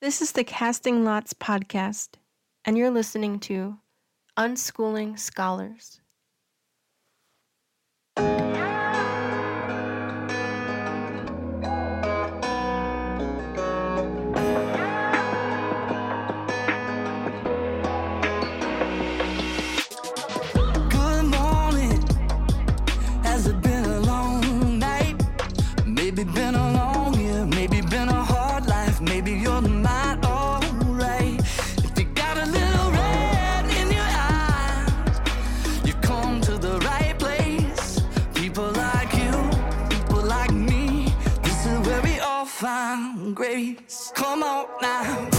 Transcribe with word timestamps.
This 0.00 0.22
is 0.22 0.30
the 0.30 0.44
Casting 0.44 1.04
Lots 1.04 1.34
podcast, 1.34 2.10
and 2.64 2.78
you're 2.78 2.88
listening 2.88 3.40
to 3.40 3.78
Unschooling 4.38 5.18
Scholars. 5.18 6.00
Grace. 43.38 44.10
Come 44.16 44.42
on 44.42 44.66
now, 44.82 45.37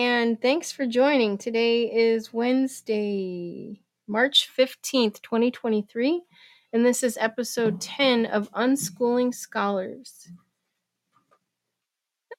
And 0.00 0.40
thanks 0.40 0.72
for 0.72 0.86
joining. 0.86 1.36
Today 1.36 1.82
is 1.82 2.32
Wednesday, 2.32 3.82
March 4.08 4.48
15th, 4.56 5.20
2023. 5.20 6.22
And 6.72 6.86
this 6.86 7.02
is 7.02 7.18
episode 7.20 7.82
10 7.82 8.24
of 8.24 8.50
Unschooling 8.52 9.34
Scholars. 9.34 10.30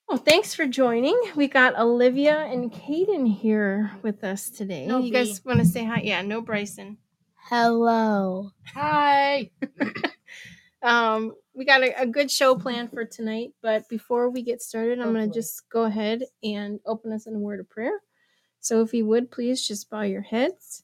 Oh, 0.09 0.18
thanks 0.18 0.56
for 0.56 0.66
joining. 0.66 1.16
We 1.36 1.48
got 1.48 1.78
Olivia 1.78 2.40
and 2.40 2.73
Kaden 2.73 3.31
here 3.31 3.92
with 4.02 4.23
us 4.23 4.50
today. 4.50 4.88
No 4.88 4.98
you 4.98 5.14
guys 5.14 5.46
want 5.46 5.59
to 5.59 5.66
say 5.66 5.86
hi? 5.86 6.02
Yeah, 6.03 6.23
no 6.23 6.42
Bryson. 6.42 6.98
Hello. 7.48 8.50
Hi. 8.73 9.52
um, 10.81 11.36
we 11.53 11.66
got 11.66 11.83
a, 11.83 12.02
a 12.02 12.07
good 12.07 12.31
show 12.31 12.55
planned 12.55 12.91
for 12.91 13.05
tonight, 13.05 13.52
but 13.61 13.89
before 13.89 14.30
we 14.30 14.44
get 14.44 14.61
started, 14.61 14.99
I'm 14.99 15.13
going 15.13 15.30
to 15.30 15.33
just 15.33 15.63
go 15.71 15.83
ahead 15.85 16.23
and 16.44 16.80
open 16.85 17.11
us 17.13 17.27
in 17.27 17.35
a 17.35 17.39
word 17.39 17.59
of 17.59 17.69
prayer. 17.69 17.99
So, 18.61 18.81
if 18.81 18.94
you 18.94 19.05
would 19.07 19.31
please 19.31 19.67
just 19.67 19.89
bow 19.89 20.02
your 20.03 20.22
heads. 20.23 20.83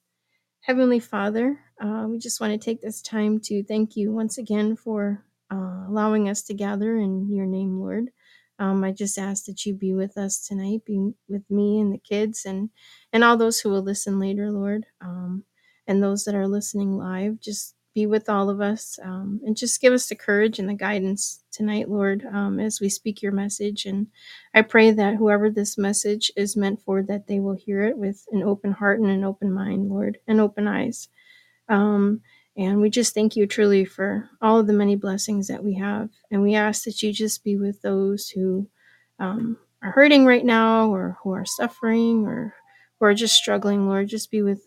Heavenly 0.62 1.00
Father, 1.00 1.60
uh, 1.82 2.08
we 2.10 2.20
just 2.20 2.42
want 2.42 2.54
to 2.54 2.60
take 2.64 2.82
this 2.82 3.02
time 3.02 3.40
to 3.42 3.64
thank 3.64 3.96
you 3.96 4.12
once 4.12 4.38
again 4.38 4.76
for 4.76 5.26
uh, 5.52 5.86
allowing 5.88 6.30
us 6.30 6.44
to 6.44 6.56
gather 6.56 6.98
in 6.98 7.32
your 7.34 7.48
name, 7.48 7.80
Lord. 7.80 8.12
Um, 8.60 8.84
I 8.84 8.92
just 8.92 9.18
ask 9.18 9.46
that 9.46 9.66
you 9.66 9.74
be 9.76 9.96
with 9.96 10.18
us 10.18 10.46
tonight, 10.46 10.82
be 10.86 11.14
with 11.30 11.50
me 11.50 11.80
and 11.80 11.94
the 11.94 12.00
kids, 12.00 12.46
and 12.46 12.72
and 13.14 13.24
all 13.24 13.38
those 13.38 13.62
who 13.62 13.70
will 13.72 13.84
listen 13.84 14.20
later, 14.20 14.52
Lord, 14.52 14.86
um, 15.02 15.46
and 15.88 16.04
those 16.04 16.26
that 16.26 16.36
are 16.36 16.48
listening 16.50 16.98
live. 16.98 17.40
Just 17.40 17.77
be 17.98 18.06
with 18.06 18.30
all 18.30 18.48
of 18.52 18.62
us, 18.62 19.00
um, 19.04 19.42
and 19.44 19.58
just 19.58 19.82
give 19.82 19.92
us 19.92 20.08
the 20.08 20.16
courage 20.16 20.60
and 20.60 20.70
the 20.70 20.76
guidance 20.76 21.44
tonight, 21.52 21.90
Lord, 21.90 22.24
um, 22.32 22.60
as 22.60 22.80
we 22.80 22.90
speak 22.90 23.24
your 23.24 23.32
message. 23.32 23.88
And 23.88 24.06
I 24.54 24.62
pray 24.62 24.92
that 24.92 25.16
whoever 25.16 25.50
this 25.50 25.80
message 25.80 26.32
is 26.38 26.56
meant 26.56 26.80
for, 26.84 27.02
that 27.02 27.26
they 27.26 27.40
will 27.40 27.56
hear 27.56 27.82
it 27.86 27.98
with 27.98 28.24
an 28.32 28.44
open 28.44 28.72
heart 28.72 29.00
and 29.00 29.10
an 29.10 29.24
open 29.24 29.52
mind, 29.52 29.90
Lord, 29.90 30.20
and 30.28 30.40
open 30.40 30.68
eyes. 30.68 31.10
Um, 31.70 32.22
and 32.56 32.82
we 32.82 32.92
just 32.92 33.16
thank 33.16 33.36
you 33.36 33.48
truly 33.48 33.84
for 33.84 34.30
all 34.44 34.60
of 34.60 34.68
the 34.68 34.74
many 34.74 34.96
blessings 34.96 35.48
that 35.48 35.64
we 35.64 35.74
have. 35.74 36.12
And 36.30 36.44
we 36.44 36.54
ask 36.54 36.84
that 36.84 37.02
you 37.02 37.12
just 37.12 37.44
be 37.44 37.58
with 37.58 37.82
those 37.82 38.30
who 38.30 38.70
um, 39.18 39.58
are 39.82 39.90
hurting 39.94 40.28
right 40.28 40.46
now 40.46 40.94
or 40.94 41.18
who 41.24 41.32
are 41.32 41.46
suffering 41.46 42.28
or 42.28 42.54
who 43.00 43.08
are 43.08 43.16
just 43.16 43.34
struggling, 43.34 43.88
Lord. 43.88 44.08
Just 44.08 44.30
be 44.30 44.44
with 44.44 44.62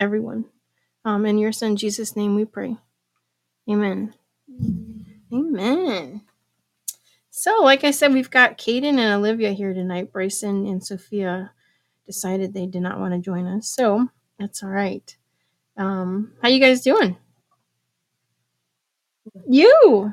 everyone. 0.00 0.46
Um, 1.04 1.26
in 1.26 1.38
your 1.38 1.52
son 1.52 1.76
Jesus' 1.76 2.16
name 2.16 2.34
we 2.34 2.44
pray. 2.44 2.76
Amen. 3.68 4.14
Amen. 5.32 6.22
So, 7.30 7.62
like 7.62 7.82
I 7.84 7.90
said, 7.90 8.12
we've 8.12 8.30
got 8.30 8.58
Kaden 8.58 8.98
and 8.98 9.14
Olivia 9.14 9.52
here 9.52 9.72
tonight. 9.72 10.12
Bryson 10.12 10.66
and 10.66 10.84
Sophia 10.84 11.52
decided 12.04 12.52
they 12.52 12.66
did 12.66 12.82
not 12.82 13.00
want 13.00 13.14
to 13.14 13.20
join 13.20 13.46
us, 13.46 13.68
so 13.68 14.08
that's 14.38 14.62
all 14.62 14.68
right. 14.68 15.16
Um, 15.76 16.32
how 16.42 16.48
you 16.48 16.60
guys 16.60 16.82
doing? 16.82 17.16
You. 19.48 20.12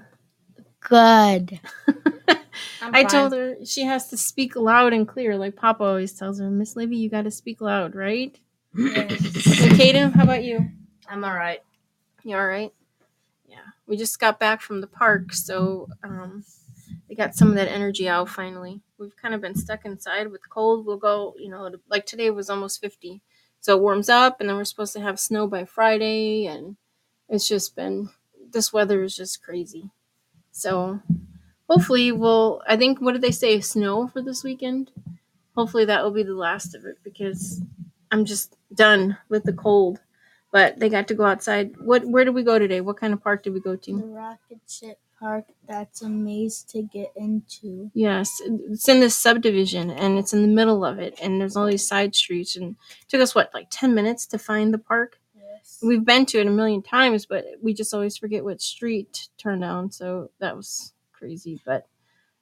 Good. 0.79 1.59
I 2.81 3.03
told 3.03 3.33
her 3.33 3.55
she 3.65 3.83
has 3.83 4.07
to 4.09 4.17
speak 4.17 4.55
loud 4.55 4.93
and 4.93 5.07
clear, 5.07 5.37
like 5.37 5.55
Papa 5.55 5.83
always 5.83 6.13
tells 6.13 6.39
her. 6.39 6.49
Miss 6.49 6.75
Livy, 6.75 6.95
you 6.95 7.09
got 7.09 7.23
to 7.23 7.31
speak 7.31 7.59
loud, 7.61 7.95
right? 7.95 8.39
And 8.73 9.09
Kaden, 9.09 10.13
how 10.13 10.23
about 10.23 10.43
you? 10.43 10.71
I'm 11.09 11.23
all 11.25 11.33
right. 11.33 11.61
You 12.23 12.37
all 12.37 12.47
right? 12.47 12.73
Yeah. 13.47 13.57
We 13.87 13.97
just 13.97 14.19
got 14.19 14.39
back 14.39 14.61
from 14.61 14.81
the 14.81 14.87
park, 14.87 15.33
so 15.33 15.89
um, 16.03 16.45
we 17.09 17.15
got 17.15 17.35
some 17.35 17.49
of 17.49 17.55
that 17.55 17.71
energy 17.71 18.09
out 18.09 18.29
finally. 18.29 18.81
We've 18.99 19.15
kind 19.17 19.33
of 19.35 19.41
been 19.41 19.55
stuck 19.55 19.85
inside 19.85 20.31
with 20.31 20.49
cold. 20.49 20.85
We'll 20.85 20.97
go, 20.97 21.35
you 21.39 21.49
know, 21.49 21.71
like 21.89 22.05
today 22.05 22.31
was 22.31 22.49
almost 22.49 22.81
50. 22.81 23.21
So 23.61 23.77
it 23.77 23.81
warms 23.81 24.09
up, 24.09 24.39
and 24.39 24.49
then 24.49 24.57
we're 24.57 24.65
supposed 24.65 24.93
to 24.93 25.01
have 25.01 25.19
snow 25.19 25.47
by 25.47 25.65
Friday, 25.65 26.47
and 26.47 26.77
it's 27.29 27.47
just 27.47 27.75
been, 27.75 28.09
this 28.53 28.73
weather 28.73 29.03
is 29.03 29.15
just 29.15 29.43
crazy. 29.43 29.91
So 30.51 31.01
hopefully 31.69 32.11
we'll, 32.11 32.61
I 32.67 32.77
think, 32.77 33.01
what 33.01 33.13
did 33.13 33.21
they 33.21 33.31
say, 33.31 33.61
snow 33.61 34.07
for 34.07 34.21
this 34.21 34.43
weekend? 34.43 34.91
Hopefully 35.55 35.85
that 35.85 36.03
will 36.03 36.11
be 36.11 36.23
the 36.23 36.35
last 36.35 36.75
of 36.75 36.85
it 36.85 36.97
because 37.03 37.61
I'm 38.11 38.25
just 38.25 38.57
done 38.73 39.17
with 39.29 39.43
the 39.43 39.53
cold. 39.53 40.01
But 40.51 40.79
they 40.79 40.89
got 40.89 41.07
to 41.09 41.13
go 41.13 41.25
outside. 41.25 41.75
What? 41.79 42.05
Where 42.05 42.25
did 42.25 42.33
we 42.33 42.43
go 42.43 42.57
today? 42.57 42.81
What 42.81 42.97
kind 42.97 43.13
of 43.13 43.23
park 43.23 43.43
did 43.43 43.53
we 43.53 43.59
go 43.59 43.75
to? 43.75 43.97
The 43.97 44.05
rocket 44.05 44.59
ship 44.67 44.99
park 45.19 45.45
that's 45.67 46.01
a 46.01 46.09
maze 46.09 46.63
to 46.63 46.81
get 46.81 47.11
into. 47.15 47.91
Yes, 47.93 48.41
it's 48.45 48.87
in 48.87 48.99
this 48.99 49.15
subdivision, 49.15 49.91
and 49.91 50.17
it's 50.17 50.33
in 50.33 50.41
the 50.41 50.47
middle 50.47 50.83
of 50.85 50.97
it, 50.97 51.19
and 51.21 51.39
there's 51.39 51.55
all 51.55 51.67
these 51.67 51.87
side 51.87 52.15
streets, 52.15 52.55
and 52.55 52.75
it 53.01 53.09
took 53.09 53.21
us 53.21 53.35
what 53.35 53.53
like 53.53 53.67
ten 53.69 53.93
minutes 53.93 54.25
to 54.27 54.39
find 54.39 54.73
the 54.73 54.77
park. 54.79 55.19
Yes. 55.35 55.79
We've 55.83 56.05
been 56.05 56.25
to 56.27 56.39
it 56.39 56.47
a 56.47 56.51
million 56.51 56.81
times, 56.81 57.25
but 57.25 57.45
we 57.61 57.73
just 57.73 57.93
always 57.93 58.17
forget 58.17 58.43
what 58.43 58.61
street 58.61 59.13
to 59.13 59.29
turn 59.37 59.59
down. 59.59 59.91
So 59.91 60.31
that 60.39 60.55
was 60.55 60.93
crazy. 61.13 61.61
But 61.65 61.85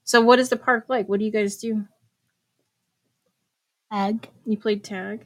so, 0.03 0.21
what 0.21 0.39
is 0.39 0.49
the 0.49 0.57
park 0.57 0.85
like? 0.87 1.09
What 1.09 1.19
do 1.19 1.25
you 1.25 1.31
guys 1.31 1.57
do? 1.57 1.85
Egg. 3.91 4.29
You 4.45 4.57
played 4.57 4.83
tag. 4.83 5.25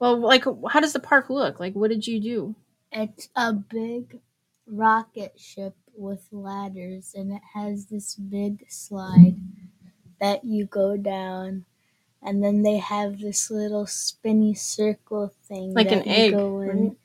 Well, 0.00 0.18
like, 0.18 0.44
how 0.70 0.80
does 0.80 0.92
the 0.92 1.00
park 1.00 1.30
look? 1.30 1.60
Like, 1.60 1.74
what 1.74 1.90
did 1.90 2.06
you 2.06 2.20
do? 2.20 2.54
It's 2.92 3.28
a 3.36 3.52
big 3.52 4.20
rocket 4.66 5.38
ship 5.40 5.74
with 5.94 6.28
ladders 6.32 7.14
and 7.14 7.32
it 7.32 7.42
has 7.54 7.86
this 7.86 8.14
big 8.14 8.70
slide 8.70 9.36
that 10.20 10.44
you 10.44 10.66
go 10.66 10.96
down 10.96 11.66
and 12.22 12.42
then 12.44 12.62
they 12.62 12.78
have 12.78 13.20
this 13.20 13.50
little 13.50 13.86
spinny 13.86 14.54
circle 14.54 15.28
thing 15.44 15.74
Like 15.74 15.92
an 15.92 16.08
egg, 16.08 16.34
in 16.34 16.96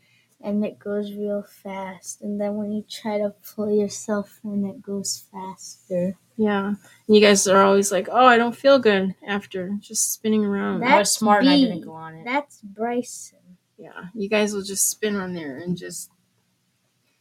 and 0.42 0.66
it 0.66 0.80
goes 0.80 1.14
real 1.14 1.44
fast 1.44 2.22
and 2.22 2.40
then 2.42 2.56
when 2.56 2.72
you 2.74 2.84
try 2.84 3.18
to 3.20 3.32
pull 3.56 3.72
yourself 3.72 4.40
in 4.44 4.66
it 4.66 4.82
goes 4.82 5.20
faster. 5.32 6.18
Yeah, 6.38 6.68
and 6.68 6.78
you 7.16 7.22
guys 7.22 7.48
are 7.48 7.64
always 7.64 7.92
like, 7.92 8.10
"Oh, 8.12 8.26
I 8.26 8.38
don't 8.38 8.56
feel 8.56 8.78
good 8.80 9.16
after 9.26 9.70
just 9.80 10.14
spinning 10.14 10.44
around." 10.46 10.82
That's 10.82 10.92
I 10.94 11.00
was 11.00 11.12
smart 11.14 11.42
and 11.42 11.50
I 11.50 11.56
B. 11.56 11.66
didn't 11.66 11.82
go 11.86 11.94
on 11.94 12.16
it. 12.16 12.26
That's 12.26 12.60
Bryson. 12.62 13.40
Yeah, 13.78 14.06
you 14.14 14.28
guys 14.30 14.54
will 14.54 14.62
just 14.64 14.90
spin 14.90 15.16
on 15.16 15.34
there 15.34 15.58
and 15.58 15.78
just, 15.78 16.10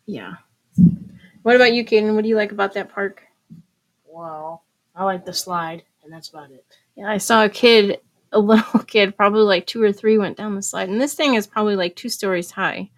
yeah. 0.07 0.35
What 1.43 1.57
about 1.57 1.73
you, 1.75 1.85
Kaden? 1.85 2.15
What 2.15 2.23
do 2.23 2.29
you 2.29 2.37
like 2.37 2.53
about 2.53 2.75
that 2.75 2.93
park? 2.93 3.23
Well, 4.07 4.63
I 4.95 5.05
like 5.05 5.25
the 5.25 5.33
slide, 5.33 5.83
and 6.03 6.13
that's 6.13 6.29
about 6.29 6.51
it. 6.51 6.65
Yeah, 6.97 7.11
I 7.11 7.19
saw 7.19 7.45
a 7.45 7.49
kid, 7.49 8.01
a 8.33 8.39
little 8.41 8.81
kid, 8.81 9.17
probably 9.17 9.43
like 9.43 9.67
two 9.67 9.83
or 9.83 9.93
three, 9.93 10.19
went 10.19 10.37
down 10.37 10.55
the 10.55 10.63
slide, 10.63 10.89
and 10.89 11.01
this 11.01 11.15
thing 11.15 11.35
is 11.35 11.47
probably 11.47 11.77
like 11.77 11.97
two 11.97 12.09
stories 12.09 12.51
high. 12.51 12.91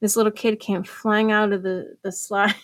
This 0.00 0.16
little 0.16 0.32
kid 0.32 0.60
came 0.60 0.82
flying 0.84 1.30
out 1.32 1.52
of 1.52 1.62
the 1.62 1.96
the 2.02 2.12
slide 2.26 2.54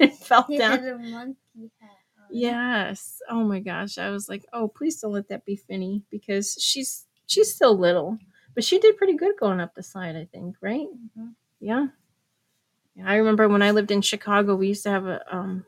and 0.00 0.12
fell 0.18 0.44
He 0.48 0.58
down. 0.58 0.78
had 0.78 0.88
a 0.88 0.98
monkey 0.98 1.70
hat 1.80 1.90
Yes. 2.38 3.20
Oh 3.30 3.44
my 3.44 3.60
gosh. 3.60 3.98
I 3.98 4.10
was 4.10 4.28
like, 4.28 4.44
oh, 4.52 4.68
please 4.68 5.00
don't 5.00 5.12
let 5.12 5.28
that 5.28 5.44
be 5.44 5.56
Finny 5.56 6.02
because 6.10 6.56
she's 6.60 7.06
she's 7.26 7.54
still 7.54 7.76
little, 7.76 8.18
but 8.54 8.64
she 8.64 8.78
did 8.78 8.96
pretty 8.96 9.14
good 9.14 9.36
going 9.38 9.60
up 9.60 9.74
the 9.74 9.82
slide. 9.82 10.16
I 10.16 10.26
think, 10.26 10.56
right? 10.60 10.88
Mhm. 11.18 11.34
Yeah. 11.60 11.88
Yeah, 12.94 13.08
I 13.08 13.16
remember 13.16 13.48
when 13.48 13.62
I 13.62 13.70
lived 13.72 13.90
in 13.90 14.02
Chicago, 14.02 14.54
we 14.56 14.68
used 14.68 14.82
to 14.84 14.90
have 14.90 15.06
a 15.06 15.22
um, 15.34 15.64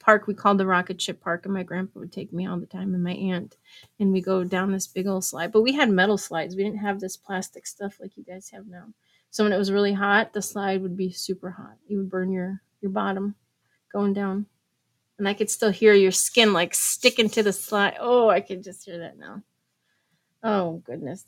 park 0.00 0.26
we 0.26 0.34
called 0.34 0.58
the 0.58 0.66
Rocket 0.66 1.00
Ship 1.00 1.20
Park, 1.20 1.44
and 1.46 1.54
my 1.54 1.62
grandpa 1.64 2.00
would 2.00 2.12
take 2.12 2.32
me 2.32 2.46
all 2.46 2.58
the 2.58 2.66
time, 2.66 2.94
and 2.94 3.02
my 3.04 3.12
aunt, 3.14 3.56
and 4.00 4.12
we 4.12 4.20
go 4.22 4.44
down 4.44 4.72
this 4.72 4.86
big 4.86 5.06
old 5.06 5.24
slide. 5.24 5.52
But 5.52 5.62
we 5.62 5.72
had 5.74 5.90
metal 5.90 6.18
slides. 6.18 6.56
We 6.56 6.64
didn't 6.64 6.80
have 6.80 7.00
this 7.00 7.16
plastic 7.16 7.66
stuff 7.66 7.98
like 8.00 8.16
you 8.16 8.24
guys 8.24 8.50
have 8.50 8.66
now. 8.66 8.86
So 9.30 9.44
when 9.44 9.52
it 9.52 9.58
was 9.58 9.72
really 9.72 9.92
hot, 9.94 10.32
the 10.32 10.42
slide 10.42 10.82
would 10.82 10.96
be 10.96 11.12
super 11.12 11.50
hot. 11.52 11.76
You 11.88 11.98
would 11.98 12.10
burn 12.10 12.32
your 12.32 12.62
your 12.80 12.90
bottom 12.92 13.34
going 13.92 14.14
down, 14.14 14.46
and 15.18 15.28
I 15.28 15.34
could 15.34 15.50
still 15.50 15.70
hear 15.70 15.92
your 15.94 16.12
skin 16.12 16.52
like 16.52 16.74
sticking 16.74 17.28
to 17.30 17.42
the 17.42 17.52
slide. 17.52 17.96
Oh, 17.98 18.28
I 18.28 18.40
can 18.40 18.62
just 18.62 18.84
hear 18.84 18.98
that 18.98 19.18
now. 19.18 19.42
Oh 20.42 20.82
goodness. 20.84 21.24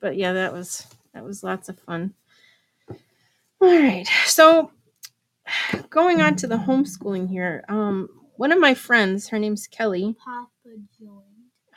But 0.00 0.16
yeah, 0.16 0.32
that 0.32 0.52
was 0.52 0.86
that 1.14 1.24
was 1.24 1.42
lots 1.42 1.68
of 1.68 1.78
fun. 1.78 2.14
All 3.60 3.68
right. 3.68 4.06
So 4.26 4.70
going 5.90 6.20
on 6.20 6.36
to 6.36 6.46
the 6.46 6.56
homeschooling 6.56 7.28
here. 7.28 7.64
Um 7.68 8.08
one 8.36 8.52
of 8.52 8.60
my 8.60 8.74
friends, 8.74 9.28
her 9.28 9.38
name's 9.38 9.66
Kelly. 9.66 10.16
Papa 10.24 10.48
joined. 10.98 11.22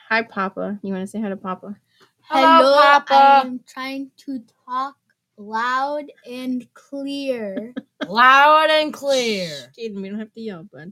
Hi 0.09 0.23
Papa. 0.23 0.79
You 0.81 0.93
want 0.93 1.03
to 1.03 1.07
say 1.07 1.21
hi 1.21 1.29
to 1.29 1.37
Papa? 1.37 1.75
Hello, 2.23 2.81
Papa. 2.81 3.13
I 3.13 3.41
am 3.41 3.59
trying 3.67 4.11
to 4.25 4.41
talk 4.65 4.95
loud 5.37 6.05
and 6.29 6.65
clear. 6.73 7.73
Loud 8.07 8.69
and 8.71 8.91
clear. 8.91 9.47
Jaden, 9.77 10.01
we 10.01 10.09
don't 10.09 10.17
have 10.19 10.33
to 10.33 10.41
yell, 10.41 10.63
bud. 10.63 10.91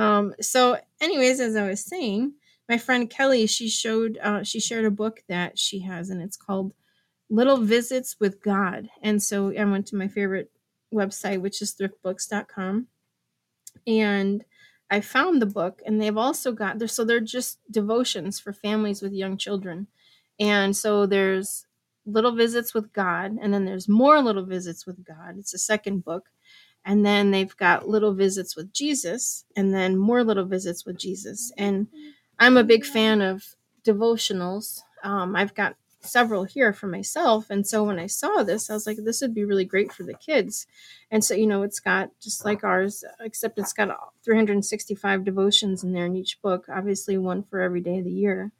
Um, 0.00 0.34
so 0.40 0.78
anyways, 1.00 1.40
as 1.40 1.56
I 1.56 1.68
was 1.68 1.84
saying, 1.84 2.34
my 2.68 2.78
friend 2.78 3.10
Kelly, 3.10 3.46
she 3.46 3.68
showed 3.68 4.18
uh 4.22 4.42
she 4.44 4.60
shared 4.60 4.84
a 4.84 4.90
book 4.90 5.22
that 5.28 5.58
she 5.58 5.80
has 5.80 6.10
and 6.10 6.22
it's 6.22 6.36
called 6.36 6.72
Little 7.28 7.58
Visits 7.58 8.16
with 8.20 8.42
God. 8.42 8.88
And 9.02 9.22
so 9.22 9.52
I 9.56 9.64
went 9.64 9.86
to 9.88 9.96
my 9.96 10.08
favorite 10.08 10.50
website, 10.94 11.40
which 11.40 11.62
is 11.62 11.74
thriftbooks.com. 11.74 12.88
And 13.86 14.44
I 14.90 15.00
found 15.00 15.40
the 15.40 15.46
book 15.46 15.82
and 15.86 16.00
they've 16.00 16.16
also 16.16 16.52
got 16.52 16.78
there 16.78 16.88
so 16.88 17.04
they're 17.04 17.20
just 17.20 17.58
devotions 17.70 18.40
for 18.40 18.52
families 18.52 19.02
with 19.02 19.12
young 19.12 19.36
children. 19.36 19.86
And 20.38 20.76
so 20.76 21.06
there's 21.06 21.66
little 22.06 22.32
visits 22.32 22.74
with 22.74 22.92
God 22.92 23.36
and 23.40 23.54
then 23.54 23.64
there's 23.64 23.88
more 23.88 24.20
little 24.20 24.44
visits 24.44 24.86
with 24.86 25.04
God. 25.04 25.38
It's 25.38 25.54
a 25.54 25.58
second 25.58 26.04
book. 26.04 26.24
And 26.84 27.04
then 27.04 27.30
they've 27.30 27.56
got 27.56 27.88
little 27.88 28.14
visits 28.14 28.56
with 28.56 28.72
Jesus 28.72 29.44
and 29.56 29.74
then 29.74 29.96
more 29.96 30.24
little 30.24 30.46
visits 30.46 30.86
with 30.86 30.98
Jesus. 30.98 31.52
And 31.58 31.88
I'm 32.38 32.56
a 32.56 32.64
big 32.64 32.84
fan 32.84 33.20
of 33.20 33.44
devotionals. 33.84 34.80
Um, 35.02 35.36
I've 35.36 35.54
got 35.54 35.76
several 36.02 36.44
here 36.44 36.72
for 36.72 36.86
myself. 36.86 37.50
And 37.50 37.66
so 37.66 37.84
when 37.84 37.98
I 37.98 38.06
saw 38.06 38.42
this, 38.42 38.70
I 38.70 38.74
was 38.74 38.86
like, 38.86 38.98
this 39.04 39.20
would 39.20 39.34
be 39.34 39.44
really 39.44 39.64
great 39.64 39.92
for 39.92 40.02
the 40.02 40.14
kids. 40.14 40.66
And 41.10 41.22
so, 41.22 41.34
you 41.34 41.46
know, 41.46 41.62
it's 41.62 41.80
got 41.80 42.10
just 42.20 42.44
like 42.44 42.64
ours, 42.64 43.04
except 43.20 43.58
it's 43.58 43.72
got 43.72 43.96
365 44.24 45.24
devotions 45.24 45.84
in 45.84 45.92
there 45.92 46.06
in 46.06 46.16
each 46.16 46.40
book, 46.40 46.66
obviously 46.72 47.18
one 47.18 47.42
for 47.42 47.60
every 47.60 47.80
day 47.80 47.98
of 47.98 48.04
the 48.04 48.10
year. 48.10 48.52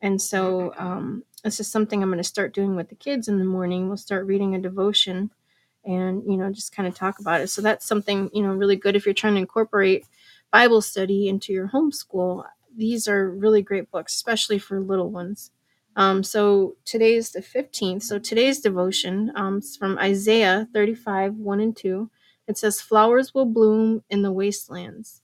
And 0.00 0.20
so 0.20 0.72
um, 0.76 1.24
this 1.42 1.58
is 1.58 1.68
something 1.68 2.02
I'm 2.02 2.10
going 2.10 2.18
to 2.18 2.24
start 2.24 2.54
doing 2.54 2.76
with 2.76 2.90
the 2.90 2.94
kids 2.94 3.28
in 3.28 3.38
the 3.38 3.44
morning. 3.44 3.88
We'll 3.88 3.96
start 3.96 4.26
reading 4.26 4.54
a 4.54 4.60
devotion 4.60 5.30
and, 5.86 6.22
you 6.26 6.36
know, 6.36 6.50
just 6.52 6.74
kind 6.74 6.88
of 6.88 6.94
talk 6.94 7.20
about 7.20 7.40
it. 7.40 7.48
So 7.48 7.62
that's 7.62 7.86
something, 7.86 8.30
you 8.34 8.42
know, 8.42 8.50
really 8.50 8.76
good 8.76 8.96
if 8.96 9.06
you're 9.06 9.14
trying 9.14 9.34
to 9.34 9.40
incorporate 9.40 10.06
Bible 10.52 10.82
study 10.82 11.28
into 11.28 11.52
your 11.52 11.68
homeschool. 11.68 12.44
These 12.76 13.08
are 13.08 13.30
really 13.30 13.62
great 13.62 13.90
books, 13.90 14.14
especially 14.14 14.58
for 14.58 14.80
little 14.80 15.10
ones. 15.10 15.50
Um, 15.96 16.22
so 16.22 16.76
today's 16.84 17.30
the 17.32 17.40
15th. 17.40 18.02
So 18.02 18.18
today's 18.18 18.60
devotion 18.60 19.32
um, 19.34 19.58
is 19.58 19.76
from 19.76 19.98
Isaiah 19.98 20.68
35, 20.74 21.34
1 21.36 21.60
and 21.60 21.76
2. 21.76 22.10
It 22.48 22.58
says, 22.58 22.80
Flowers 22.80 23.32
will 23.34 23.46
bloom 23.46 24.02
in 24.10 24.22
the 24.22 24.32
wastelands. 24.32 25.22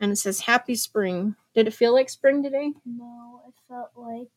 And 0.00 0.12
it 0.12 0.16
says, 0.16 0.40
Happy 0.42 0.74
spring. 0.76 1.34
Did 1.54 1.66
it 1.66 1.74
feel 1.74 1.92
like 1.92 2.08
spring 2.08 2.42
today? 2.42 2.72
no, 2.86 3.42
it 3.48 3.54
felt 3.68 3.90
like 3.96 4.28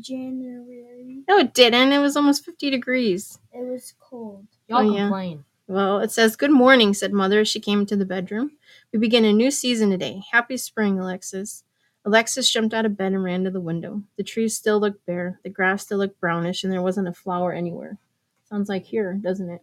January. 0.00 1.22
No, 1.28 1.38
it 1.38 1.54
didn't. 1.54 1.92
It 1.92 1.98
was 1.98 2.16
almost 2.16 2.44
50 2.44 2.70
degrees. 2.70 3.38
It 3.52 3.64
was 3.64 3.94
cold. 3.98 4.46
Oh, 4.72 4.80
Y'all 4.80 4.90
Oh, 4.90 4.96
yeah. 4.96 5.36
Well, 5.68 6.00
it 6.00 6.10
says, 6.10 6.36
Good 6.36 6.50
morning, 6.50 6.92
said 6.92 7.12
Mother 7.12 7.40
as 7.40 7.48
she 7.48 7.60
came 7.60 7.80
into 7.80 7.96
the 7.96 8.04
bedroom. 8.04 8.52
We 8.92 8.98
begin 8.98 9.24
a 9.24 9.32
new 9.32 9.50
season 9.50 9.90
today. 9.90 10.22
Happy 10.30 10.56
spring, 10.56 10.98
Alexis. 10.98 11.64
Alexis 12.04 12.50
jumped 12.50 12.74
out 12.74 12.84
of 12.84 12.96
bed 12.96 13.12
and 13.12 13.22
ran 13.22 13.44
to 13.44 13.50
the 13.50 13.60
window. 13.60 14.02
The 14.16 14.24
trees 14.24 14.56
still 14.56 14.80
looked 14.80 15.06
bare, 15.06 15.38
the 15.44 15.50
grass 15.50 15.84
still 15.84 15.98
looked 15.98 16.20
brownish, 16.20 16.64
and 16.64 16.72
there 16.72 16.82
wasn't 16.82 17.08
a 17.08 17.12
flower 17.12 17.52
anywhere. 17.52 17.96
Sounds 18.44 18.68
like 18.68 18.84
here, 18.84 19.14
doesn't 19.14 19.48
it? 19.48 19.62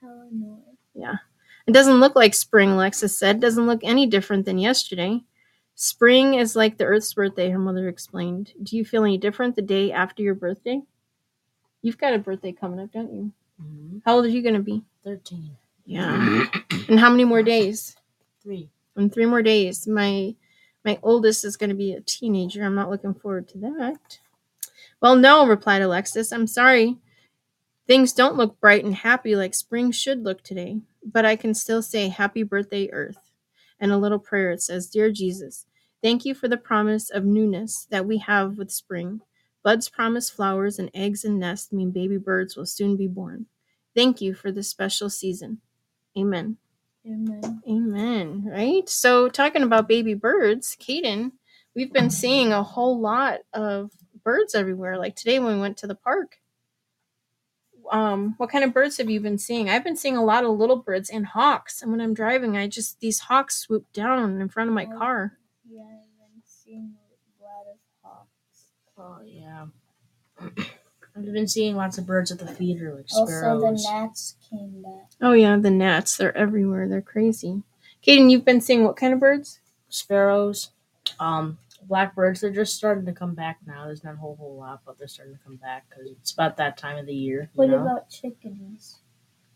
How 0.00 0.08
annoying. 0.30 0.62
Yeah. 0.94 1.16
It 1.66 1.72
doesn't 1.72 2.00
look 2.00 2.16
like 2.16 2.34
spring, 2.34 2.70
Alexis 2.70 3.16
said. 3.16 3.40
Doesn't 3.40 3.66
look 3.66 3.80
any 3.82 4.06
different 4.06 4.44
than 4.46 4.58
yesterday. 4.58 5.22
Spring 5.76 6.34
is 6.34 6.56
like 6.56 6.78
the 6.78 6.84
Earth's 6.84 7.12
birthday, 7.12 7.50
her 7.50 7.58
mother 7.58 7.88
explained. 7.88 8.52
Do 8.62 8.76
you 8.76 8.84
feel 8.84 9.04
any 9.04 9.18
different 9.18 9.56
the 9.56 9.62
day 9.62 9.92
after 9.92 10.22
your 10.22 10.34
birthday? 10.34 10.80
You've 11.82 11.98
got 11.98 12.14
a 12.14 12.18
birthday 12.18 12.52
coming 12.52 12.80
up, 12.80 12.92
don't 12.92 13.12
you? 13.12 13.32
Mhm. 13.64 14.02
How 14.04 14.16
old 14.16 14.24
are 14.26 14.28
you 14.28 14.42
going 14.42 14.54
to 14.54 14.62
be? 14.62 14.82
13. 15.04 15.56
Yeah. 15.86 16.46
and 16.88 17.00
how 17.00 17.10
many 17.10 17.24
more 17.24 17.42
days? 17.42 17.96
Three. 18.42 18.70
In 18.96 19.10
three 19.10 19.26
more 19.26 19.42
days. 19.42 19.86
My 19.86 20.34
my 20.84 20.98
oldest 21.02 21.44
is 21.44 21.56
going 21.56 21.70
to 21.70 21.76
be 21.76 21.92
a 21.94 22.00
teenager. 22.02 22.62
I'm 22.62 22.74
not 22.74 22.90
looking 22.90 23.14
forward 23.14 23.48
to 23.48 23.58
that. 23.58 24.18
Well, 25.00 25.16
no, 25.16 25.46
replied 25.46 25.82
Alexis. 25.82 26.32
I'm 26.32 26.46
sorry. 26.46 26.98
Things 27.86 28.12
don't 28.12 28.36
look 28.36 28.60
bright 28.60 28.84
and 28.84 28.94
happy 28.94 29.36
like 29.36 29.54
spring 29.54 29.90
should 29.92 30.24
look 30.24 30.42
today, 30.42 30.80
but 31.04 31.26
I 31.26 31.36
can 31.36 31.54
still 31.54 31.82
say 31.82 32.08
happy 32.08 32.42
birthday, 32.42 32.88
Earth. 32.90 33.18
And 33.80 33.92
a 33.92 33.98
little 33.98 34.18
prayer 34.18 34.52
it 34.52 34.62
says, 34.62 34.88
Dear 34.88 35.10
Jesus, 35.12 35.66
thank 36.02 36.24
you 36.24 36.34
for 36.34 36.48
the 36.48 36.56
promise 36.56 37.10
of 37.10 37.24
newness 37.24 37.86
that 37.90 38.06
we 38.06 38.18
have 38.18 38.56
with 38.58 38.70
spring. 38.70 39.20
Buds 39.62 39.88
promise 39.90 40.30
flowers, 40.30 40.78
and 40.78 40.90
eggs 40.94 41.24
and 41.24 41.38
nests 41.38 41.72
mean 41.72 41.90
baby 41.90 42.16
birds 42.18 42.56
will 42.56 42.66
soon 42.66 42.96
be 42.96 43.06
born. 43.06 43.46
Thank 43.94 44.20
you 44.20 44.34
for 44.34 44.50
this 44.52 44.68
special 44.68 45.08
season. 45.10 45.60
Amen. 46.18 46.56
Amen. 47.06 47.62
Amen. 47.68 48.44
Right? 48.46 48.88
So, 48.88 49.28
talking 49.28 49.62
about 49.62 49.88
baby 49.88 50.14
birds, 50.14 50.76
Kaden, 50.80 51.32
we've 51.74 51.92
been 51.92 52.10
seeing 52.10 52.52
a 52.52 52.62
whole 52.62 52.98
lot 53.00 53.40
of 53.52 53.90
birds 54.24 54.54
everywhere. 54.54 54.96
Like 54.98 55.16
today 55.16 55.38
when 55.38 55.54
we 55.56 55.60
went 55.60 55.76
to 55.78 55.86
the 55.86 55.94
park. 55.94 56.38
Um, 57.92 58.34
what 58.38 58.48
kind 58.50 58.64
of 58.64 58.72
birds 58.72 58.96
have 58.96 59.10
you 59.10 59.20
been 59.20 59.36
seeing? 59.36 59.68
I've 59.68 59.84
been 59.84 59.96
seeing 59.96 60.16
a 60.16 60.24
lot 60.24 60.44
of 60.44 60.56
little 60.58 60.76
birds 60.76 61.10
and 61.10 61.26
hawks. 61.26 61.82
And 61.82 61.90
when 61.92 62.00
I'm 62.00 62.14
driving, 62.14 62.56
I 62.56 62.66
just 62.66 63.00
these 63.00 63.20
hawks 63.20 63.56
swoop 63.56 63.92
down 63.92 64.40
in 64.40 64.48
front 64.48 64.68
of 64.70 64.74
my 64.74 64.86
Oh. 64.90 64.98
car. 64.98 65.38
Yeah, 65.68 65.82
I've 65.82 66.32
been 66.32 66.42
seeing 66.44 66.94
a 66.96 67.44
lot 67.44 67.66
of 67.70 67.78
hawks. 68.02 68.70
Oh, 68.96 69.20
yeah. 69.26 69.66
I've 71.16 71.32
been 71.32 71.46
seeing 71.48 71.76
lots 71.76 71.96
of 71.98 72.06
birds 72.06 72.32
at 72.32 72.38
the 72.40 72.46
feeder, 72.48 72.92
like 72.94 73.06
Also, 73.14 73.26
the 73.26 73.32
sparrows. 73.78 73.84
gnats 73.84 74.36
came 74.50 74.82
back. 74.82 75.10
Oh 75.22 75.32
yeah, 75.32 75.56
the 75.56 75.70
gnats, 75.70 76.16
they're 76.16 76.36
everywhere. 76.36 76.88
They're 76.88 77.00
crazy. 77.02 77.62
Kaden, 78.04 78.30
you've 78.30 78.44
been 78.44 78.60
seeing 78.60 78.84
what 78.84 78.96
kind 78.96 79.12
of 79.14 79.20
birds? 79.20 79.60
sparrows, 79.88 80.70
um, 81.20 81.56
blackbirds. 81.86 82.40
They're 82.40 82.50
just 82.50 82.74
starting 82.74 83.06
to 83.06 83.12
come 83.12 83.34
back 83.34 83.58
now. 83.64 83.84
There's 83.86 84.02
not 84.02 84.14
a 84.14 84.16
whole 84.16 84.34
whole 84.34 84.56
lot, 84.56 84.80
but 84.84 84.98
they're 84.98 85.06
starting 85.06 85.36
to 85.36 85.40
come 85.44 85.54
back 85.56 85.86
because 85.88 86.10
it's 86.10 86.32
about 86.32 86.56
that 86.56 86.76
time 86.76 86.98
of 86.98 87.06
the 87.06 87.14
year. 87.14 87.42
You 87.42 87.48
What 87.54 87.68
know? 87.70 87.82
about 87.82 88.10
chickadees? 88.10 88.96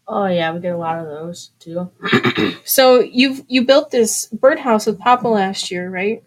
oh 0.06 0.26
yeah, 0.26 0.52
we 0.54 0.60
get 0.60 0.74
a 0.74 0.78
lot 0.78 0.98
of 1.00 1.06
those 1.06 1.50
too. 1.58 1.90
So 2.64 3.00
you've 3.00 3.44
you 3.48 3.64
built 3.64 3.90
this 3.90 4.26
birdhouse 4.26 4.86
with 4.86 4.98
Papa 5.00 5.26
last 5.26 5.70
year, 5.72 5.90
right? 5.90 6.22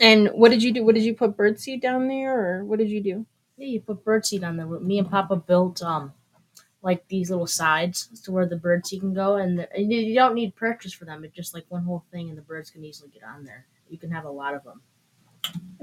And 0.00 0.28
what 0.28 0.50
did 0.50 0.62
you 0.62 0.72
do? 0.72 0.84
What 0.84 0.94
did 0.94 1.04
you 1.04 1.12
put 1.14 1.36
birdseed 1.36 1.82
down 1.82 2.08
there, 2.08 2.60
or 2.60 2.64
what 2.64 2.78
did 2.78 2.88
you 2.88 3.02
do? 3.02 3.26
Yeah, 3.62 3.68
you 3.74 3.80
put 3.80 4.04
birdseed 4.04 4.42
on 4.46 4.56
there. 4.56 4.66
Me 4.66 4.98
and 4.98 5.08
Papa 5.08 5.36
built 5.36 5.82
um 5.82 6.12
like 6.82 7.06
these 7.06 7.30
little 7.30 7.46
sides 7.46 8.08
to 8.24 8.32
where 8.32 8.44
the 8.46 8.56
birdseed 8.56 8.98
can 9.00 9.14
go, 9.14 9.36
and, 9.36 9.56
the, 9.56 9.72
and 9.72 9.92
you- 9.92 10.00
you 10.00 10.14
don't 10.16 10.34
need 10.34 10.56
purchase 10.56 10.92
for 10.92 11.04
them. 11.04 11.22
It's 11.22 11.36
just 11.36 11.54
like 11.54 11.64
one 11.68 11.84
whole 11.84 12.02
thing, 12.10 12.28
and 12.28 12.36
the 12.36 12.42
birds 12.42 12.70
can 12.70 12.84
easily 12.84 13.08
get 13.10 13.22
on 13.22 13.44
there. 13.44 13.66
You 13.88 13.98
can 13.98 14.10
have 14.10 14.24
a 14.24 14.30
lot 14.30 14.54
of 14.54 14.64
them. 14.64 14.80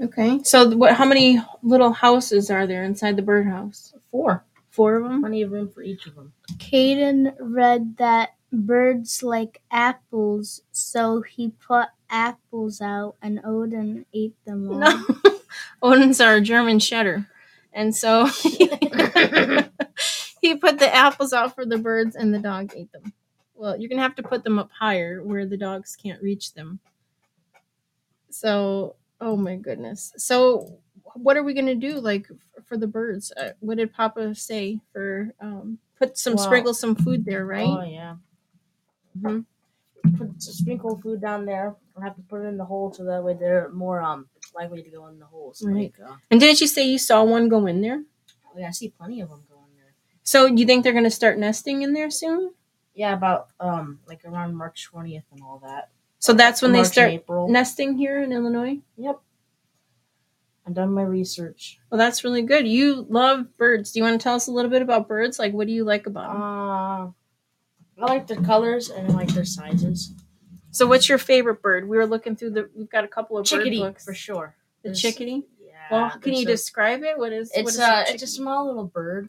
Okay. 0.02 0.40
So 0.42 0.68
what? 0.76 0.92
How 0.94 1.06
many 1.06 1.40
little 1.62 1.92
houses 1.92 2.50
are 2.50 2.66
there 2.66 2.84
inside 2.84 3.16
the 3.16 3.22
birdhouse? 3.22 3.94
Four, 4.10 4.44
Four 4.68 4.96
of 4.96 5.04
them. 5.04 5.20
plenty 5.22 5.40
of 5.40 5.52
room 5.52 5.70
for 5.70 5.82
each 5.82 6.06
of 6.06 6.14
them. 6.16 6.32
Caden 6.58 7.34
read 7.40 7.96
that 7.96 8.34
birds 8.52 9.22
like 9.22 9.62
apples, 9.70 10.60
so 10.72 11.22
he 11.22 11.50
put 11.66 11.88
apples 12.10 12.82
out, 12.82 13.16
and 13.22 13.40
Odin 13.42 14.04
ate 14.12 14.36
them 14.44 14.68
all. 14.70 14.78
No. 14.80 15.04
Odin's 15.82 16.20
our 16.20 16.40
German 16.40 16.78
Shedder, 16.78 17.26
and 17.72 17.94
so 17.94 18.26
he 20.40 20.54
put 20.56 20.78
the 20.78 20.90
apples 20.92 21.32
out 21.32 21.54
for 21.54 21.64
the 21.66 21.78
birds, 21.78 22.16
and 22.16 22.32
the 22.34 22.38
dog 22.38 22.72
ate 22.76 22.92
them. 22.92 23.12
Well, 23.54 23.78
you're 23.78 23.88
gonna 23.90 24.02
have 24.02 24.14
to 24.16 24.22
put 24.22 24.44
them 24.44 24.58
up 24.58 24.70
higher 24.78 25.22
where 25.22 25.46
the 25.46 25.56
dogs 25.56 25.96
can't 25.96 26.22
reach 26.22 26.54
them. 26.54 26.80
So, 28.30 28.96
oh 29.20 29.36
my 29.36 29.56
goodness. 29.56 30.12
So, 30.16 30.78
what 31.14 31.36
are 31.36 31.42
we 31.42 31.52
gonna 31.54 31.74
do, 31.74 32.00
like 32.00 32.26
for 32.66 32.76
the 32.76 32.86
birds? 32.86 33.32
Uh, 33.36 33.50
what 33.60 33.76
did 33.76 33.92
Papa 33.92 34.34
say 34.34 34.80
for 34.92 35.34
um, 35.40 35.78
put 35.98 36.16
some 36.16 36.34
Well- 36.36 36.44
sprinkle 36.44 36.74
some 36.74 36.94
food 36.94 37.24
there, 37.24 37.44
right? 37.44 37.66
Oh 37.66 37.82
yeah. 37.82 38.16
Mhm. 39.20 39.44
Put 40.16 40.40
sprinkle 40.42 40.98
food 41.02 41.20
down 41.20 41.44
there. 41.44 41.76
I'll 41.96 42.02
have 42.02 42.16
to 42.16 42.22
put 42.22 42.42
it 42.42 42.46
in 42.48 42.56
the 42.56 42.64
hole 42.64 42.90
so 42.92 43.04
that 43.04 43.22
way 43.22 43.34
they're 43.38 43.68
more 43.70 44.00
um 44.00 44.29
likely 44.54 44.82
to 44.82 44.90
go 44.90 45.06
in 45.08 45.18
the 45.18 45.26
holes. 45.26 45.62
Right. 45.64 45.92
Like, 45.98 46.08
uh, 46.10 46.16
And 46.30 46.40
didn't 46.40 46.60
you 46.60 46.66
say 46.66 46.86
you 46.86 46.98
saw 46.98 47.22
one 47.24 47.48
go 47.48 47.66
in 47.66 47.80
there? 47.80 48.02
oh, 48.46 48.58
yeah, 48.58 48.68
I 48.68 48.70
see 48.72 48.88
plenty 48.88 49.20
of 49.20 49.28
them 49.30 49.42
going 49.48 49.70
there. 49.76 49.94
So, 50.22 50.46
you 50.46 50.66
think 50.66 50.84
they're 50.84 50.92
gonna 50.92 51.10
start 51.10 51.38
nesting 51.38 51.82
in 51.82 51.92
there 51.92 52.10
soon? 52.10 52.52
Yeah, 52.94 53.12
about 53.14 53.48
um 53.60 54.00
like 54.06 54.24
around 54.24 54.54
March 54.56 54.84
twentieth 54.84 55.24
and 55.32 55.40
all 55.42 55.60
that. 55.64 55.90
So 56.18 56.32
that's 56.34 56.60
when 56.60 56.72
March 56.72 56.86
they 56.88 56.92
start 56.92 57.10
April. 57.12 57.48
nesting 57.48 57.96
here 57.96 58.20
in 58.22 58.32
Illinois. 58.32 58.80
Yep. 58.96 59.20
I've 60.66 60.74
done 60.74 60.92
my 60.92 61.02
research. 61.02 61.80
Well, 61.90 61.98
that's 61.98 62.24
really 62.24 62.42
good. 62.42 62.68
You 62.68 63.06
love 63.08 63.56
birds. 63.56 63.92
Do 63.92 63.98
you 64.00 64.04
want 64.04 64.20
to 64.20 64.22
tell 64.22 64.34
us 64.34 64.46
a 64.46 64.52
little 64.52 64.70
bit 64.70 64.82
about 64.82 65.08
birds? 65.08 65.38
Like, 65.38 65.52
what 65.54 65.66
do 65.66 65.72
you 65.72 65.84
like 65.84 66.06
about 66.06 66.32
them? 66.32 66.42
Uh, 66.42 67.06
I 68.04 68.06
like 68.14 68.26
their 68.26 68.40
colors 68.42 68.90
and 68.90 69.10
I 69.10 69.14
like 69.14 69.28
their 69.28 69.44
sizes. 69.46 70.12
So, 70.70 70.86
what's 70.86 71.08
your 71.08 71.18
favorite 71.18 71.62
bird? 71.62 71.88
We 71.88 71.96
were 71.96 72.06
looking 72.06 72.36
through 72.36 72.50
the. 72.50 72.70
We've 72.74 72.90
got 72.90 73.04
a 73.04 73.08
couple 73.08 73.38
of 73.38 73.46
bird 73.48 73.64
books. 73.70 74.04
for 74.04 74.14
sure. 74.14 74.54
The 74.82 74.88
There's- 74.90 75.00
chickadee. 75.00 75.42
Yeah. 75.60 75.72
Well, 75.90 76.10
can 76.20 76.32
you 76.34 76.44
so- 76.44 76.50
describe 76.50 77.02
it? 77.02 77.18
What 77.18 77.32
is? 77.32 77.50
what 77.54 77.60
It's 77.62 77.74
is 77.74 77.80
uh, 77.80 78.04
a 78.08 78.12
it's 78.14 78.22
a 78.22 78.26
small 78.26 78.66
little 78.66 78.84
bird. 78.86 79.28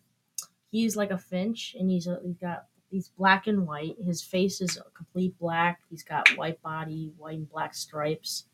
He's 0.71 0.95
like 0.95 1.11
a 1.11 1.17
finch, 1.17 1.75
and 1.77 1.89
he's, 1.89 2.07
uh, 2.07 2.19
he's 2.23 2.37
got 2.37 2.65
he's 2.89 3.09
black 3.09 3.47
and 3.47 3.67
white. 3.67 3.95
His 4.05 4.21
face 4.21 4.61
is 4.61 4.77
a 4.77 4.83
complete 4.91 5.37
black. 5.39 5.81
He's 5.89 6.03
got 6.03 6.29
white 6.37 6.61
body, 6.61 7.11
white 7.17 7.37
and 7.39 7.49
black 7.49 7.73
stripes, 7.73 8.45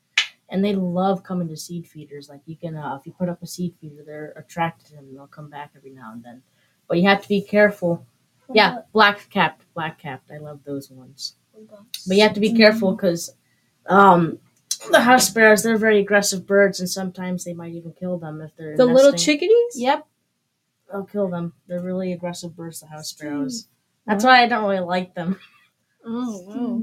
and 0.49 0.63
they 0.65 0.73
love 0.73 1.23
coming 1.23 1.47
to 1.49 1.57
seed 1.57 1.85
feeders. 1.87 2.29
Like 2.29 2.41
you 2.45 2.55
can, 2.55 2.75
uh, 2.75 2.95
if 2.99 3.05
you 3.05 3.11
put 3.13 3.29
up 3.29 3.43
a 3.43 3.47
seed 3.47 3.75
feeder, 3.79 4.03
they're 4.05 4.33
attracted 4.35 4.87
to 4.87 4.93
him. 4.95 5.05
and 5.09 5.15
They'll 5.17 5.27
come 5.27 5.49
back 5.49 5.71
every 5.75 5.91
now 5.91 6.11
and 6.13 6.23
then, 6.23 6.41
but 6.87 6.97
you 6.97 7.07
have 7.07 7.21
to 7.21 7.27
be 7.27 7.41
careful. 7.41 8.05
Yeah, 8.53 8.77
black 8.93 9.29
capped, 9.29 9.65
black 9.75 9.99
capped. 9.99 10.31
I 10.31 10.37
love 10.37 10.61
those 10.63 10.89
ones. 10.89 11.35
But 12.07 12.17
you 12.17 12.23
have 12.23 12.33
to 12.33 12.39
be 12.39 12.53
careful 12.53 12.93
because 12.95 13.33
um, 13.87 14.39
the 14.91 15.01
house 15.01 15.27
sparrows 15.27 15.63
they're 15.63 15.77
very 15.77 15.99
aggressive 15.99 16.45
birds, 16.47 16.79
and 16.79 16.89
sometimes 16.89 17.43
they 17.43 17.53
might 17.53 17.73
even 17.73 17.93
kill 17.93 18.17
them 18.17 18.41
if 18.41 18.55
they're 18.55 18.77
the 18.77 18.85
little 18.85 19.13
chickadees. 19.13 19.75
Yep. 19.75 20.07
I'll 20.93 21.03
kill 21.03 21.29
them. 21.29 21.53
They're 21.67 21.81
really 21.81 22.13
aggressive 22.13 22.55
birds, 22.55 22.79
the 22.79 22.87
house 22.87 23.09
sparrows. 23.09 23.67
That's 24.05 24.23
why 24.23 24.41
I 24.43 24.47
don't 24.47 24.63
really 24.69 24.79
like 24.85 25.13
them. 25.15 25.39
Oh 26.09 26.39
wow. 26.47 26.81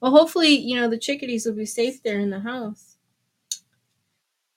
Well, 0.00 0.10
hopefully, 0.12 0.50
you 0.58 0.76
know 0.76 0.90
the 0.90 0.98
chickadees 0.98 1.46
will 1.46 1.54
be 1.54 1.64
safe 1.64 2.02
there 2.02 2.18
in 2.20 2.28
the 2.28 2.40
house. 2.40 2.96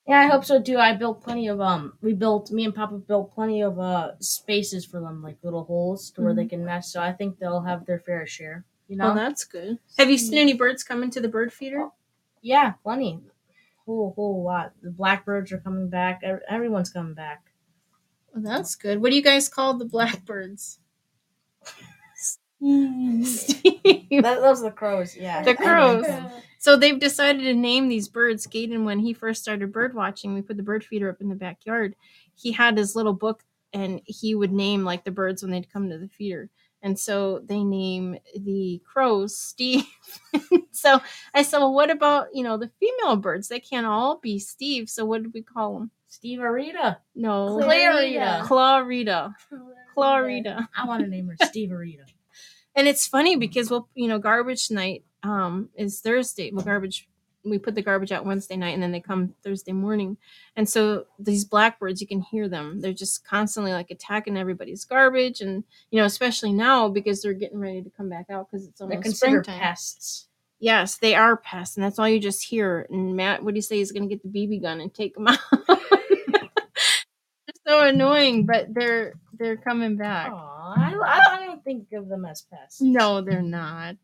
Yeah, 0.06 0.20
I 0.20 0.28
hope 0.28 0.44
so 0.44 0.62
too. 0.62 0.78
I 0.78 0.94
built 0.96 1.22
plenty 1.24 1.48
of 1.48 1.62
um 1.62 1.94
we 2.02 2.14
built 2.14 2.52
me 2.52 2.66
and 2.66 2.76
Papa 2.76 2.96
built 2.98 3.34
plenty 3.34 3.62
of 3.62 3.80
uh 3.80 4.20
spaces 4.20 4.84
for 4.86 5.00
them, 5.00 5.22
like 5.24 5.38
little 5.44 5.64
holes 5.64 6.12
to 6.12 6.22
where 6.22 6.34
they 6.34 6.46
can 6.48 6.66
nest. 6.66 6.92
So 6.92 7.02
I 7.02 7.14
think 7.14 7.40
they'll 7.40 7.62
have 7.62 7.86
their 7.86 8.00
fair 8.00 8.28
share. 8.28 8.66
You 8.90 8.98
oh, 9.00 9.06
know? 9.06 9.12
Oh, 9.12 9.16
that's 9.16 9.46
good. 9.46 9.80
Have 9.98 10.10
you 10.10 10.18
seen 10.18 10.34
hmm. 10.34 10.40
any 10.40 10.54
birds 10.54 10.84
come 10.84 11.04
into 11.04 11.22
the 11.22 11.30
bird 11.30 11.54
feeder? 11.54 11.88
yeah, 12.42 12.74
plenty. 12.84 13.20
Whole 13.86 14.14
whole 14.16 14.44
lot. 14.44 14.74
The 14.82 14.92
blackbirds 14.92 15.52
are 15.52 15.60
coming 15.60 15.90
back. 15.90 16.22
Everyone's 16.50 16.90
coming 16.90 17.14
back. 17.14 17.46
Well, 18.34 18.44
that's 18.44 18.76
good. 18.76 19.02
What 19.02 19.12
do 19.12 19.16
you 19.16 19.22
guys 19.22 19.48
call 19.50 19.76
the 19.76 19.86
blackbirds? 19.86 20.80
Steve. 22.62 24.24
That, 24.24 24.42
those 24.42 24.62
are 24.62 24.70
the 24.70 24.72
crows, 24.72 25.16
yeah. 25.16 25.44
The 25.44 25.56
crows. 25.56 26.06
So 26.58 26.76
they've 26.76 27.00
decided 27.00 27.44
to 27.44 27.54
name 27.54 27.88
these 27.88 28.10
birds. 28.10 28.46
Kaden, 28.46 28.84
when 28.84 29.00
he 29.00 29.14
first 29.14 29.42
started 29.42 29.72
bird 29.72 29.94
watching, 29.94 30.34
we 30.34 30.42
put 30.42 30.58
the 30.58 30.64
bird 30.64 30.84
feeder 30.84 31.10
up 31.10 31.22
in 31.22 31.30
the 31.30 31.36
backyard. 31.36 31.96
He 32.36 32.52
had 32.52 32.78
his 32.78 32.96
little 32.96 33.14
book, 33.14 33.44
and 33.72 34.02
he 34.06 34.36
would 34.36 34.52
name 34.52 34.84
like 34.84 35.06
the 35.06 35.12
birds 35.12 35.42
when 35.42 35.52
they'd 35.52 35.72
come 35.72 35.90
to 35.90 35.98
the 35.98 36.10
feeder. 36.10 36.50
And 36.82 36.98
so 36.98 37.40
they 37.40 37.64
name 37.64 38.18
the 38.38 38.82
crows 38.86 39.38
Steve. 39.38 39.84
so 40.72 41.02
I 41.34 41.42
said, 41.42 41.60
well, 41.60 41.74
what 41.74 41.92
about 41.92 42.28
you 42.34 42.44
know 42.44 42.58
the 42.58 42.72
female 42.80 43.18
birds? 43.18 43.48
They 43.48 43.60
can't 43.60 43.86
all 43.86 44.18
be 44.20 44.40
Steve. 44.40 44.90
So 44.90 45.06
what 45.06 45.24
did 45.24 45.34
we 45.34 45.42
call 45.42 45.74
them? 45.80 45.92
Steve 46.08 46.40
Arita. 46.40 46.98
No, 47.16 47.60
Clarita. 47.60 48.42
Clarita. 48.46 49.36
Clarita. 49.94 50.70
I 50.76 50.86
want 50.86 51.04
to 51.04 51.10
name 51.10 51.28
her 51.28 51.46
Steve 51.46 51.70
Arita. 51.70 52.06
And 52.76 52.88
it's 52.88 53.06
funny 53.08 53.36
because 53.36 53.70
we'll, 53.70 53.90
you 53.94 54.08
know, 54.08 54.20
garbage 54.20 54.72
night 54.72 55.04
um 55.24 55.70
is 55.76 56.00
Thursday. 56.00 56.52
Well, 56.52 56.66
garbage 56.66 57.08
we 57.46 57.58
put 57.58 57.74
the 57.76 57.82
garbage 57.82 58.12
out 58.12 58.26
Wednesday 58.26 58.58
night 58.58 58.74
and 58.74 58.84
then 58.84 58.92
they 58.92 59.00
come 59.00 59.34
Thursday 59.44 59.72
morning. 59.72 60.18
And 60.56 60.68
so 60.68 61.06
these 61.18 61.46
blackbirds, 61.46 62.02
you 62.02 62.08
can 62.08 62.22
hear 62.22 62.50
them. 62.50 62.82
They're 62.82 62.94
just 62.94 63.26
constantly 63.26 63.72
like 63.72 63.92
attacking 63.92 64.38
everybody's 64.38 64.86
garbage 64.86 65.42
and 65.42 65.64
you 65.92 66.00
know, 66.00 66.06
especially 66.06 66.54
now 66.54 66.90
because 66.90 67.22
they're 67.22 67.34
getting 67.34 67.60
ready 67.60 67.82
to 67.82 67.90
come 67.90 68.10
back 68.10 68.26
out 68.30 68.48
because 68.52 68.68
it's 68.68 68.80
They're 68.80 68.88
almost 68.90 69.04
considered 69.04 69.46
springtime. 69.46 69.60
pests. 69.62 70.28
Yes, 70.62 70.98
they 70.98 71.16
are 71.16 71.38
pests, 71.38 71.78
and 71.78 71.86
that's 71.86 71.98
all 72.00 72.10
you 72.10 72.20
just 72.20 72.44
hear. 72.46 72.86
And 72.90 73.16
Matt, 73.16 73.42
what 73.44 73.54
do 73.54 73.58
you 73.58 73.62
say? 73.62 73.78
He's 73.78 73.94
going 73.94 74.10
to 74.10 74.14
get 74.14 74.22
the 74.22 74.28
BB 74.30 74.62
gun 74.62 74.82
and 74.82 74.94
take 74.94 75.16
them 75.16 75.28
out. 75.30 75.40
they're 75.70 76.44
so 77.66 77.84
annoying, 77.88 78.46
but 78.46 78.68
they're 78.74 79.14
they're 79.38 79.56
coming 79.56 79.96
back. 79.96 80.32
Aw, 80.34 80.74
I, 80.76 81.38
I 81.38 81.46
don't 81.46 81.64
think 81.64 81.88
of 81.94 82.10
them 82.10 82.26
as 82.26 82.42
pests. 82.42 82.82
No, 82.82 83.22
they're 83.22 83.42
not. 83.42 83.96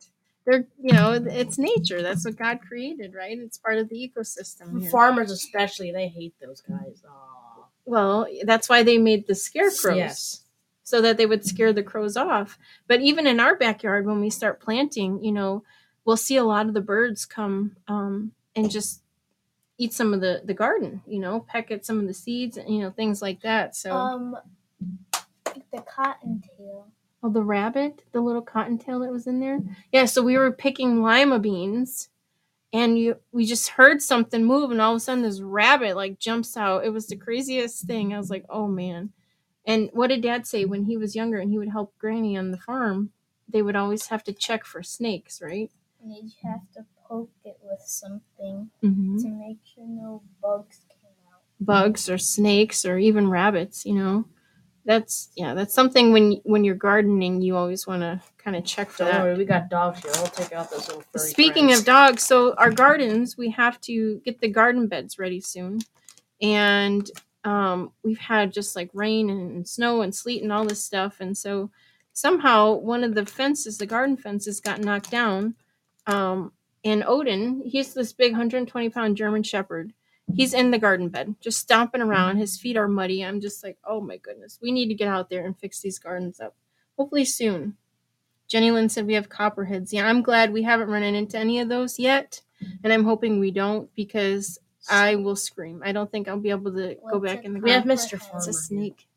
They're 0.46 0.66
you 0.82 0.94
know 0.94 1.12
it's 1.14 1.58
nature. 1.58 2.02
That's 2.02 2.24
what 2.26 2.36
God 2.36 2.60
created, 2.68 3.14
right? 3.16 3.38
It's 3.38 3.58
part 3.58 3.78
of 3.78 3.90
the 3.90 3.96
ecosystem. 3.96 4.82
here. 4.82 4.90
Farmers 4.92 5.32
especially, 5.32 5.92
they 5.92 6.08
hate 6.08 6.36
those 6.42 6.62
guys. 6.62 7.02
Aw. 7.08 7.64
Well, 7.86 8.28
that's 8.44 8.68
why 8.70 8.84
they 8.84 8.98
made 8.98 9.28
the 9.28 9.36
scarecrows. 9.36 9.98
Yes. 9.98 10.42
so 10.84 11.02
that 11.02 11.18
they 11.18 11.26
would 11.26 11.44
scare 11.46 11.74
the 11.74 11.82
crows 11.84 12.16
off. 12.16 12.60
But 12.88 13.02
even 13.02 13.26
in 13.26 13.40
our 13.40 13.56
backyard, 13.56 14.06
when 14.06 14.22
we 14.22 14.30
start 14.30 14.60
planting, 14.60 15.24
you 15.24 15.32
know, 15.32 15.64
we'll 16.04 16.18
see 16.18 16.36
a 16.38 16.44
lot 16.44 16.68
of 16.68 16.74
the 16.76 16.82
birds 16.82 17.26
come 17.26 17.76
um, 17.88 18.32
and 18.56 18.70
just 18.70 19.02
eat 19.80 19.94
some 19.94 20.14
of 20.14 20.22
the 20.22 20.42
the 20.46 20.54
garden. 20.54 21.02
You 21.08 21.20
know, 21.20 21.40
peck 21.50 21.72
at 21.72 21.86
some 21.86 22.00
of 22.00 22.06
the 22.08 22.14
seeds, 22.14 22.56
and 22.58 22.70
you 22.70 22.82
know, 22.82 22.92
things 22.92 23.22
like 23.22 23.42
that. 23.42 23.76
So, 23.76 23.92
Um, 23.92 24.38
the 25.72 25.82
cottontail. 25.82 26.88
Oh, 27.26 27.30
the 27.32 27.42
rabbit, 27.44 28.04
the 28.12 28.22
little 28.22 28.42
cottontail 28.42 29.00
that 29.00 29.12
was 29.12 29.26
in 29.28 29.40
there. 29.40 29.60
Yeah. 29.92 30.06
So 30.06 30.22
we 30.22 30.38
were 30.38 30.52
picking 30.52 31.02
lima 31.02 31.40
beans. 31.40 32.10
And 32.74 33.00
you, 33.00 33.16
we 33.32 33.46
just 33.46 33.70
heard 33.70 34.02
something 34.02 34.44
move, 34.44 34.70
and 34.70 34.82
all 34.82 34.92
of 34.92 34.98
a 34.98 35.00
sudden, 35.00 35.24
this 35.24 35.40
rabbit 35.40 35.96
like 35.96 36.20
jumps 36.20 36.58
out. 36.58 36.84
It 36.84 36.90
was 36.90 37.08
the 37.08 37.16
craziest 37.16 37.86
thing. 37.86 38.14
I 38.14 38.18
was 38.18 38.30
like, 38.30 38.44
"Oh 38.50 38.68
man!" 38.68 39.12
And 39.66 39.90
what 39.94 40.08
did 40.08 40.22
Dad 40.22 40.46
say 40.46 40.66
when 40.66 40.84
he 40.84 40.98
was 40.98 41.16
younger 41.16 41.38
and 41.40 41.50
he 41.50 41.58
would 41.58 41.70
help 41.70 41.98
Granny 42.00 42.36
on 42.38 42.52
the 42.52 42.58
farm? 42.58 43.12
They 43.48 43.62
would 43.62 43.78
always 43.78 44.08
have 44.08 44.26
to 44.26 44.34
check 44.34 44.66
for 44.66 44.84
snakes, 44.84 45.42
right? 45.42 45.72
And 46.04 46.12
you 46.18 46.30
have 46.44 46.70
to 46.74 46.86
poke 47.08 47.32
it 47.46 47.58
with 47.64 47.80
something 47.86 48.70
Mm-hmm. 48.84 49.18
to 49.20 49.28
make 49.30 49.60
sure 49.74 49.86
no 49.88 50.22
bugs 50.42 50.82
came 50.90 51.14
out. 51.34 51.40
Bugs 51.62 52.10
or 52.10 52.18
snakes 52.18 52.84
or 52.84 52.98
even 52.98 53.30
rabbits. 53.30 53.86
You 53.86 53.94
know, 53.96 54.26
that's 54.86 55.30
yeah, 55.36 55.54
that's 55.54 55.74
something 55.74 56.12
when 56.12 56.34
when 56.44 56.64
you're 56.64 56.76
gardening, 56.76 57.42
you 57.42 57.56
always 57.58 57.88
want 57.88 58.02
to 58.02 58.22
kind 58.38 58.56
of 58.56 58.64
check 58.64 58.90
for 58.90 59.04
Don't 59.04 59.14
that. 59.14 59.24
worry, 59.24 59.36
we 59.36 59.46
got 59.46 59.70
dogs 59.70 60.02
here. 60.02 60.12
I'll 60.16 60.28
take 60.28 60.54
out 60.54 60.70
those 60.70 60.88
little 60.88 61.04
furry 61.12 61.28
Speaking 61.28 61.66
friends. 61.66 61.80
of 61.80 61.86
dogs, 61.86 62.24
so 62.24 62.54
our 62.56 62.72
gardens, 62.72 63.36
we 63.38 63.50
have 63.52 63.82
to 63.82 64.22
get 64.24 64.40
the 64.40 64.48
garden 64.48 64.88
beds 64.88 65.18
ready 65.18 65.42
soon. 65.42 65.80
And 66.42 67.10
um, 67.44 67.92
we've 68.04 68.20
had 68.20 68.54
just 68.54 68.76
like 68.76 68.90
rain 68.94 69.30
and 69.30 69.68
snow 69.68 70.02
and 70.02 70.14
sleet 70.14 70.44
and 70.44 70.52
all 70.52 70.66
this 70.66 70.84
stuff. 70.84 71.18
And 71.20 71.36
so 71.38 71.72
somehow 72.14 72.74
one 72.74 73.04
of 73.04 73.16
the 73.16 73.26
fences, 73.26 73.78
the 73.78 73.86
garden 73.86 74.18
fences, 74.18 74.60
got 74.60 74.82
knocked 74.82 75.12
down. 75.12 75.56
Um, 76.08 76.52
and 76.84 77.04
Odin, 77.06 77.64
he's 77.66 77.94
this 77.94 78.14
big 78.14 78.34
120 78.34 78.90
pound 78.90 79.18
German 79.18 79.44
Shepherd. 79.44 79.94
He's 80.34 80.54
in 80.54 80.72
the 80.72 80.80
garden 80.80 81.10
bed, 81.10 81.36
just 81.40 81.60
stomping 81.60 82.02
around. 82.02 82.38
His 82.38 82.58
feet 82.58 82.78
are 82.78 82.88
muddy. 82.88 83.24
I'm 83.24 83.40
just 83.40 83.64
like, 83.64 83.78
oh 83.86 84.02
my 84.02 84.18
goodness, 84.18 84.60
we 84.62 84.72
need 84.72 84.88
to 84.88 84.94
get 84.96 85.08
out 85.08 85.30
there 85.30 85.46
and 85.46 85.58
fix 85.58 85.80
these 85.82 86.00
gardens 86.00 86.40
up. 86.40 86.56
Hopefully 86.98 87.26
soon. 87.26 87.78
Jenny 88.48 88.72
Lynn 88.72 88.90
said 88.90 89.08
we 89.08 89.14
have 89.16 89.30
copperheads. 89.30 89.92
Yeah, 89.94 90.08
I'm 90.08 90.22
glad 90.22 90.52
we 90.54 90.64
haven't 90.64 90.90
run 90.90 91.04
into 91.04 91.38
any 91.38 91.60
of 91.60 91.70
those 91.70 92.00
yet. 92.00 92.42
And 92.84 92.92
I'm 92.94 93.04
hoping 93.04 93.40
we 93.40 93.52
don't 93.52 93.94
because 93.96 94.60
I 94.90 95.16
will 95.16 95.36
scream. 95.36 95.82
I 95.84 95.92
don't 95.92 96.12
think 96.12 96.28
I'll 96.28 96.40
be 96.40 96.52
able 96.52 96.72
to 96.74 96.96
go 97.12 97.18
What's 97.20 97.34
back 97.34 97.44
in 97.46 97.54
the 97.54 97.60
We 97.60 97.72
have 97.72 97.86
garden. 97.86 97.98
Mr. 98.06 98.20
Farmer. 98.20 98.38
It's 98.38 98.48
a 98.48 98.52
here. 98.52 98.60
snake. 98.60 99.08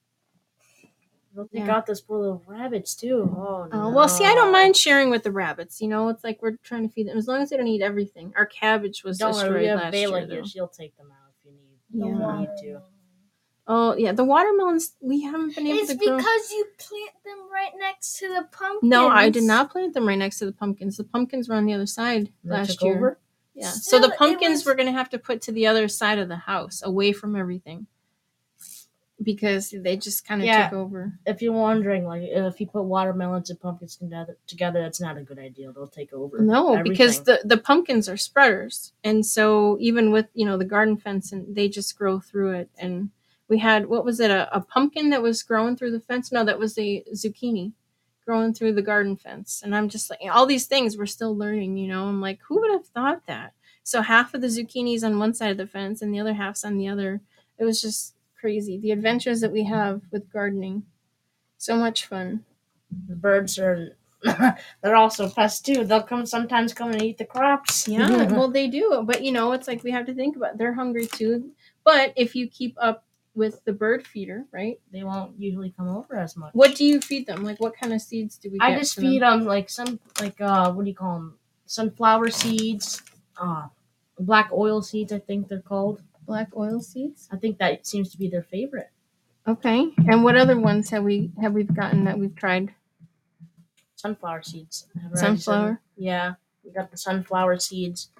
They'll 1.34 1.46
take 1.46 1.66
Yeah. 1.66 1.76
out 1.76 1.86
those 1.86 2.00
poor 2.00 2.18
little 2.18 2.42
rabbits 2.46 2.94
too. 2.94 3.32
Oh, 3.36 3.68
Oh, 3.72 3.90
well, 3.90 4.08
see, 4.08 4.24
I 4.24 4.34
don't 4.34 4.50
mind 4.52 4.76
sharing 4.76 5.10
with 5.10 5.22
the 5.22 5.30
rabbits. 5.30 5.80
You 5.80 5.88
know, 5.88 6.08
it's 6.08 6.24
like 6.24 6.40
we're 6.42 6.56
trying 6.62 6.88
to 6.88 6.92
feed 6.92 7.06
them 7.08 7.16
as 7.18 7.28
long 7.28 7.42
as 7.42 7.50
they 7.50 7.56
don't 7.56 7.66
eat 7.68 7.82
everything. 7.82 8.32
Our 8.36 8.46
cabbage 8.46 9.04
was 9.04 9.18
Don't 9.18 9.32
destroyed 9.32 9.50
worry, 9.52 9.60
we 9.62 9.66
have 9.68 9.80
last 9.80 9.94
Bayla 9.94 9.98
year. 10.10 10.18
here. 10.18 10.26
though. 10.26 10.42
She'll 10.44 10.68
take 10.68 10.96
them 10.96 11.10
out 11.12 11.30
if 11.38 11.44
you 11.44 11.52
need. 11.52 11.78
Yeah. 11.90 12.42
if 12.42 12.58
you 12.62 12.72
need 12.72 12.74
to. 12.78 12.82
Oh, 13.70 13.94
yeah, 13.96 14.12
the 14.12 14.24
watermelons 14.24 14.94
we 15.02 15.20
haven't 15.22 15.54
been 15.54 15.66
able 15.66 15.78
It's 15.80 15.90
to 15.90 15.96
grow. 15.96 16.16
because 16.16 16.50
you 16.50 16.64
plant 16.78 17.10
them 17.24 17.38
right 17.52 17.72
next 17.78 18.18
to 18.20 18.28
the 18.28 18.48
pumpkins. 18.50 18.88
No, 18.90 19.08
I 19.08 19.28
did 19.28 19.42
not 19.44 19.70
plant 19.70 19.92
them 19.92 20.08
right 20.08 20.16
next 20.16 20.38
to 20.38 20.46
the 20.46 20.52
pumpkins. 20.52 20.96
The 20.96 21.04
pumpkins 21.04 21.50
were 21.50 21.54
on 21.54 21.66
the 21.66 21.74
other 21.74 21.84
side 21.86 22.32
They 22.42 22.50
last 22.50 22.72
took 22.72 22.82
year. 22.84 22.96
over? 22.96 23.18
Yeah. 23.54 23.70
so 23.72 23.98
the 23.98 24.10
pumpkins 24.10 24.60
was- 24.60 24.66
we're 24.66 24.74
gonna 24.76 24.92
have 24.92 25.10
to 25.10 25.18
put 25.18 25.42
to 25.42 25.52
the 25.52 25.66
other 25.66 25.86
side 25.88 26.18
of 26.18 26.28
the 26.28 26.36
house, 26.36 26.80
away 26.82 27.12
from 27.12 27.34
everything, 27.36 27.88
because 29.22 29.74
they 29.76 29.96
just 29.96 30.24
kind 30.26 30.40
of 30.40 30.46
Yeah. 30.46 30.68
took 30.68 30.78
over. 30.78 31.12
If 31.26 31.42
you're 31.42 31.52
wondering, 31.52 32.04
like 32.04 32.22
if 32.22 32.60
you 32.60 32.66
put 32.66 32.84
watermelons 32.84 33.50
and 33.50 33.60
pumpkins 33.60 33.96
together, 33.96 34.36
together, 34.46 34.80
that's 34.80 35.00
not 35.00 35.16
a 35.16 35.22
good 35.22 35.38
idea. 35.38 35.72
They'll 35.72 35.86
take 35.88 36.12
over. 36.12 36.38
No, 36.40 36.82
because 36.82 37.22
the 37.24 37.40
the 37.44 37.56
pumpkins 37.58 38.08
are 38.08 38.16
spreaders, 38.16 38.92
and 39.02 39.26
so 39.26 39.76
even 39.80 40.12
with 40.12 40.26
you 40.34 40.46
know 40.46 40.56
the 40.56 40.64
garden 40.64 40.96
fence, 40.96 41.32
and 41.32 41.54
they 41.54 41.68
just 41.68 41.98
grow 41.98 42.20
through 42.20 42.52
it. 42.52 42.70
And 42.78 43.10
we 43.48 43.58
had 43.58 43.86
what 43.86 44.04
was 44.04 44.20
it 44.20 44.30
a, 44.30 44.54
a 44.54 44.60
pumpkin 44.60 45.10
that 45.10 45.22
was 45.22 45.42
growing 45.42 45.74
through 45.76 45.90
the 45.92 46.00
fence? 46.00 46.30
No, 46.30 46.44
that 46.44 46.58
was 46.58 46.78
a 46.78 47.02
zucchini 47.14 47.72
growing 48.24 48.52
through 48.52 48.74
the 48.74 48.82
garden 48.82 49.16
fence. 49.16 49.62
And 49.64 49.74
I'm 49.74 49.88
just 49.88 50.10
like 50.10 50.20
all 50.30 50.44
these 50.46 50.66
things 50.66 50.96
we're 50.98 51.06
still 51.06 51.34
learning. 51.36 51.76
You 51.78 51.88
know, 51.88 52.06
I'm 52.06 52.20
like 52.20 52.40
who 52.46 52.60
would 52.60 52.70
have 52.70 52.86
thought 52.86 53.26
that? 53.26 53.54
So 53.82 54.02
half 54.02 54.34
of 54.34 54.42
the 54.42 54.48
zucchinis 54.48 55.02
on 55.02 55.18
one 55.18 55.32
side 55.34 55.50
of 55.50 55.56
the 55.56 55.66
fence, 55.66 56.02
and 56.02 56.14
the 56.14 56.20
other 56.20 56.34
half's 56.34 56.62
on 56.64 56.76
the 56.76 56.86
other. 56.88 57.20
It 57.58 57.64
was 57.64 57.80
just 57.80 58.14
crazy. 58.38 58.78
The 58.78 58.92
adventures 58.92 59.40
that 59.40 59.52
we 59.52 59.64
have 59.64 60.02
with 60.10 60.32
gardening, 60.32 60.84
so 61.56 61.76
much 61.76 62.06
fun. 62.06 62.44
the 63.08 63.16
birds 63.16 63.58
are. 63.58 63.96
they're 64.82 64.96
also 64.96 65.28
pests 65.28 65.60
too. 65.60 65.84
They'll 65.84 66.02
come 66.02 66.26
sometimes 66.26 66.74
come 66.74 66.90
and 66.90 67.02
eat 67.02 67.18
the 67.18 67.24
crops. 67.24 67.86
Yeah, 67.86 68.24
well, 68.32 68.48
they 68.48 68.66
do, 68.66 69.04
but 69.06 69.22
you 69.22 69.30
know, 69.30 69.52
it's 69.52 69.68
like 69.68 69.84
we 69.84 69.92
have 69.92 70.06
to 70.06 70.14
think 70.14 70.36
about. 70.36 70.58
They're 70.58 70.74
hungry 70.74 71.06
too, 71.06 71.52
but 71.84 72.14
if 72.16 72.34
you 72.34 72.48
keep 72.48 72.74
up 72.80 73.04
with 73.38 73.64
the 73.64 73.72
bird 73.72 74.04
feeder, 74.04 74.44
right? 74.52 74.80
they 74.92 75.04
won't 75.04 75.38
usually 75.38 75.70
come 75.70 75.88
over 75.88 76.16
as 76.16 76.36
much. 76.36 76.50
What 76.54 76.74
do 76.74 76.84
you 76.84 77.00
feed 77.00 77.26
them? 77.26 77.44
Like, 77.44 77.60
what 77.60 77.76
kind 77.76 77.92
of 77.92 78.02
seeds 78.02 78.36
do 78.36 78.50
we? 78.50 78.58
I 78.60 78.76
just 78.76 78.96
feed 78.96 79.22
them? 79.22 79.40
them 79.40 79.46
like 79.46 79.70
some 79.70 80.00
like 80.20 80.40
uh 80.40 80.72
what 80.72 80.84
do 80.84 80.90
you 80.90 80.96
call 80.96 81.14
them? 81.14 81.38
Sunflower 81.66 82.30
seeds, 82.30 83.02
uh, 83.40 83.68
black 84.18 84.50
oil 84.52 84.82
seeds. 84.82 85.12
I 85.12 85.20
think 85.20 85.48
they're 85.48 85.60
called. 85.60 86.02
Black 86.28 86.50
oil 86.56 86.80
seeds. 86.80 87.26
I 87.32 87.36
think 87.36 87.58
that 87.58 87.86
seems 87.86 88.12
to 88.12 88.18
be 88.18 88.28
their 88.28 88.44
favorite. 88.44 88.90
Okay, 89.48 89.90
and 90.06 90.22
what 90.22 90.36
other 90.36 90.60
ones 90.60 90.90
have 90.90 91.02
we 91.02 91.32
have 91.40 91.54
we 91.54 91.64
gotten 91.64 92.04
that 92.04 92.18
we've 92.18 92.36
tried? 92.36 92.74
Sunflower 93.96 94.42
seeds. 94.42 94.86
Said 95.14 95.18
Sunflower. 95.40 95.80
Yeah, 95.96 96.34
we 96.62 96.70
got 96.70 96.90
the 96.90 96.98
sunflower 96.98 97.58
seeds. 97.58 98.10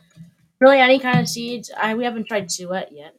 Really, 0.59 0.79
any 0.79 0.99
kind 0.99 1.21
of 1.21 1.29
seeds. 1.29 1.71
I 1.77 1.95
we 1.95 2.05
haven't 2.05 2.27
tried 2.27 2.51
suet 2.51 2.91
yet. 2.93 3.15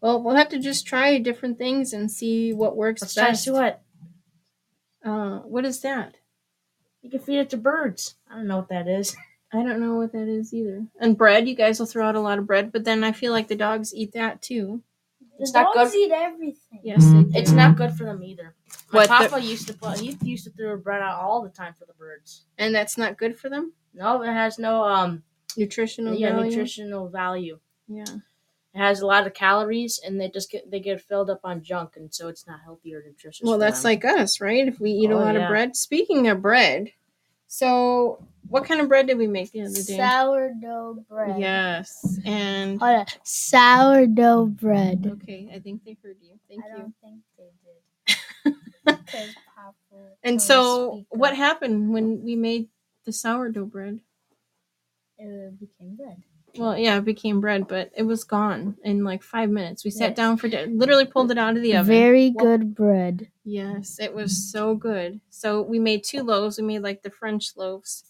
Well, 0.00 0.22
we'll 0.22 0.36
have 0.36 0.48
to 0.50 0.58
just 0.58 0.86
try 0.86 1.18
different 1.18 1.58
things 1.58 1.92
and 1.92 2.10
see 2.10 2.52
what 2.52 2.76
works 2.76 3.02
Let's 3.02 3.14
try 3.14 3.28
best. 3.30 3.44
suet. 3.44 3.82
Uh, 5.04 5.38
what 5.40 5.64
is 5.64 5.80
that? 5.80 6.16
You 7.02 7.10
can 7.10 7.20
feed 7.20 7.38
it 7.40 7.50
to 7.50 7.56
birds. 7.56 8.14
I 8.30 8.36
don't 8.36 8.46
know 8.46 8.58
what 8.58 8.68
that 8.68 8.86
is. 8.88 9.16
I 9.52 9.62
don't 9.62 9.80
know 9.80 9.96
what 9.96 10.12
that 10.12 10.28
is 10.28 10.54
either. 10.54 10.86
And 11.00 11.16
bread, 11.16 11.46
you 11.46 11.54
guys 11.54 11.78
will 11.78 11.86
throw 11.86 12.08
out 12.08 12.14
a 12.14 12.20
lot 12.20 12.38
of 12.38 12.46
bread, 12.46 12.72
but 12.72 12.84
then 12.84 13.04
I 13.04 13.12
feel 13.12 13.32
like 13.32 13.48
the 13.48 13.54
dogs 13.56 13.94
eat 13.94 14.12
that 14.12 14.40
too. 14.40 14.82
The 15.20 15.42
It's 15.44 15.52
not 15.54 15.74
dogs 15.74 15.92
good. 15.92 15.98
eat 15.98 16.12
everything. 16.12 16.80
Yes, 16.82 17.04
they 17.04 17.22
do. 17.24 17.30
It's 17.34 17.50
not 17.52 17.76
good 17.76 17.92
for 17.92 18.04
them 18.04 18.22
either. 18.22 18.54
My 18.92 19.00
What, 19.00 19.02
the- 19.08 19.28
papa 19.28 19.42
used 19.44 19.66
to 19.68 19.74
put. 19.74 19.98
He 20.00 20.16
used 20.22 20.44
to 20.44 20.50
throw 20.50 20.76
bread 20.78 21.02
out 21.02 21.20
all 21.20 21.42
the 21.42 21.50
time 21.50 21.74
for 21.78 21.84
the 21.86 21.92
birds. 21.94 22.44
and 22.58 22.74
that's 22.74 22.96
not 22.96 23.18
good 23.18 23.38
for 23.38 23.48
them. 23.48 23.72
No, 23.94 24.22
it 24.22 24.32
has 24.32 24.58
no 24.58 24.82
um 24.84 25.22
Nutritional 25.56 26.14
yeah 26.14 26.30
value. 26.32 26.50
nutritional 26.50 27.08
value. 27.10 27.58
Yeah. 27.88 28.04
It 28.74 28.78
has 28.78 29.02
a 29.02 29.06
lot 29.06 29.26
of 29.26 29.34
calories, 29.34 30.00
and 30.02 30.18
they 30.18 30.30
just 30.30 30.50
get 30.50 30.70
they 30.70 30.80
get 30.80 31.02
filled 31.02 31.28
up 31.28 31.40
on 31.44 31.62
junk, 31.62 31.96
and 31.96 32.12
so 32.14 32.28
it's 32.28 32.46
not 32.46 32.60
healthy 32.64 32.94
or 32.94 33.02
nutritious. 33.06 33.42
Well, 33.44 33.56
for 33.56 33.58
that's 33.58 33.82
them. 33.82 33.90
like 33.90 34.04
us, 34.06 34.40
right? 34.40 34.66
If 34.66 34.80
we 34.80 34.92
eat 34.92 35.10
a 35.10 35.14
Oh, 35.14 35.18
lot 35.18 35.36
of 35.36 35.46
bread. 35.48 35.76
Speaking 35.76 36.26
of 36.28 36.40
bread, 36.40 36.90
so 37.52 38.18
what 38.48 38.64
kind 38.64 38.80
of 38.80 38.88
bread 38.88 39.06
did 39.06 39.18
we 39.18 39.26
make 39.26 39.52
the 39.52 39.60
other 39.60 39.74
day? 39.74 39.96
Sourdough 39.96 41.04
bread. 41.08 41.38
Yes, 41.38 42.18
and 42.24 42.80
Hold 42.80 43.00
on. 43.00 43.06
Sourdough 43.24 44.46
bread. 44.46 45.18
okay, 45.22 45.50
I 45.54 45.58
think 45.58 45.84
they 45.84 45.96
heard 46.02 46.16
you. 46.22 46.32
Thank 46.48 46.64
I 46.64 46.68
you. 46.68 46.74
don't 46.82 46.94
think 47.02 47.20
they 47.36 47.50
did. 47.62 48.56
Because 48.84 49.34
Papa 49.54 50.16
And 50.24 50.38
told 50.38 50.46
so, 50.48 51.04
what 51.10 51.36
happened 51.36 51.92
when 51.92 52.22
we 52.24 52.36
made 52.36 52.68
the 53.04 53.12
sourdough 53.12 53.66
bread? 53.66 54.00
It 55.18 55.60
became 55.60 55.94
bread. 55.96 56.22
Well, 56.58 56.76
yeah, 56.76 56.98
it 56.98 57.04
became 57.04 57.40
bread, 57.40 57.66
but 57.66 57.90
it 57.96 58.02
was 58.02 58.24
gone 58.24 58.76
in 58.84 59.04
like 59.04 59.22
five 59.22 59.48
minutes. 59.50 59.84
We 59.84 59.90
sat 59.90 60.10
Yes. 60.10 60.16
down 60.16 60.36
for 60.36 60.48
dinner, 60.48 60.70
literally 60.72 61.06
pulled 61.06 61.30
it 61.30 61.38
out 61.38 61.56
of 61.56 61.62
the 61.62 61.74
oven. 61.76 61.86
Very 61.86 62.30
Well- 62.34 62.44
good 62.44 62.74
bread. 62.74 63.30
Yes, 63.44 63.98
it 63.98 64.14
was 64.14 64.50
so 64.50 64.74
good. 64.74 65.20
So 65.30 65.62
we 65.62 65.78
made 65.78 66.04
two 66.04 66.22
loaves. 66.22 66.58
We 66.58 66.64
made 66.64 66.82
like 66.82 67.02
the 67.02 67.10
French 67.10 67.56
loaves. 67.56 68.04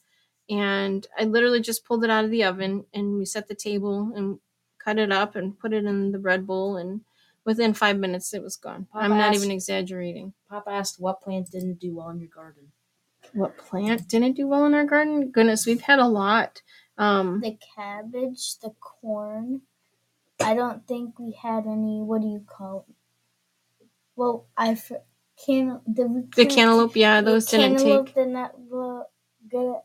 And 0.50 1.07
I 1.16 1.24
literally 1.24 1.61
just 1.61 1.85
pulled 1.85 2.05
it 2.05 2.11
out 2.11 2.24
of 2.24 2.31
the 2.31 2.44
oven 2.44 2.85
and 2.92 3.16
we 3.16 3.24
set 3.24 3.46
the 3.48 3.55
table 3.55 4.12
and 4.14 4.38
cut 4.78 4.98
it 4.98 5.12
up 5.12 5.37
and 5.37 5.57
put 5.59 5.72
it 5.72 5.85
in 5.85 6.11
the 6.11 6.18
bread 6.18 6.46
bowl. 6.46 6.76
And 6.76 7.02
within 7.44 7.74
five 7.74 7.96
minutes, 7.98 8.35
it 8.35 8.42
was 8.42 8.57
gone. 8.57 8.87
Papa 8.92 9.05
I'm 9.05 9.16
not 9.16 9.35
even 9.35 9.52
exaggerating. 9.52 10.35
Papa 10.50 10.70
asked 10.70 11.00
what 11.00 11.20
plant 11.22 11.50
didn't 11.50 11.78
do 11.78 11.94
well 11.94 12.09
in 12.11 12.18
your 12.18 12.28
garden. 12.28 12.72
What 13.33 13.57
plant 13.57 14.09
didn't 14.09 14.33
do 14.35 14.48
well 14.48 14.66
in 14.66 14.74
our 14.74 14.85
garden? 14.85 15.31
Goodness, 15.31 15.64
we've 15.64 15.81
had 15.83 16.00
a 16.00 16.09
lot. 16.09 16.61
Um, 17.03 17.41
The 17.41 17.59
cabbage, 17.75 18.59
the 18.61 18.71
corn. 18.81 19.62
I 20.41 20.55
don't 20.55 20.87
think 20.87 21.19
we 21.19 21.33
had 21.33 21.67
any. 21.67 22.01
What 22.01 22.21
do 22.23 22.29
you 22.29 22.45
call? 22.47 22.87
It? 22.88 23.87
Well, 24.17 24.47
I 24.57 24.75
for, 24.75 25.03
can 25.45 25.81
the 25.87 26.07
we 26.07 26.23
the 26.37 26.47
cantaloupe, 26.47 26.97
yeah, 26.97 27.21
those 27.21 27.47
didn't 27.47 27.77
cantaloupe 27.79 28.07
take. 28.07 28.15
did 28.15 28.29
not 28.29 28.53
look 28.71 29.09
good. 29.51 29.77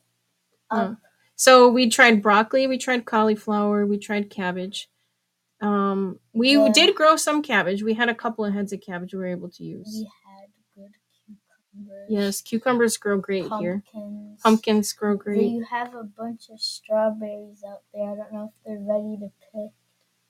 Uh, 0.70 0.94
So 1.36 1.70
we 1.70 1.90
tried 1.90 2.22
broccoli, 2.22 2.68
we 2.68 2.78
tried 2.78 3.06
cauliflower, 3.06 3.86
we 3.86 3.98
tried 3.98 4.30
cabbage. 4.30 4.90
Um, 5.62 6.20
we 6.34 6.52
Yeah. 6.58 6.72
did 6.74 6.96
grow 6.96 7.16
some 7.16 7.42
cabbage. 7.42 7.82
We 7.84 7.94
had 7.96 8.10
a 8.10 8.16
couple 8.16 8.46
of 8.46 8.54
heads 8.54 8.74
of 8.74 8.82
cabbage 8.82 9.14
we 9.14 9.20
were 9.20 9.26
able 9.28 9.50
to 9.50 9.64
use. 9.64 9.92
Good 10.02 10.08
cucumbers. 11.78 12.06
Yes, 12.10 12.42
cucumbers 12.42 12.98
grow 12.98 13.18
great 13.20 13.44
here. 13.60 13.84
pumpkins. 13.92 14.42
Pumpkins 14.42 14.94
grow 14.94 15.16
great. 15.16 15.52
You 15.52 15.63
have 15.66 15.94
a 15.96 16.04
bunch 16.04 16.50
of 16.50 16.60
strawberries 16.60 17.63
out 17.68 17.82
there. 17.94 18.12
I 18.12 18.16
don't 18.16 18.34
know 18.34 18.54
if 18.54 18.63
they're 18.66 18.80
ready 18.80 19.18
to 19.18 19.32
pick. 19.54 19.72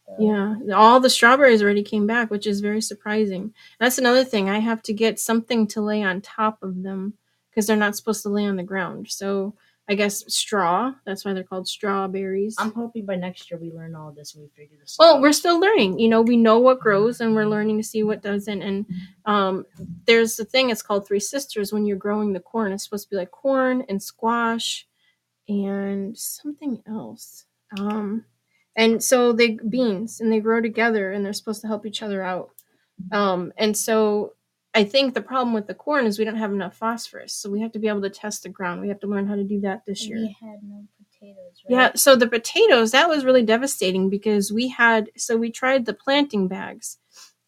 though. 0.08 0.16
Yeah, 0.20 0.76
all 0.76 1.00
the 1.00 1.10
strawberries 1.10 1.62
already 1.62 1.84
came 1.84 2.08
back, 2.08 2.30
which 2.32 2.48
is 2.48 2.60
very 2.62 2.82
surprising. 2.82 3.54
That's 3.80 3.98
another 3.98 4.24
thing. 4.24 4.50
I 4.50 4.60
have 4.60 4.82
to 4.84 4.94
get 4.94 5.20
something 5.20 5.68
to 5.68 5.82
lay 5.82 6.02
on 6.04 6.22
top 6.22 6.64
of 6.64 6.84
them 6.84 7.14
because 7.50 7.68
they're 7.68 7.76
not 7.76 7.96
supposed 7.96 8.24
to 8.24 8.30
lay 8.30 8.46
on 8.46 8.56
the 8.56 8.64
ground. 8.64 9.08
So 9.10 9.56
I 9.90 9.96
guess 9.96 10.24
straw. 10.34 10.94
That's 11.06 11.24
why 11.24 11.34
they're 11.34 11.44
called 11.44 11.68
strawberries. 11.68 12.56
I'm 12.58 12.74
hoping 12.74 13.06
by 13.06 13.16
next 13.16 13.50
year 13.50 13.60
we 13.60 13.72
learn 13.72 13.96
all 13.96 14.12
this 14.12 14.34
and 14.34 14.44
we 14.44 14.50
figure 14.50 14.78
this. 14.78 14.98
Well, 15.00 15.10
out. 15.10 15.14
Well, 15.14 15.22
we're 15.22 15.34
still 15.34 15.60
learning. 15.60 16.00
You 16.00 16.10
know, 16.10 16.22
we 16.22 16.36
know 16.36 16.60
what 16.60 16.82
grows 16.82 17.22
and 17.22 17.34
we're 17.34 17.46
learning 17.46 17.78
to 17.78 17.84
see 17.84 18.04
what 18.04 18.22
doesn't. 18.22 18.62
And 18.62 18.86
um, 19.26 19.66
there's 20.06 20.36
the 20.36 20.44
thing, 20.44 20.70
it's 20.70 20.82
called 20.82 21.08
Three 21.08 21.22
Sisters 21.22 21.72
when 21.72 21.86
you're 21.86 21.98
growing 21.98 22.34
the 22.34 22.42
corn. 22.42 22.74
It's 22.74 22.84
supposed 22.84 23.06
to 23.06 23.10
be 23.10 23.16
like 23.16 23.32
corn 23.32 23.86
and 23.88 24.04
squash 24.04 24.86
and 25.48 26.18
something 26.18 26.84
else. 26.86 27.46
Um, 27.80 28.26
and 28.76 29.02
so 29.02 29.32
they 29.32 29.58
beans 29.70 30.20
and 30.20 30.32
they 30.32 30.40
grow 30.40 30.62
together 30.62 31.14
and 31.14 31.26
they're 31.26 31.34
supposed 31.34 31.62
to 31.62 31.68
help 31.68 31.86
each 31.86 32.04
other 32.04 32.22
out. 32.22 32.50
Um, 33.12 33.54
and 33.58 33.76
so 33.76 34.34
I 34.78 34.84
think 34.84 35.16
the 35.16 35.22
problem 35.22 35.56
with 35.56 35.66
the 35.66 35.74
corn 35.74 36.06
is 36.06 36.20
we 36.20 36.26
don't 36.26 36.36
have 36.36 36.52
enough 36.52 36.78
phosphorus. 36.78 37.34
So 37.34 37.50
we 37.50 37.62
have 37.62 37.72
to 37.72 37.80
be 37.80 37.88
able 37.88 38.04
to 38.04 38.12
test 38.12 38.44
the 38.44 38.50
ground. 38.50 38.80
We 38.80 38.90
have 38.90 39.00
to 39.00 39.08
learn 39.08 39.26
how 39.26 39.34
to 39.34 39.44
do 39.44 39.60
that 39.62 39.88
this 39.88 40.08
year. 40.08 40.18
We 40.20 40.38
had 40.40 40.60
no 40.62 40.86
potatoes. 41.00 41.64
Right? 41.68 41.76
Yeah, 41.76 41.92
so 41.96 42.16
the 42.16 42.28
potatoes, 42.28 42.92
that 42.92 43.10
was 43.10 43.26
really 43.26 43.42
devastating 43.42 44.08
because 44.12 44.54
we 44.54 44.68
had, 44.68 45.10
so 45.18 45.36
we 45.36 45.50
tried 45.50 45.88
the 45.88 45.96
planting 45.96 46.48
bags 46.48 47.00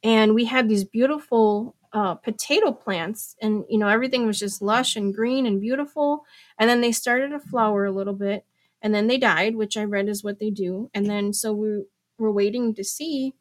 and 0.02 0.34
we 0.34 0.46
had 0.46 0.70
these 0.70 0.84
beautiful 0.84 1.76
uh, 1.94 2.16
potato 2.16 2.72
plants 2.72 3.36
and, 3.44 3.64
you 3.70 3.78
know, 3.78 3.90
everything 3.90 4.26
was 4.26 4.40
just 4.40 4.60
lush 4.60 4.96
and 4.96 5.14
green 5.14 5.46
and 5.46 5.62
beautiful. 5.62 6.26
And 6.58 6.68
then 6.68 6.82
they 6.82 6.92
started 6.92 7.30
to 7.30 7.40
flower 7.40 7.86
a 7.86 7.92
little 7.92 8.16
bit 8.16 8.44
and 8.82 8.92
then 8.92 9.06
they 9.06 9.20
died, 9.20 9.56
which 9.56 9.78
I 9.78 9.84
read 9.84 10.10
is 10.10 10.24
what 10.24 10.40
they 10.40 10.50
do. 10.50 10.90
And 10.96 11.06
then 11.06 11.34
so 11.34 11.54
we 11.54 11.84
were 12.18 12.32
waiting 12.32 12.74
to 12.74 12.84
see 12.84 13.36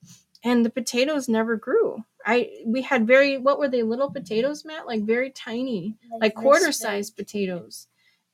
and 0.44 0.62
the 0.62 0.70
potatoes 0.70 1.26
never 1.26 1.56
grew. 1.56 2.04
I, 2.26 2.50
we 2.66 2.82
had 2.82 3.06
very, 3.06 3.38
what 3.38 3.58
were 3.58 3.68
they, 3.68 3.82
little 3.82 4.10
potatoes, 4.10 4.64
Matt? 4.64 4.86
Like 4.86 5.02
very 5.04 5.30
tiny 5.30 5.96
like 6.20 6.34
this 6.34 6.42
quarter 6.42 6.72
sized 6.72 7.16
potatoes. 7.16 7.86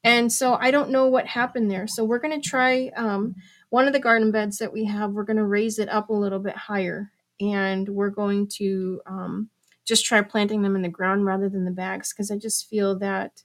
And 0.05 0.31
so 0.31 0.55
I 0.61 0.71
don't 0.71 0.91
know 0.91 1.07
what 1.07 1.27
happened 1.27 1.71
there. 1.71 1.87
So 1.87 2.05
we're 2.05 2.19
going 2.19 2.41
to 2.41 2.49
try 2.49 2.91
um, 2.95 3.35
one 3.71 3.87
of 3.87 3.95
the 3.95 4.01
garden 4.01 4.31
beds 4.31 4.59
that 4.59 4.73
we 4.73 4.85
have. 4.85 5.13
We're 5.13 5.25
going 5.25 5.39
to 5.39 5.47
raise 5.47 5.79
it 5.79 5.89
up 5.89 6.11
a 6.11 6.15
little 6.15 6.39
bit 6.39 6.57
higher, 6.57 7.11
and 7.41 7.89
we're 7.89 8.11
going 8.11 8.47
to 8.59 9.01
um, 9.07 9.49
just 9.85 10.05
try 10.05 10.21
planting 10.21 10.63
them 10.63 10.77
in 10.77 10.83
the 10.83 10.89
ground 10.89 11.25
rather 11.25 11.49
than 11.49 11.65
the 11.65 11.71
bags 11.71 12.13
because 12.13 12.31
I 12.31 12.37
just 12.37 12.69
feel 12.69 12.99
that 12.99 13.43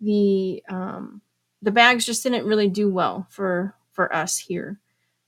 the 0.00 0.62
um, 0.68 1.22
the 1.62 1.70
bags 1.70 2.04
just 2.04 2.24
didn't 2.24 2.46
really 2.46 2.68
do 2.68 2.90
well 2.90 3.28
for 3.30 3.76
for 3.92 4.12
us 4.12 4.36
here. 4.36 4.80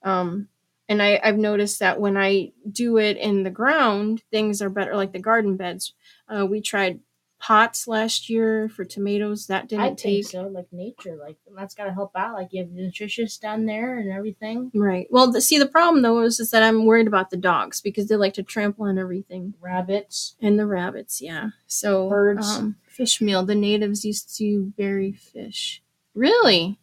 Um, 0.02 0.48
and 0.88 1.02
I, 1.02 1.20
I've 1.22 1.38
noticed 1.38 1.80
that 1.80 2.00
when 2.00 2.16
I 2.16 2.52
do 2.70 2.98
it 2.98 3.16
in 3.16 3.42
the 3.42 3.50
ground, 3.50 4.22
things 4.30 4.60
are 4.60 4.70
better. 4.70 4.96
Like 4.96 5.12
the 5.12 5.18
garden 5.18 5.56
beds, 5.56 5.94
uh, 6.28 6.46
we 6.46 6.60
tried 6.60 7.00
pots 7.40 7.86
last 7.86 8.30
year 8.30 8.70
for 8.70 8.84
tomatoes. 8.84 9.48
That 9.48 9.68
didn't 9.68 9.84
I 9.84 9.88
take. 9.90 9.98
think 9.98 10.26
so. 10.26 10.42
Like 10.48 10.66
nature, 10.72 11.16
like 11.16 11.36
that's 11.56 11.74
gotta 11.74 11.92
help 11.92 12.12
out. 12.16 12.34
Like 12.34 12.48
you 12.52 12.62
have 12.62 12.70
nutritious 12.70 13.36
down 13.36 13.66
there 13.66 13.98
and 13.98 14.10
everything. 14.10 14.70
Right. 14.74 15.06
Well, 15.10 15.30
the, 15.30 15.40
see, 15.40 15.58
the 15.58 15.66
problem 15.66 16.02
though 16.02 16.20
is, 16.20 16.40
is 16.40 16.50
that 16.52 16.62
I'm 16.62 16.86
worried 16.86 17.06
about 17.06 17.30
the 17.30 17.36
dogs 17.36 17.80
because 17.80 18.08
they 18.08 18.16
like 18.16 18.34
to 18.34 18.42
trample 18.42 18.86
on 18.86 18.98
everything. 18.98 19.54
Rabbits. 19.60 20.36
And 20.40 20.58
the 20.58 20.66
rabbits, 20.66 21.20
yeah. 21.20 21.50
So 21.66 22.08
Birds. 22.08 22.48
Um, 22.56 22.76
fish 22.86 23.20
meal. 23.20 23.44
The 23.44 23.54
natives 23.54 24.04
used 24.04 24.36
to 24.38 24.72
bury 24.78 25.12
fish. 25.12 25.82
Really? 26.14 26.78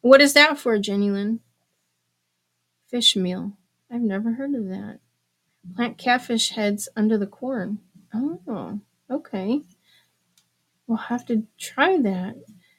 What 0.00 0.20
is 0.20 0.34
that 0.34 0.56
for, 0.58 0.78
Jenny 0.78 1.10
Lynn? 1.10 1.40
Fish 2.88 3.16
meal. 3.16 3.52
I've 3.90 4.02
never 4.02 4.32
heard 4.32 4.54
of 4.54 4.68
that. 4.68 5.00
Plant 5.74 5.98
catfish 5.98 6.50
heads 6.50 6.88
under 6.96 7.18
the 7.18 7.26
corn. 7.26 7.78
Oh, 8.14 8.80
okay. 9.10 9.62
We'll 10.86 10.98
have 10.98 11.26
to 11.26 11.46
try 11.58 12.00
that. 12.00 12.36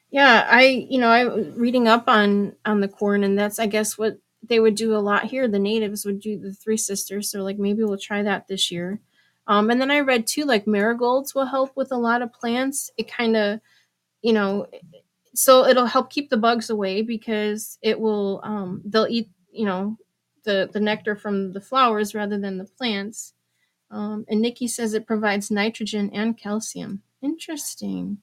Yeah, 0.09 0.47
I 0.49 0.87
you 0.89 0.99
know 0.99 1.09
I 1.09 1.25
was 1.25 1.47
reading 1.49 1.87
up 1.87 2.07
on 2.07 2.55
on 2.65 2.79
the 2.79 2.87
corn, 2.87 3.23
and 3.23 3.37
that's 3.37 3.59
I 3.59 3.67
guess 3.67 3.97
what 3.97 4.19
they 4.41 4.59
would 4.59 4.75
do 4.75 4.95
a 4.95 4.99
lot 4.99 5.25
here. 5.25 5.47
The 5.47 5.59
natives 5.59 6.05
would 6.05 6.21
do 6.21 6.39
the 6.39 6.53
three 6.53 6.77
sisters, 6.77 7.29
so 7.29 7.43
like 7.43 7.57
maybe 7.57 7.83
we'll 7.83 7.97
try 7.97 8.23
that 8.23 8.47
this 8.47 8.71
year. 8.71 9.01
Um, 9.47 9.69
and 9.69 9.79
then 9.79 9.91
I 9.91 10.01
read 10.01 10.27
too, 10.27 10.45
like 10.45 10.67
marigolds 10.67 11.33
will 11.33 11.45
help 11.45 11.75
with 11.75 11.91
a 11.91 11.97
lot 11.97 12.21
of 12.21 12.33
plants. 12.33 12.91
It 12.97 13.09
kind 13.09 13.35
of, 13.37 13.59
you 14.21 14.33
know, 14.33 14.67
so 15.33 15.65
it'll 15.65 15.85
help 15.85 16.09
keep 16.09 16.29
the 16.29 16.37
bugs 16.37 16.69
away 16.69 17.01
because 17.01 17.77
it 17.81 17.99
will. 17.99 18.41
Um, 18.43 18.81
they'll 18.85 19.07
eat, 19.09 19.29
you 19.57 19.65
know, 19.65 19.97
the 20.43 20.69
the 20.71 20.79
nectar 20.79 21.15
from 21.15 21.53
the 21.53 21.61
flowers 21.61 22.15
rather 22.15 22.37
than 22.39 22.57
the 22.57 22.65
plants. 22.65 23.33
Um, 23.89 24.25
and 24.27 24.41
Nikki 24.41 24.67
says 24.67 24.93
it 24.93 25.07
provides 25.07 25.49
nitrogen 25.49 26.09
and 26.13 26.37
calcium. 26.37 27.01
Interesting. 27.21 28.17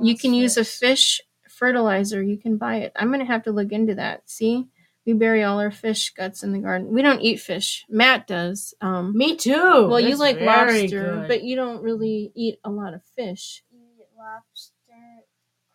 You 0.00 0.16
can 0.16 0.34
use 0.34 0.56
a 0.56 0.64
fish 0.64 1.20
fertilizer. 1.48 2.22
You 2.22 2.36
can 2.36 2.56
buy 2.56 2.76
it. 2.76 2.92
I'm 2.96 3.10
gonna 3.10 3.24
have 3.24 3.44
to 3.44 3.52
look 3.52 3.72
into 3.72 3.94
that. 3.94 4.28
See, 4.28 4.66
we 5.06 5.12
bury 5.12 5.44
all 5.44 5.60
our 5.60 5.70
fish 5.70 6.10
guts 6.10 6.42
in 6.42 6.52
the 6.52 6.58
garden. 6.58 6.92
We 6.92 7.00
don't 7.02 7.20
eat 7.22 7.40
fish. 7.40 7.84
Matt 7.88 8.26
does. 8.26 8.74
Um, 8.80 9.16
Me 9.16 9.36
too. 9.36 9.52
well, 9.52 10.00
you 10.00 10.10
That's 10.10 10.20
like 10.20 10.40
lobster, 10.40 11.14
good. 11.20 11.28
but 11.28 11.42
you 11.44 11.54
don't 11.56 11.82
really 11.82 12.32
eat 12.34 12.58
a 12.64 12.70
lot 12.70 12.92
of 12.92 13.02
fish. 13.16 13.62
Eat 13.72 14.06
lobster, 14.18 15.22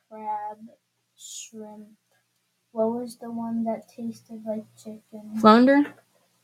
crab, 0.09 0.57
shrimp. 1.17 1.87
What 2.71 2.91
was 2.91 3.17
the 3.17 3.31
one 3.31 3.63
that 3.65 3.89
tasted 3.89 4.43
like 4.45 4.65
chicken? 4.77 5.37
Flounder. 5.39 5.79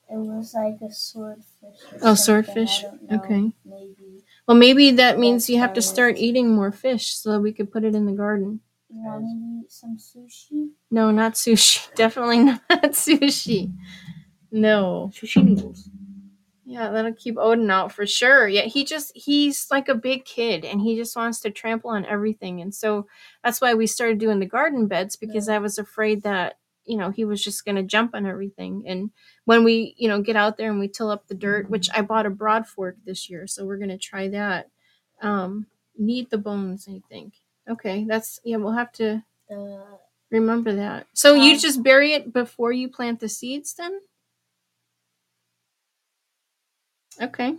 It 0.10 0.18
was 0.18 0.54
like 0.54 0.80
a 0.82 0.92
swordfish. 0.94 1.46
Or 1.64 1.98
Oh, 2.02 2.16
something. 2.16 2.16
swordfish. 2.16 2.80
I 2.84 2.88
don't 2.90 3.10
know. 3.12 3.18
Okay. 3.18 3.52
Maybe. 3.66 4.24
Well, 4.48 4.58
maybe 4.58 4.92
that 4.92 5.20
means 5.20 5.50
you 5.50 5.60
have 5.60 5.74
to 5.74 5.82
start 5.82 6.18
eating 6.18 6.54
more 6.56 6.72
fish 6.72 7.14
so 7.16 7.32
that 7.34 7.42
we 7.42 7.52
could 7.54 7.72
put 7.72 7.84
it 7.84 7.96
in 7.96 8.06
the 8.06 8.14
garden. 8.14 8.62
You 8.90 9.04
want 9.04 9.26
to 9.26 9.66
eat 9.66 9.72
some 9.72 9.98
sushi? 9.98 10.70
No, 10.92 11.12
not 11.12 11.34
sushi. 11.34 11.94
Definitely 11.96 12.40
not 12.46 12.62
sushi. 12.94 13.74
No. 14.52 15.12
sushi 15.14 15.44
noodles. 15.44 15.90
Yeah, 16.70 16.90
that'll 16.92 17.14
keep 17.14 17.38
Odin 17.38 17.72
out 17.72 17.94
for 17.94 18.06
sure. 18.06 18.48
Yeah, 18.48 18.64
he 18.64 18.84
just 18.84 19.14
he's 19.16 19.68
like 19.72 19.88
a 19.88 19.96
big 19.96 20.26
kid 20.26 20.66
and 20.66 20.82
he 20.82 20.98
just 20.98 21.16
wants 21.16 21.40
to 21.42 21.50
trample 21.50 21.92
on 21.92 22.06
everything. 22.06 22.60
And 22.62 22.76
so 22.76 23.08
that's 23.44 23.62
why 23.62 23.74
we 23.74 23.88
started 23.88 24.20
doing 24.20 24.40
the 24.40 24.46
garden 24.46 24.88
beds 24.88 25.16
because 25.16 25.48
I 25.48 25.60
was 25.60 25.78
afraid 25.80 26.24
that, 26.24 26.58
you 26.86 26.98
know, 26.98 27.10
he 27.10 27.24
was 27.24 27.42
just 27.42 27.64
going 27.64 27.78
to 27.78 27.84
jump 27.84 28.14
on 28.16 28.26
everything. 28.26 28.84
And 28.86 29.12
when 29.46 29.64
we, 29.64 29.96
you 29.98 30.10
know, 30.10 30.22
get 30.22 30.36
out 30.36 30.58
there 30.58 30.70
and 30.70 30.80
we 30.80 30.90
till 30.90 31.10
up 31.10 31.28
the 31.28 31.36
dirt, 31.36 31.70
which 31.70 31.90
I 31.94 32.02
bought 32.02 32.26
a 32.26 32.30
broad 32.32 32.68
fork 32.68 32.98
this 33.06 33.30
year, 33.30 33.48
so 33.48 33.66
we're 33.66 33.78
going 33.78 33.90
to 33.90 33.98
try 33.98 34.28
that. 34.30 34.70
Um 35.22 35.68
need 35.98 36.30
the 36.30 36.38
bones, 36.38 36.88
I 36.90 37.02
think. 37.10 37.34
Okay, 37.70 38.04
that's 38.06 38.42
yeah, 38.44 38.58
we'll 38.58 38.74
have 38.74 38.92
to 38.94 39.24
The 39.50 39.84
remember 40.32 40.74
that. 40.76 41.08
So 41.14 41.34
you 41.34 41.54
Um, 41.54 41.60
just 41.60 41.82
bury 41.82 42.12
it 42.14 42.34
before 42.34 42.74
you 42.74 42.90
plant 42.90 43.22
the 43.22 43.30
seeds 43.30 43.74
then? 43.74 44.02
Okay. 47.22 47.56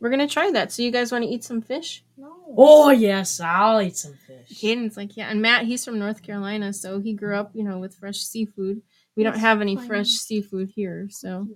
We're 0.00 0.10
gonna 0.10 0.28
try 0.28 0.50
that. 0.50 0.72
So 0.72 0.82
you 0.82 0.90
guys 0.90 1.12
want 1.12 1.24
to 1.24 1.30
eat 1.30 1.44
some 1.44 1.62
fish? 1.62 2.02
no. 2.16 2.34
Oh 2.56 2.90
yes, 2.90 3.40
I'll 3.40 3.80
eat 3.80 3.96
some 3.96 4.14
fish. 4.14 4.60
Caden's 4.60 4.96
like, 4.96 5.16
yeah. 5.16 5.28
And 5.28 5.40
Matt, 5.40 5.64
he's 5.64 5.84
from 5.84 5.98
North 5.98 6.22
Carolina, 6.22 6.72
so 6.72 7.00
he 7.00 7.14
grew 7.14 7.36
up, 7.36 7.50
you 7.54 7.64
know, 7.64 7.78
with 7.78 7.94
fresh 7.94 8.18
seafood. 8.18 8.82
We 9.16 9.22
don't 9.22 9.38
have 9.38 9.60
any 9.60 9.76
fine. 9.76 9.86
fresh 9.86 10.08
seafood 10.08 10.70
here, 10.74 11.06
so 11.10 11.46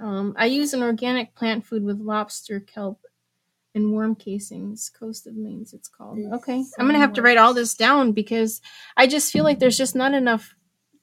um, 0.00 0.34
I 0.38 0.46
use 0.46 0.72
an 0.72 0.82
organic 0.82 1.34
plant 1.34 1.66
food 1.66 1.84
with 1.84 2.00
lobster, 2.00 2.60
kelp, 2.60 3.00
and 3.74 3.92
worm 3.92 4.14
castings. 4.14 4.90
Coast 4.90 5.26
of 5.26 5.34
Maine's, 5.34 5.72
it's 5.72 5.88
called. 5.88 6.18
This 6.18 6.32
Okay, 6.32 6.64
I'm 6.78 6.86
gonna 6.86 6.98
have 6.98 7.12
to 7.14 7.22
write 7.22 7.38
all 7.38 7.54
this 7.54 7.74
down 7.74 8.12
because 8.12 8.60
I 8.96 9.06
just 9.06 9.32
feel 9.32 9.44
like 9.44 9.58
there's 9.58 9.78
just 9.78 9.94
not 9.94 10.14
enough 10.14 10.54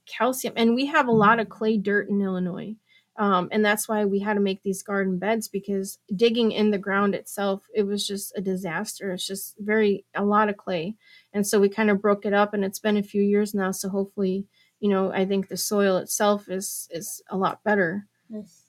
calcium, 0.05 0.53
and 0.55 0.75
we 0.75 0.87
have 0.87 1.07
a 1.07 1.13
lot 1.13 1.39
of 1.39 1.49
clay 1.49 1.77
dirt 1.77 2.09
in 2.09 2.21
Illinois. 2.21 2.75
Um, 3.17 3.47
and 3.51 3.63
that's 3.63 3.87
why 3.87 4.03
we 4.03 4.19
had 4.19 4.33
to 4.33 4.41
make 4.41 4.61
these 4.63 4.83
garden 4.83 5.17
beds 5.19 5.47
because 5.47 5.99
digging 6.13 6.51
in 6.51 6.71
the 6.71 6.77
ground 6.77 7.15
itself, 7.15 7.63
it 7.73 7.83
was 7.83 8.05
just 8.05 8.33
a 8.37 8.41
disaster. 8.41 9.11
It's 9.11 9.25
just 9.25 9.55
very 9.57 10.03
a 10.13 10.23
lot 10.25 10.49
of 10.49 10.57
clay, 10.57 10.95
and 11.33 11.47
so 11.47 11.59
we 11.59 11.69
kind 11.69 11.89
of 11.89 12.01
broke 12.01 12.25
it 12.25 12.33
up. 12.33 12.53
And 12.53 12.65
it's 12.65 12.79
been 12.79 12.97
a 12.97 13.03
few 13.03 13.21
years 13.21 13.53
now, 13.53 13.71
so 13.71 13.87
hopefully, 13.89 14.45
you 14.81 14.89
know, 14.89 15.11
I 15.13 15.25
think 15.25 15.47
the 15.47 15.57
soil 15.57 15.97
itself 15.97 16.49
is 16.49 16.89
is 16.91 17.21
a 17.29 17.37
lot 17.37 17.63
better. 17.63 18.07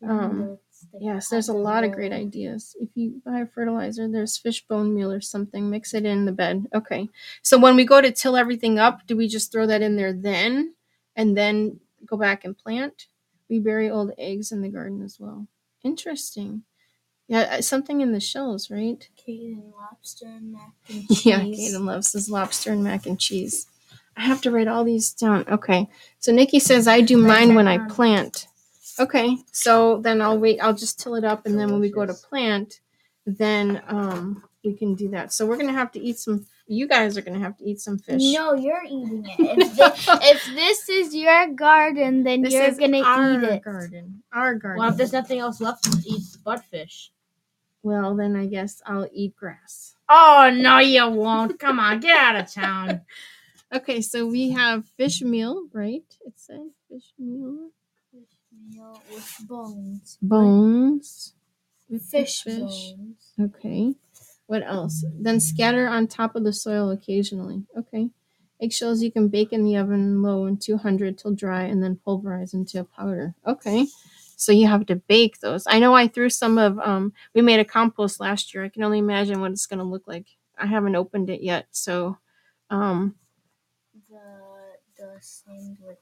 Um, 0.02 0.58
Yes, 1.00 1.28
there's 1.28 1.48
a 1.48 1.52
lot 1.54 1.84
of 1.84 1.92
great 1.92 2.12
ideas. 2.12 2.76
If 2.80 2.90
you 2.94 3.20
buy 3.24 3.40
a 3.40 3.46
fertilizer, 3.46 4.08
there's 4.08 4.36
fish 4.36 4.66
bone 4.66 4.94
meal 4.94 5.10
or 5.12 5.20
something, 5.20 5.68
mix 5.70 5.94
it 5.94 6.04
in 6.04 6.24
the 6.24 6.32
bed. 6.32 6.66
Okay. 6.74 7.08
So 7.42 7.58
when 7.58 7.76
we 7.76 7.84
go 7.84 8.00
to 8.00 8.12
till 8.12 8.36
everything 8.36 8.78
up, 8.78 9.06
do 9.06 9.16
we 9.16 9.28
just 9.28 9.52
throw 9.52 9.66
that 9.66 9.82
in 9.82 9.96
there 9.96 10.12
then 10.12 10.74
and 11.14 11.36
then 11.36 11.80
go 12.06 12.16
back 12.16 12.44
and 12.44 12.56
plant? 12.56 13.06
We 13.48 13.58
bury 13.58 13.90
old 13.90 14.12
eggs 14.18 14.52
in 14.52 14.62
the 14.62 14.68
garden 14.68 15.02
as 15.02 15.18
well. 15.20 15.46
Interesting. 15.82 16.62
Yeah, 17.28 17.60
something 17.60 18.00
in 18.00 18.12
the 18.12 18.20
shells, 18.20 18.70
right? 18.70 19.08
Caden 19.16 19.72
lobster 19.72 20.26
and 20.26 20.52
mac 20.52 20.72
and 20.88 21.08
cheese. 21.08 21.26
Yeah, 21.26 21.40
Kaden 21.40 21.84
loves 21.84 22.12
his 22.12 22.30
lobster 22.30 22.72
and 22.72 22.84
mac 22.84 23.06
and 23.06 23.18
cheese. 23.18 23.66
I 24.16 24.22
have 24.22 24.40
to 24.42 24.50
write 24.50 24.68
all 24.68 24.84
these 24.84 25.12
down. 25.12 25.44
Okay. 25.48 25.88
So 26.20 26.32
Nikki 26.32 26.58
says 26.58 26.88
I 26.88 27.00
do 27.00 27.18
mine 27.18 27.54
when 27.54 27.68
I 27.68 27.78
plant. 27.88 28.46
Okay. 28.98 29.36
So 29.52 29.98
then 29.98 30.22
I'll 30.22 30.38
wait. 30.38 30.58
I'll 30.60 30.72
just 30.74 31.00
till 31.00 31.16
it 31.16 31.24
up 31.24 31.46
and 31.46 31.58
then 31.58 31.70
when 31.70 31.80
we 31.80 31.90
go 31.90 32.06
to 32.06 32.14
plant, 32.14 32.80
then 33.26 33.82
um 33.88 34.44
we 34.64 34.74
can 34.74 34.94
do 34.94 35.08
that. 35.10 35.32
So 35.32 35.46
we're 35.46 35.58
gonna 35.58 35.72
have 35.72 35.92
to 35.92 36.00
eat 36.00 36.18
some 36.18 36.46
you 36.66 36.88
guys 36.88 37.16
are 37.16 37.22
gonna 37.22 37.38
have 37.38 37.56
to 37.58 37.64
eat 37.64 37.80
some 37.80 37.98
fish. 37.98 38.22
No, 38.34 38.54
you're 38.54 38.82
eating 38.84 39.24
it. 39.38 39.58
If, 39.58 39.72
thi- 39.98 40.18
if 40.30 40.46
this 40.54 40.88
is 40.88 41.14
your 41.14 41.48
garden, 41.48 42.22
then 42.24 42.42
This 42.42 42.52
you're 42.52 42.64
is 42.64 42.78
gonna 42.78 42.98
eat 42.98 43.42
it. 43.44 43.62
garden. 43.62 44.22
Our 44.32 44.54
garden. 44.54 44.80
Well, 44.80 44.90
if 44.90 44.96
there's 44.96 45.12
nothing 45.12 45.38
else 45.38 45.60
left 45.60 45.84
to 45.84 45.96
eat, 46.06 46.24
but 46.44 46.64
fish. 46.64 47.12
well 47.82 48.14
then 48.16 48.34
I 48.36 48.46
guess 48.46 48.82
I'll 48.86 49.08
eat 49.12 49.36
grass. 49.36 49.94
Oh 50.08 50.50
no, 50.54 50.78
you 50.78 51.08
won't. 51.08 51.58
Come 51.58 51.78
on, 51.80 52.00
get 52.00 52.16
out 52.16 52.36
of 52.36 52.52
town. 52.52 53.02
Okay, 53.74 54.00
so 54.00 54.24
we 54.28 54.50
have 54.50 54.86
fish 54.96 55.22
meal, 55.22 55.66
right? 55.72 56.04
It 56.24 56.34
said 56.36 56.70
fish 56.88 57.12
meal. 57.18 57.70
Fish 58.12 58.36
meal 58.70 59.02
with 59.12 59.36
bones. 59.48 60.18
Bones. 60.22 61.34
with 61.90 62.08
the 62.08 62.18
Fish, 62.18 62.44
bones. 62.44 63.16
Okay. 63.40 63.94
What 64.46 64.62
else? 64.62 65.04
Then 65.18 65.40
scatter 65.40 65.88
on 65.88 66.06
top 66.06 66.36
of 66.36 66.44
the 66.44 66.52
soil 66.52 66.90
occasionally. 66.90 67.64
Okay. 67.76 68.10
Eggshells 68.60 69.02
you 69.02 69.12
can 69.12 69.28
bake 69.28 69.52
in 69.52 69.64
the 69.64 69.76
oven 69.76 70.22
low 70.22 70.46
in 70.46 70.56
200 70.56 71.18
till 71.18 71.34
dry 71.34 71.64
and 71.64 71.82
then 71.82 71.96
pulverize 72.04 72.54
into 72.54 72.80
a 72.80 72.84
powder. 72.84 73.34
Okay. 73.46 73.86
So 74.36 74.52
you 74.52 74.66
have 74.66 74.86
to 74.86 74.96
bake 74.96 75.40
those. 75.40 75.64
I 75.66 75.78
know 75.78 75.94
I 75.94 76.08
threw 76.08 76.30
some 76.30 76.58
of 76.58 76.78
um 76.78 77.12
we 77.34 77.42
made 77.42 77.60
a 77.60 77.64
compost 77.64 78.20
last 78.20 78.54
year. 78.54 78.64
I 78.64 78.68
can 78.68 78.84
only 78.84 78.98
imagine 78.98 79.40
what 79.40 79.50
it's 79.50 79.66
going 79.66 79.78
to 79.78 79.84
look 79.84 80.06
like. 80.06 80.26
I 80.58 80.66
haven't 80.66 80.96
opened 80.96 81.28
it 81.30 81.42
yet. 81.42 81.66
So 81.70 82.18
um 82.70 83.14
The 84.08 84.20
the 84.96 85.16
sandwich. 85.20 85.98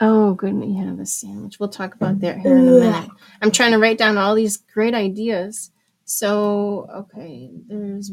oh 0.00 0.34
goodness, 0.34 0.68
yeah, 0.70 0.94
the 0.96 1.06
sandwich. 1.06 1.60
We'll 1.60 1.68
talk 1.68 1.94
about 1.94 2.20
that 2.20 2.38
here 2.38 2.56
in 2.56 2.68
a 2.68 2.72
minute. 2.72 3.10
I'm 3.42 3.50
trying 3.50 3.72
to 3.72 3.78
write 3.78 3.98
down 3.98 4.18
all 4.18 4.34
these 4.34 4.56
great 4.56 4.94
ideas. 4.94 5.70
So, 6.04 6.86
okay, 6.94 7.50
there's 7.66 8.12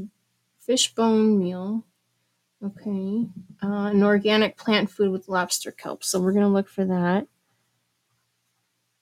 fish 0.59 0.93
bone 0.93 1.37
meal. 1.39 1.85
Okay. 2.63 3.27
Uh, 3.63 3.87
an 3.87 4.03
organic 4.03 4.55
plant 4.55 4.89
food 4.89 5.11
with 5.11 5.27
lobster 5.27 5.71
kelp. 5.71 6.03
So 6.03 6.19
we're 6.19 6.33
to 6.33 6.47
look 6.47 6.69
for 6.69 6.85
that. 6.85 7.27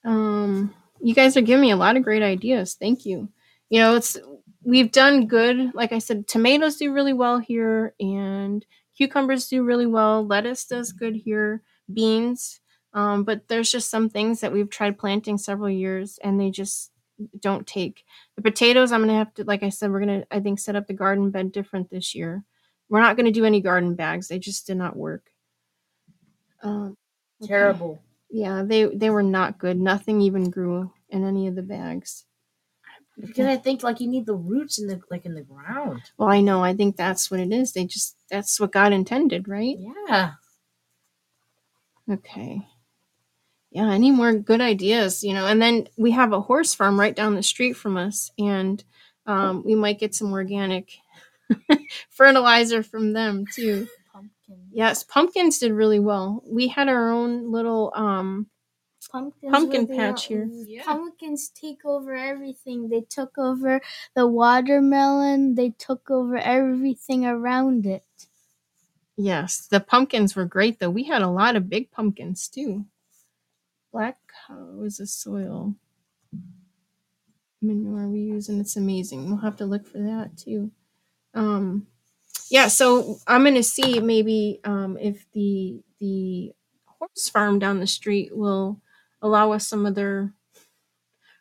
Um, 0.06 0.74
you 1.02 1.14
guys 1.14 1.36
are 1.36 1.42
giving 1.42 1.62
me 1.62 1.72
a 1.72 1.78
lot 1.78 1.98
of 1.98 2.04
great 2.04 2.24
ideas. 2.24 2.76
Thank 2.76 3.06
you. 3.06 3.30
You 3.70 3.80
know, 3.80 3.96
it's 3.96 4.18
we've 4.64 4.92
done 4.92 5.28
good. 5.28 5.74
Like 5.74 5.92
I 5.92 6.00
said, 6.00 6.28
tomatoes 6.28 6.78
do 6.78 6.94
really 6.94 7.14
well 7.14 7.40
here 7.40 7.94
and 8.00 8.66
cucumbers 8.98 9.48
do 9.48 9.64
really 9.64 9.86
well. 9.86 10.26
Lettuce 10.26 10.66
does 10.66 10.92
good 10.92 11.16
here. 11.16 11.62
Beans. 11.92 12.62
Um, 12.94 13.24
but 13.24 13.48
there's 13.48 13.72
just 13.72 13.90
some 13.90 14.10
things 14.10 14.42
that 14.42 14.52
we've 14.52 14.70
tried 14.70 14.98
planting 14.98 15.38
several 15.38 15.70
years 15.70 16.18
and 16.24 16.40
they 16.40 16.50
just 16.50 16.92
don't 17.40 17.68
take. 17.68 18.04
The 18.36 18.42
potatoes, 18.42 18.92
I'm 18.92 19.02
gonna 19.02 19.18
have 19.18 19.34
to, 19.36 19.44
like 19.44 19.64
I 19.64 19.70
said, 19.70 19.92
we're 19.92 20.00
gonna 20.00 20.26
I 20.32 20.40
think 20.40 20.60
set 20.60 20.76
up 20.76 20.88
the 20.88 20.94
garden 20.94 21.32
bed 21.32 21.52
different 21.52 21.90
this 21.90 22.16
year. 22.16 22.44
We're 22.90 23.02
not 23.02 23.18
gonna 23.18 23.32
do 23.32 23.46
any 23.46 23.62
garden 23.62 23.96
bags. 23.96 24.28
They 24.28 24.40
just 24.40 24.68
did 24.68 24.78
not 24.78 24.96
work. 24.96 25.32
Um, 26.62 26.98
okay. 27.42 27.48
Terrible. 27.48 28.02
Yeah, 28.30 28.64
they 28.66 28.86
they 28.86 29.10
were 29.10 29.24
not 29.24 29.58
good. 29.58 29.80
Nothing 29.80 30.22
even 30.22 30.50
grew 30.50 30.92
in 31.10 31.26
any 31.26 31.48
of 31.48 31.56
the 31.56 31.64
bags. 31.64 32.26
Because 33.20 33.48
I 33.48 33.58
think 33.58 33.84
like 33.84 34.00
you 34.00 34.08
need 34.08 34.26
the 34.26 34.36
roots 34.36 34.80
in 34.80 34.88
the 34.88 35.02
like 35.12 35.26
in 35.26 35.34
the 35.34 35.42
ground. 35.42 36.04
Well, 36.18 36.30
I 36.30 36.42
know. 36.42 36.64
I 36.64 36.74
think 36.74 36.96
that's 36.96 37.30
what 37.30 37.40
it 37.40 37.52
is. 37.52 37.74
They 37.74 37.86
just 37.86 38.16
that's 38.30 38.60
what 38.60 38.72
God 38.72 38.94
intended, 38.94 39.48
right? 39.48 39.78
Yeah. 40.08 40.34
Okay. 42.10 42.66
Yeah, 43.72 43.92
any 43.92 44.12
more 44.12 44.34
good 44.34 44.62
ideas, 44.62 45.24
you 45.24 45.34
know? 45.34 45.46
And 45.46 45.62
then 45.62 45.88
we 45.98 46.12
have 46.12 46.34
a 46.34 46.42
horse 46.42 46.74
farm 46.74 47.00
right 47.00 47.16
down 47.16 47.36
the 47.36 47.44
street 47.44 47.74
from 47.74 47.98
us, 47.98 48.32
and 48.40 48.84
um, 49.28 49.64
we 49.64 49.76
might 49.76 50.00
get 50.00 50.16
some 50.16 50.32
organic 50.34 50.92
fertilizer 52.10 52.82
from 52.84 53.14
them 53.14 53.46
too. 53.54 53.88
Pumpkin. 54.12 54.58
Yes, 54.72 55.04
pumpkins 55.04 55.60
did 55.60 55.72
really 55.72 56.00
well. 56.00 56.44
We 56.48 56.68
had 56.68 56.90
our 56.90 57.12
own 57.12 57.52
little 57.52 57.92
um 57.96 58.48
Pumpkins 59.12 59.52
Pumpkin 59.52 59.88
patch 59.88 60.26
here. 60.26 60.48
Yeah. 60.52 60.84
Pumpkins 60.84 61.50
take 61.50 61.84
over 61.86 62.16
everything. 62.16 62.90
They 62.90 63.02
took 63.02 63.38
over 63.38 63.82
the 64.16 64.28
watermelon. 64.28 65.56
They 65.56 65.70
took 65.72 66.12
over 66.12 66.38
everything 66.38 67.26
around 67.26 67.86
it. 67.88 68.04
yes, 69.18 69.68
the 69.68 69.80
pumpkins 69.80 70.36
were 70.36 70.46
great 70.46 70.80
though. 70.80 70.90
We 70.90 71.04
had 71.04 71.22
a 71.22 71.30
lot 71.30 71.56
of 71.56 71.70
big 71.70 71.92
pumpkins 71.92 72.48
too. 72.48 72.86
Black 73.92 74.18
cow 74.48 74.82
is 74.84 75.00
a 75.00 75.08
soil 75.08 75.76
manure 77.62 78.08
we 78.08 78.20
use 78.20 78.50
and 78.50 78.62
it's 78.62 78.76
amazing. 78.78 79.28
We'll 79.28 79.38
have 79.42 79.58
to 79.58 79.66
look 79.66 79.88
for 79.88 79.98
that 80.00 80.38
too. 80.38 80.72
Um 81.34 81.88
yeah, 82.50 82.68
so 82.68 83.18
I'm 83.28 83.44
gonna 83.44 83.64
see 83.64 84.00
maybe 84.00 84.60
um 84.64 84.98
if 85.00 85.30
the 85.32 85.82
the 86.00 86.54
horse 86.86 87.30
farm 87.30 87.60
down 87.60 87.80
the 87.80 87.88
street 87.88 88.36
will 88.36 88.82
allow 89.22 89.52
us 89.52 89.68
some 89.68 89.86
of 89.86 89.96
their 89.96 90.34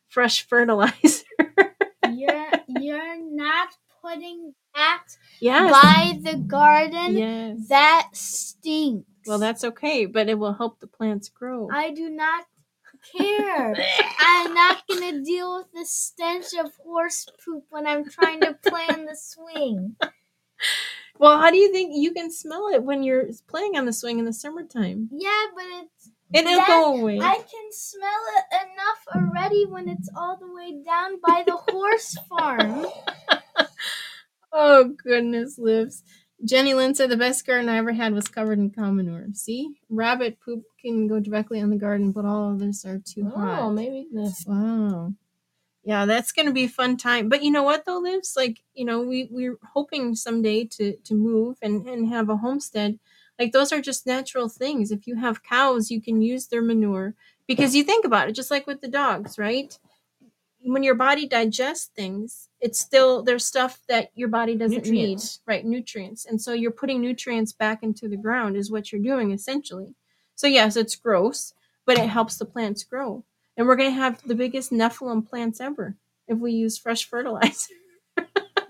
fresh 0.08 0.46
fertilizer. 0.46 1.24
You're 2.10 2.50
you're 2.68 3.22
not 3.22 3.68
putting 4.08 4.54
that 4.74 5.04
yes. 5.40 5.70
by 5.70 6.18
the 6.30 6.38
garden. 6.38 7.16
Yes. 7.16 7.68
That 7.68 8.08
stinks. 8.12 9.06
Well, 9.26 9.38
that's 9.38 9.64
okay, 9.64 10.06
but 10.06 10.28
it 10.28 10.38
will 10.38 10.54
help 10.54 10.80
the 10.80 10.86
plants 10.86 11.28
grow. 11.28 11.68
I 11.72 11.90
do 11.90 12.08
not 12.08 12.46
care. 13.16 13.74
I'm 14.18 14.54
not 14.54 14.82
gonna 14.88 15.22
deal 15.22 15.58
with 15.58 15.66
the 15.74 15.84
stench 15.84 16.46
of 16.58 16.72
horse 16.82 17.26
poop 17.44 17.64
when 17.70 17.86
I'm 17.86 18.08
trying 18.08 18.40
to 18.40 18.54
play 18.54 18.86
on 18.90 19.04
the 19.04 19.16
swing. 19.16 19.96
well, 21.18 21.38
how 21.38 21.50
do 21.50 21.56
you 21.56 21.72
think 21.72 21.92
you 21.94 22.12
can 22.12 22.30
smell 22.30 22.68
it 22.72 22.82
when 22.82 23.02
you're 23.02 23.26
playing 23.46 23.76
on 23.76 23.86
the 23.86 23.92
swing 23.92 24.18
in 24.18 24.24
the 24.24 24.32
summertime? 24.32 25.08
Yeah, 25.12 25.46
but 25.54 25.64
it's 25.82 26.10
It'll 26.32 26.64
go 26.66 26.96
away. 26.96 27.18
I 27.20 27.36
can 27.36 27.72
smell 27.72 28.20
it 28.36 28.68
enough 28.68 29.16
already 29.16 29.64
when 29.64 29.88
it's 29.88 30.10
all 30.14 30.36
the 30.36 30.52
way 30.52 30.82
down 30.84 31.18
by 31.26 31.42
the 31.46 31.56
horse 31.56 32.18
farm. 32.28 32.86
oh 34.52 34.94
goodness, 35.02 35.58
lives. 35.58 36.02
Jenny 36.44 36.72
Lynn 36.72 36.94
said 36.94 37.10
the 37.10 37.16
best 37.16 37.44
garden 37.46 37.68
I 37.68 37.78
ever 37.78 37.92
had 37.92 38.14
was 38.14 38.28
covered 38.28 38.58
in 38.58 38.70
cow 38.70 38.90
manure. 38.92 39.26
See, 39.34 39.80
rabbit 39.88 40.38
poop 40.44 40.62
can 40.80 41.08
go 41.08 41.18
directly 41.18 41.60
on 41.60 41.70
the 41.70 41.76
garden, 41.76 42.12
but 42.12 42.24
all 42.24 42.52
others 42.52 42.84
are 42.84 42.98
too 42.98 43.30
oh, 43.34 43.38
hot. 43.38 43.58
Oh, 43.62 43.70
maybe 43.72 44.06
this. 44.12 44.44
Wow. 44.46 45.14
Yeah, 45.82 46.06
that's 46.06 46.32
gonna 46.32 46.52
be 46.52 46.64
a 46.64 46.68
fun 46.68 46.96
time. 46.96 47.28
But 47.28 47.42
you 47.42 47.50
know 47.50 47.62
what 47.64 47.84
though, 47.86 47.98
Lives? 47.98 48.34
Like, 48.36 48.60
you 48.74 48.84
know, 48.84 49.00
we, 49.00 49.28
we're 49.30 49.58
hoping 49.72 50.14
someday 50.14 50.64
to 50.72 50.96
to 50.96 51.14
move 51.14 51.56
and, 51.62 51.88
and 51.88 52.08
have 52.08 52.28
a 52.28 52.36
homestead. 52.36 52.98
Like 53.38 53.52
those 53.52 53.72
are 53.72 53.80
just 53.80 54.06
natural 54.06 54.48
things. 54.48 54.90
If 54.90 55.06
you 55.06 55.16
have 55.16 55.42
cows, 55.42 55.90
you 55.90 56.00
can 56.00 56.22
use 56.22 56.46
their 56.46 56.62
manure. 56.62 57.14
Because 57.46 57.74
you 57.74 57.82
think 57.82 58.04
about 58.04 58.28
it, 58.28 58.32
just 58.32 58.50
like 58.50 58.66
with 58.66 58.82
the 58.82 58.88
dogs, 58.88 59.38
right? 59.38 59.76
When 60.60 60.82
your 60.82 60.94
body 60.94 61.26
digests 61.26 61.90
things, 61.94 62.48
it's 62.60 62.78
still 62.78 63.22
there's 63.22 63.44
stuff 63.44 63.80
that 63.88 64.10
your 64.14 64.28
body 64.28 64.56
doesn't 64.56 64.84
Nutrients. 64.84 65.40
need. 65.46 65.52
Right, 65.52 65.64
nutrients. 65.64 66.26
And 66.26 66.40
so 66.40 66.52
you're 66.52 66.70
putting 66.70 67.00
nutrients 67.00 67.52
back 67.52 67.82
into 67.82 68.08
the 68.08 68.16
ground 68.16 68.56
is 68.56 68.70
what 68.70 68.90
you're 68.92 69.00
doing 69.00 69.30
essentially. 69.30 69.94
So 70.34 70.46
yes, 70.46 70.76
it's 70.76 70.96
gross, 70.96 71.54
but 71.86 71.98
it 71.98 72.08
helps 72.08 72.36
the 72.36 72.44
plants 72.44 72.82
grow 72.84 73.24
and 73.58 73.66
we're 73.66 73.76
going 73.76 73.90
to 73.90 74.00
have 74.00 74.22
the 74.26 74.36
biggest 74.36 74.70
Nephilim 74.70 75.28
plants 75.28 75.60
ever 75.60 75.96
if 76.28 76.38
we 76.38 76.52
use 76.52 76.78
fresh 76.78 77.04
fertilizer. 77.04 77.74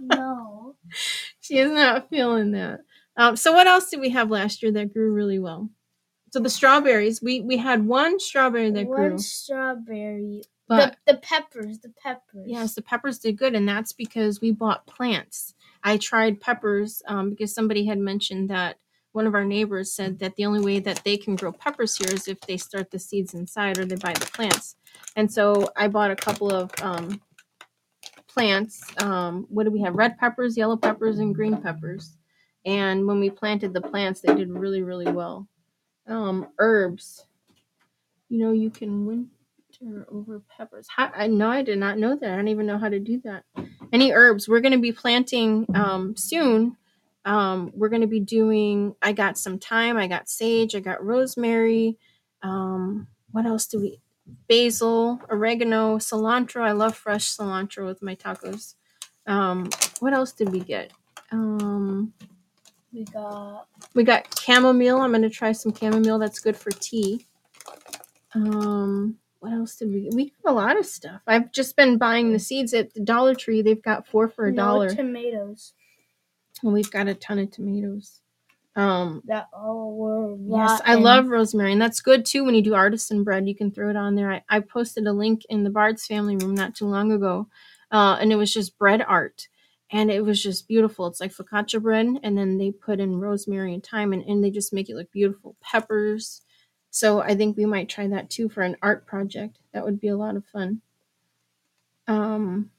No. 0.01 0.77
she 1.41 1.59
is 1.59 1.71
not 1.71 2.09
feeling 2.09 2.53
that. 2.53 2.81
Um, 3.17 3.37
so 3.37 3.53
what 3.53 3.67
else 3.67 3.91
did 3.91 4.01
we 4.01 4.11
have 4.11 4.31
last 4.31 4.63
year 4.63 4.73
that 4.73 4.93
grew 4.95 5.13
really 5.13 5.39
well? 5.39 5.69
So 6.31 6.41
the 6.41 6.51
strawberries, 6.51 7.21
we 7.23 7.41
we 7.41 7.57
had 7.57 7.87
one 7.87 8.21
strawberry 8.21 8.71
that 8.71 8.87
One 8.87 8.97
grew, 8.97 9.09
One 9.11 9.19
strawberry. 9.19 10.43
But 10.69 10.97
the, 11.07 11.15
the 11.15 11.19
peppers, 11.21 11.79
the 11.79 11.89
peppers. 12.03 12.45
yes, 12.47 12.75
the 12.75 12.83
peppers 12.83 13.19
did 13.19 13.39
good, 13.39 13.55
and 13.55 13.69
that's 13.69 13.93
because 13.93 14.41
we 14.41 14.53
bought 14.53 14.87
plants. 14.87 15.55
I 15.83 15.97
tried 15.97 16.41
peppers 16.41 17.03
um, 17.07 17.31
because 17.31 17.55
somebody 17.55 17.87
had 17.87 17.99
mentioned 17.99 18.51
that 18.51 18.77
one 19.13 19.27
of 19.27 19.35
our 19.35 19.45
neighbors 19.45 19.91
said 19.91 20.19
that 20.19 20.37
the 20.37 20.45
only 20.45 20.61
way 20.61 20.79
that 20.81 21.03
they 21.05 21.17
can 21.17 21.35
grow 21.35 21.51
peppers 21.51 21.97
here 21.97 22.15
is 22.15 22.29
if 22.29 22.41
they 22.43 22.57
start 22.57 22.91
the 22.91 22.99
seeds 22.99 23.35
inside 23.35 23.79
or 23.79 23.85
they 23.85 23.97
buy 23.97 24.13
the 24.13 24.27
plants. 24.27 24.77
And 25.17 25.33
so 25.33 25.71
I 25.77 25.89
bought 25.89 26.11
a 26.11 26.17
couple 26.17 26.51
of 26.53 26.71
um, 26.83 27.21
plants. 28.29 28.83
Um, 29.03 29.47
what 29.49 29.65
do 29.65 29.71
we 29.71 29.81
have? 29.81 29.95
Red 29.95 30.19
peppers, 30.19 30.57
yellow 30.57 30.77
peppers, 30.77 31.19
and 31.19 31.35
green 31.35 31.57
peppers. 31.57 32.17
And 32.65 33.07
when 33.07 33.19
we 33.19 33.31
planted 33.31 33.73
the 33.73 33.81
plants, 33.81 34.21
they 34.21 34.35
did 34.35 34.51
really, 34.51 34.83
really 34.83 35.11
well. 35.11 35.49
Um, 36.07 36.49
herbs. 36.59 37.25
You 38.29 38.39
know, 38.39 38.53
you 38.53 38.71
can 38.71 39.31
over 40.11 40.43
peppers. 40.57 40.87
How, 40.95 41.11
I 41.15 41.29
know 41.29 41.51
I 41.51 41.63
did 41.63 41.79
not 41.79 41.99
know 41.99 42.17
that. 42.17 42.33
I 42.33 42.37
don't 42.37 42.49
even 42.49 42.67
know 42.67 42.79
how 42.79 42.89
to 42.89 42.99
do 43.01 43.21
that. 43.25 43.45
Any 43.93 44.13
herbs? 44.13 44.49
We're 44.49 44.61
going 44.61 44.73
to 44.73 44.79
be 44.79 44.93
planting 44.93 45.67
um, 45.75 46.17
soon. 46.17 46.77
Um, 47.25 47.73
we're 47.75 47.89
going 47.91 48.03
to 48.03 48.09
be 48.09 48.21
doing. 48.21 48.95
I 49.03 49.13
got 49.13 49.39
some 49.39 49.59
thyme. 49.59 49.97
I 49.97 50.09
got 50.09 50.29
sage. 50.29 50.75
I 50.75 50.81
got 50.81 51.05
rosemary. 51.05 51.99
Um, 52.43 53.09
what 53.33 53.47
else 53.47 53.67
do 53.67 53.81
we? 53.81 54.01
Basil, 54.49 55.21
oregano, 55.31 55.99
cilantro. 55.99 56.63
I 56.63 56.73
love 56.73 56.97
fresh 56.97 57.37
cilantro 57.37 57.87
with 57.87 58.03
my 58.03 58.15
tacos. 58.15 58.75
Um, 59.27 59.71
what 60.01 60.13
else 60.13 60.33
did 60.33 60.51
we 60.51 60.61
get? 60.61 60.93
Um, 61.33 62.13
We 62.93 63.05
got 63.05 63.67
we 63.95 64.05
got 64.05 64.39
chamomile. 64.41 65.01
I'm 65.01 65.13
gonna 65.13 65.31
try 65.31 65.53
some 65.53 65.75
chamomile. 65.75 66.19
That's 66.19 66.41
good 66.41 66.57
for 66.57 66.71
tea. 66.71 67.27
Um, 68.35 69.19
what 69.41 69.53
else 69.53 69.77
did 69.77 69.93
we? 69.93 70.11
We 70.13 70.33
got 70.45 70.51
a 70.51 70.55
lot 70.55 70.79
of 70.79 70.87
stuff. 70.87 71.21
I've 71.27 71.53
just 71.53 71.77
been 71.77 71.99
buying 71.99 72.33
the 72.33 72.39
seeds 72.39 72.75
at 72.75 72.95
the 72.95 73.01
Dollar 73.01 73.35
Tree. 73.35 73.63
They've 73.63 73.83
got 73.83 74.07
four 74.07 74.29
for 74.29 74.47
a 74.47 74.51
no 74.53 74.57
dollar, 74.57 74.95
tomatoes. 74.95 75.73
and 76.63 76.73
we've 76.73 76.91
got 76.91 77.09
a 77.09 77.15
ton 77.15 77.39
of 77.39 77.51
tomatoes. 77.51 78.21
Um, 78.77 79.23
That 79.27 79.49
all 79.53 79.97
were 79.97 80.37
yes, 80.39 80.81
I 80.85 80.95
love 80.95 81.29
rosemary, 81.29 81.73
and 81.73 81.81
that's 81.81 82.01
good 82.01 82.25
too 82.25 82.45
when 82.45 82.55
you 82.55 82.63
do 82.63 82.75
artisan 82.75 83.25
bread. 83.25 83.49
You 83.49 83.55
can 83.55 83.71
throw 83.71 83.91
it 83.91 83.97
on 83.97 84.15
there. 84.15 84.31
I, 84.31 84.43
I 84.49 84.61
posted 84.61 85.07
a 85.07 85.13
link 85.13 85.43
in 85.49 85.65
the 85.65 85.71
Bard's 85.71 86.07
family 86.07 86.37
room 86.37 86.55
not 86.55 86.75
too 86.77 86.87
long 86.87 87.11
ago, 87.11 87.49
uh, 87.91 88.19
and 88.21 88.33
it 88.33 88.37
was 88.37 88.53
just 88.53 88.79
bread 88.79 89.03
art. 89.07 89.49
And 89.91 90.11
it 90.11 90.23
was 90.23 90.43
just 90.43 90.69
beautiful. 90.69 91.07
It's 91.07 91.19
like 91.21 91.33
focaccia 91.33 91.81
bread, 91.83 92.07
and 92.23 92.37
then 92.37 92.59
they 92.59 92.71
put 92.71 93.01
in 93.01 93.19
rosemary 93.19 93.73
and 93.73 93.83
thyme, 93.85 94.13
and, 94.13 94.23
and 94.23 94.45
they 94.45 94.51
just 94.51 94.73
make 94.73 94.91
it 94.91 94.97
look 94.97 95.11
beautiful. 95.11 95.57
Peppers. 95.63 96.43
So 96.91 97.21
I 97.21 97.35
think 97.35 97.57
we 97.57 97.67
might 97.67 97.89
try 97.89 98.09
that 98.09 98.31
too 98.31 98.49
for 98.49 98.63
an 98.63 98.77
art 98.83 99.07
project. 99.07 99.59
That 99.73 99.85
would 99.85 100.01
be 100.01 100.09
a 100.09 100.17
lot 100.17 100.37
of 100.37 100.45
fun. 100.47 100.81
Um, 102.07 102.71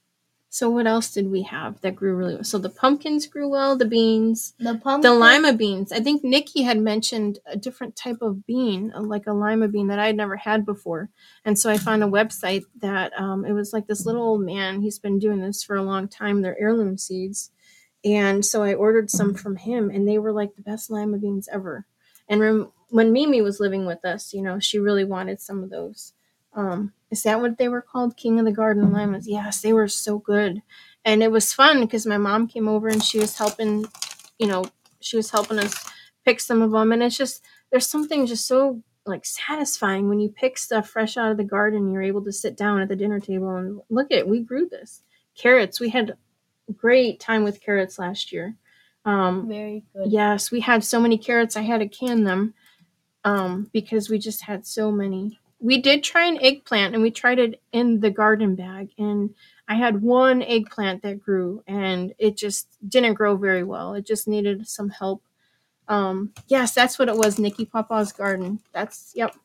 so 0.52 0.68
what 0.68 0.88
else 0.88 1.14
did 1.14 1.30
we 1.30 1.44
have 1.44 1.80
that 1.82 1.96
grew 1.96 2.16
really 2.16 2.34
well? 2.34 2.44
So 2.44 2.58
the 2.58 2.72
pumpkins 2.72 3.28
grew 3.28 3.48
well, 3.48 3.78
the 3.78 3.86
beans, 3.86 4.56
the 4.58 4.74
pumpkin. 4.76 5.02
the 5.02 5.14
lima 5.14 5.54
beans. 5.54 5.92
I 5.92 6.00
think 6.00 6.24
Nikki 6.24 6.64
had 6.64 6.80
mentioned 6.80 7.38
a 7.46 7.56
different 7.56 7.96
type 7.96 8.18
of 8.22 8.48
bean, 8.48 8.92
uh, 8.96 9.02
like 9.02 9.28
a 9.28 9.34
lima 9.34 9.68
bean 9.68 9.88
that 9.88 10.00
I 10.00 10.08
had 10.08 10.18
never 10.18 10.38
had 10.38 10.66
before. 10.66 11.10
And 11.46 11.58
so 11.58 11.70
I 11.70 11.78
found 11.78 12.04
a 12.04 12.08
website 12.08 12.64
that 12.82 13.14
um, 13.20 13.46
it 13.46 13.54
was 13.54 13.74
like 13.74 13.86
this 13.86 14.08
little 14.08 14.24
old 14.24 14.42
man. 14.42 14.82
He's 14.82 14.98
been 14.98 15.20
doing 15.20 15.40
this 15.40 15.64
for 15.64 15.76
a 15.76 15.84
long 15.84 16.08
time. 16.08 16.42
They're 16.42 16.60
heirloom 16.60 16.98
seeds. 16.98 17.52
And 18.04 18.44
so 18.44 18.64
I 18.64 18.74
ordered 18.74 19.12
some 19.12 19.36
from 19.36 19.58
him, 19.58 19.92
and 19.92 20.08
they 20.08 20.18
were 20.18 20.32
like 20.32 20.56
the 20.56 20.62
best 20.64 20.90
lima 20.90 21.18
beans 21.18 21.48
ever. 21.52 21.86
And 22.28 22.42
rem- 22.42 22.72
when 22.90 23.14
Mimi 23.14 23.42
was 23.42 23.60
living 23.60 23.86
with 23.86 24.04
us, 24.06 24.34
you 24.34 24.42
know, 24.42 24.60
she 24.60 24.80
really 24.80 25.06
wanted 25.06 25.40
some 25.40 25.64
of 25.64 25.70
those. 25.70 26.14
Um, 26.54 26.94
is 27.12 27.24
that 27.24 27.42
what 27.42 27.58
they 27.58 27.70
were 27.70 27.82
called? 27.82 28.18
King 28.18 28.40
of 28.40 28.46
the 28.46 28.52
Garden 28.52 28.92
limas. 28.92 29.28
Yes, 29.28 29.62
they 29.62 29.74
were 29.74 29.88
so 29.88 30.20
good. 30.20 30.62
And 31.06 31.24
it 31.24 31.32
was 31.32 31.54
fun 31.54 31.82
because 31.82 32.06
my 32.06 32.18
mom 32.18 32.48
came 32.48 32.68
over 32.68 32.88
and 32.88 33.04
she 33.04 33.20
was 33.20 33.38
helping, 33.38 33.86
you 34.38 34.48
know, 34.48 34.66
she 35.00 35.16
was 35.18 35.32
helping 35.32 35.60
us 35.60 35.74
pick 36.26 36.40
some 36.40 36.62
of 36.62 36.72
them. 36.72 36.92
And 36.92 37.02
it's 37.02 37.18
just, 37.18 37.44
there's 37.72 37.88
something 37.88 38.26
just 38.26 38.48
so 38.48 38.82
like 39.06 39.26
satisfying 39.26 40.10
when 40.10 40.20
you 40.20 40.30
pick 40.30 40.58
stuff 40.58 40.90
fresh 40.90 41.18
out 41.18 41.32
of 41.32 41.38
the 41.38 41.44
garden. 41.44 41.92
You're 41.92 42.02
able 42.02 42.24
to 42.26 42.34
sit 42.34 42.58
down 42.58 42.82
at 42.82 42.90
the 42.90 42.96
dinner 42.96 43.20
table 43.20 43.56
and 43.56 43.82
look 43.90 44.12
at 44.12 44.28
we 44.28 44.42
grew 44.42 44.68
this 44.68 45.02
carrots. 45.36 45.80
We 45.80 45.90
had 45.90 46.18
great 46.78 47.20
time 47.20 47.44
with 47.44 47.62
carrots 47.62 47.98
last 47.98 48.32
year. 48.32 48.56
Um, 49.06 49.48
Very 49.48 49.84
good. 49.94 50.12
yes, 50.12 50.52
we 50.52 50.60
had 50.60 50.84
so 50.84 51.00
many 51.00 51.18
carrots. 51.18 51.56
I 51.56 51.62
had 51.62 51.80
to 51.80 51.88
can 51.88 52.26
them 52.26 52.54
um, 53.24 53.70
because 53.74 54.10
we 54.10 54.18
just 54.18 54.44
had 54.44 54.66
so 54.66 54.92
many. 54.92 55.40
We 55.60 55.82
did 55.82 56.04
try 56.04 56.26
an 56.26 56.42
eggplant 56.42 56.94
and 56.94 57.04
we 57.04 57.12
tried 57.12 57.40
it 57.40 57.62
in 57.74 58.00
the 58.00 58.10
garden 58.10 58.56
bag 58.56 58.92
and 58.98 59.32
I 59.68 59.76
had 59.76 60.02
one 60.02 60.42
eggplant 60.42 61.04
that 61.04 61.20
grew 61.20 61.64
and 61.68 62.14
it 62.18 62.38
just 62.38 62.68
didn't 62.88 63.16
grow 63.16 63.36
very 63.36 63.64
well. 63.64 63.94
It 63.94 64.06
just 64.06 64.28
needed 64.28 64.68
some 64.68 64.90
help. 64.90 65.22
Um, 65.88 66.34
yes, 66.48 66.74
that's 66.74 66.98
what 66.98 67.10
it 67.10 67.16
was, 67.16 67.40
Nikki 67.40 67.66
Papa's 67.66 68.14
garden. 68.14 68.62
That's 68.74 69.12
yep. 69.16 69.36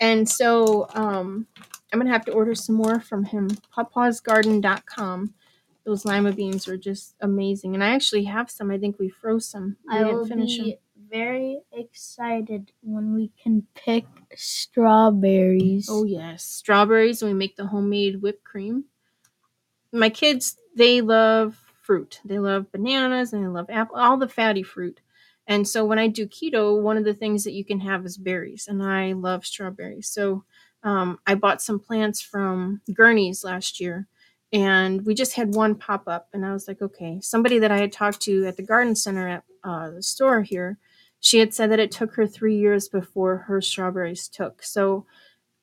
And 0.00 0.28
so 0.28 0.88
um, 0.94 1.46
I'm 1.92 1.98
gonna 1.98 2.10
have 2.10 2.24
to 2.26 2.32
order 2.32 2.54
some 2.54 2.76
more 2.76 3.00
from 3.00 3.24
him. 3.24 3.48
papasgarden.com. 3.76 5.34
Those 5.84 6.04
lima 6.04 6.32
beans 6.32 6.66
were 6.66 6.76
just 6.76 7.14
amazing. 7.20 7.74
And 7.74 7.82
I 7.82 7.88
actually 7.88 8.24
have 8.24 8.50
some. 8.50 8.70
I 8.70 8.78
think 8.78 8.98
we 8.98 9.08
froze 9.08 9.48
some. 9.48 9.76
We 9.88 9.96
I 9.96 9.98
didn't 10.04 10.14
will 10.14 10.26
finish 10.26 10.58
them. 10.58 10.72
Very 11.10 11.60
excited 11.72 12.72
when 12.82 13.14
we 13.14 13.30
can 13.42 13.66
pick 13.74 14.06
strawberries. 14.36 15.88
Oh 15.90 16.04
yes, 16.04 16.44
strawberries, 16.44 17.22
we 17.22 17.32
make 17.34 17.56
the 17.56 17.66
homemade 17.66 18.22
whipped 18.22 18.44
cream. 18.44 18.84
My 19.92 20.10
kids, 20.10 20.56
they 20.76 21.00
love 21.00 21.56
fruit. 21.82 22.20
They 22.24 22.38
love 22.38 22.70
bananas 22.70 23.32
and 23.32 23.42
they 23.42 23.48
love 23.48 23.70
apple, 23.70 23.96
all 23.96 24.16
the 24.18 24.28
fatty 24.28 24.62
fruit. 24.62 25.00
And 25.46 25.66
so 25.66 25.84
when 25.86 25.98
I 25.98 26.08
do 26.08 26.26
keto, 26.26 26.80
one 26.82 26.98
of 26.98 27.04
the 27.04 27.14
things 27.14 27.44
that 27.44 27.52
you 27.54 27.64
can 27.64 27.80
have 27.80 28.04
is 28.04 28.18
berries, 28.18 28.66
and 28.68 28.82
I 28.82 29.14
love 29.14 29.46
strawberries. 29.46 30.10
So 30.10 30.44
um, 30.82 31.18
I 31.26 31.34
bought 31.34 31.62
some 31.62 31.80
plants 31.80 32.20
from 32.20 32.82
Gurney's 32.92 33.42
last 33.44 33.80
year, 33.80 34.06
and 34.52 35.06
we 35.06 35.14
just 35.14 35.32
had 35.34 35.54
one 35.54 35.74
pop 35.74 36.06
up, 36.06 36.28
and 36.34 36.44
I 36.44 36.52
was 36.52 36.68
like, 36.68 36.82
okay. 36.82 37.20
Somebody 37.22 37.58
that 37.60 37.70
I 37.70 37.78
had 37.78 37.92
talked 37.92 38.20
to 38.22 38.44
at 38.46 38.58
the 38.58 38.62
garden 38.62 38.94
center 38.94 39.26
at 39.26 39.44
uh, 39.64 39.90
the 39.90 40.02
store 40.02 40.42
here, 40.42 40.78
she 41.20 41.38
had 41.38 41.52
said 41.54 41.70
that 41.70 41.80
it 41.80 41.90
took 41.90 42.14
her 42.14 42.26
three 42.26 42.56
years 42.56 42.88
before 42.88 43.38
her 43.38 43.60
strawberries 43.60 44.28
took. 44.28 44.62
So 44.62 45.06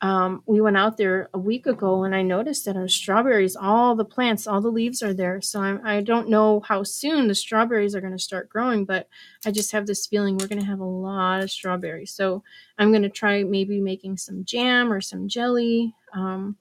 um, 0.02 0.44
we 0.46 0.60
went 0.60 0.78
out 0.78 0.98
there 0.98 1.30
a 1.34 1.39
week 1.39 1.65
ago 1.65 2.04
and 2.04 2.13
I 2.13 2.22
noticed 2.22 2.65
that 2.65 2.76
our 2.76 2.88
strawberries, 2.88 3.56
all 3.56 3.96
the 3.96 4.06
plants, 4.06 4.46
all 4.46 4.60
the 4.60 4.70
leaves 4.70 5.02
are 5.02 5.13
there. 5.13 5.41
So 5.41 5.62
I'm, 5.62 5.82
I 5.86 6.02
don't 6.02 6.30
know 6.30 6.60
how 6.60 6.84
soon 6.84 7.28
the 7.28 7.36
strawberries 7.36 7.96
are 7.96 8.02
going 8.02 8.15
to 8.15 8.20
start 8.20 8.50
growing, 8.50 8.84
but 8.86 9.08
I 9.46 9.52
just 9.52 9.72
have 9.72 9.88
this 9.88 10.06
feeling 10.06 10.38
we're 10.38 10.48
going 10.48 10.60
to 10.60 10.68
have 10.68 10.82
a 10.82 10.86
lot 10.86 11.41
of 11.41 11.50
strawberries. 11.50 12.12
So 12.12 12.44
I'm 12.78 12.91
going 12.91 13.04
to 13.04 13.10
try 13.10 13.44
maybe 13.44 13.80
making 13.80 14.18
some 14.18 14.44
jam 14.44 14.91
or 14.91 15.00
some 15.00 15.30
jelly. 15.30 15.96
Um, 16.13 16.58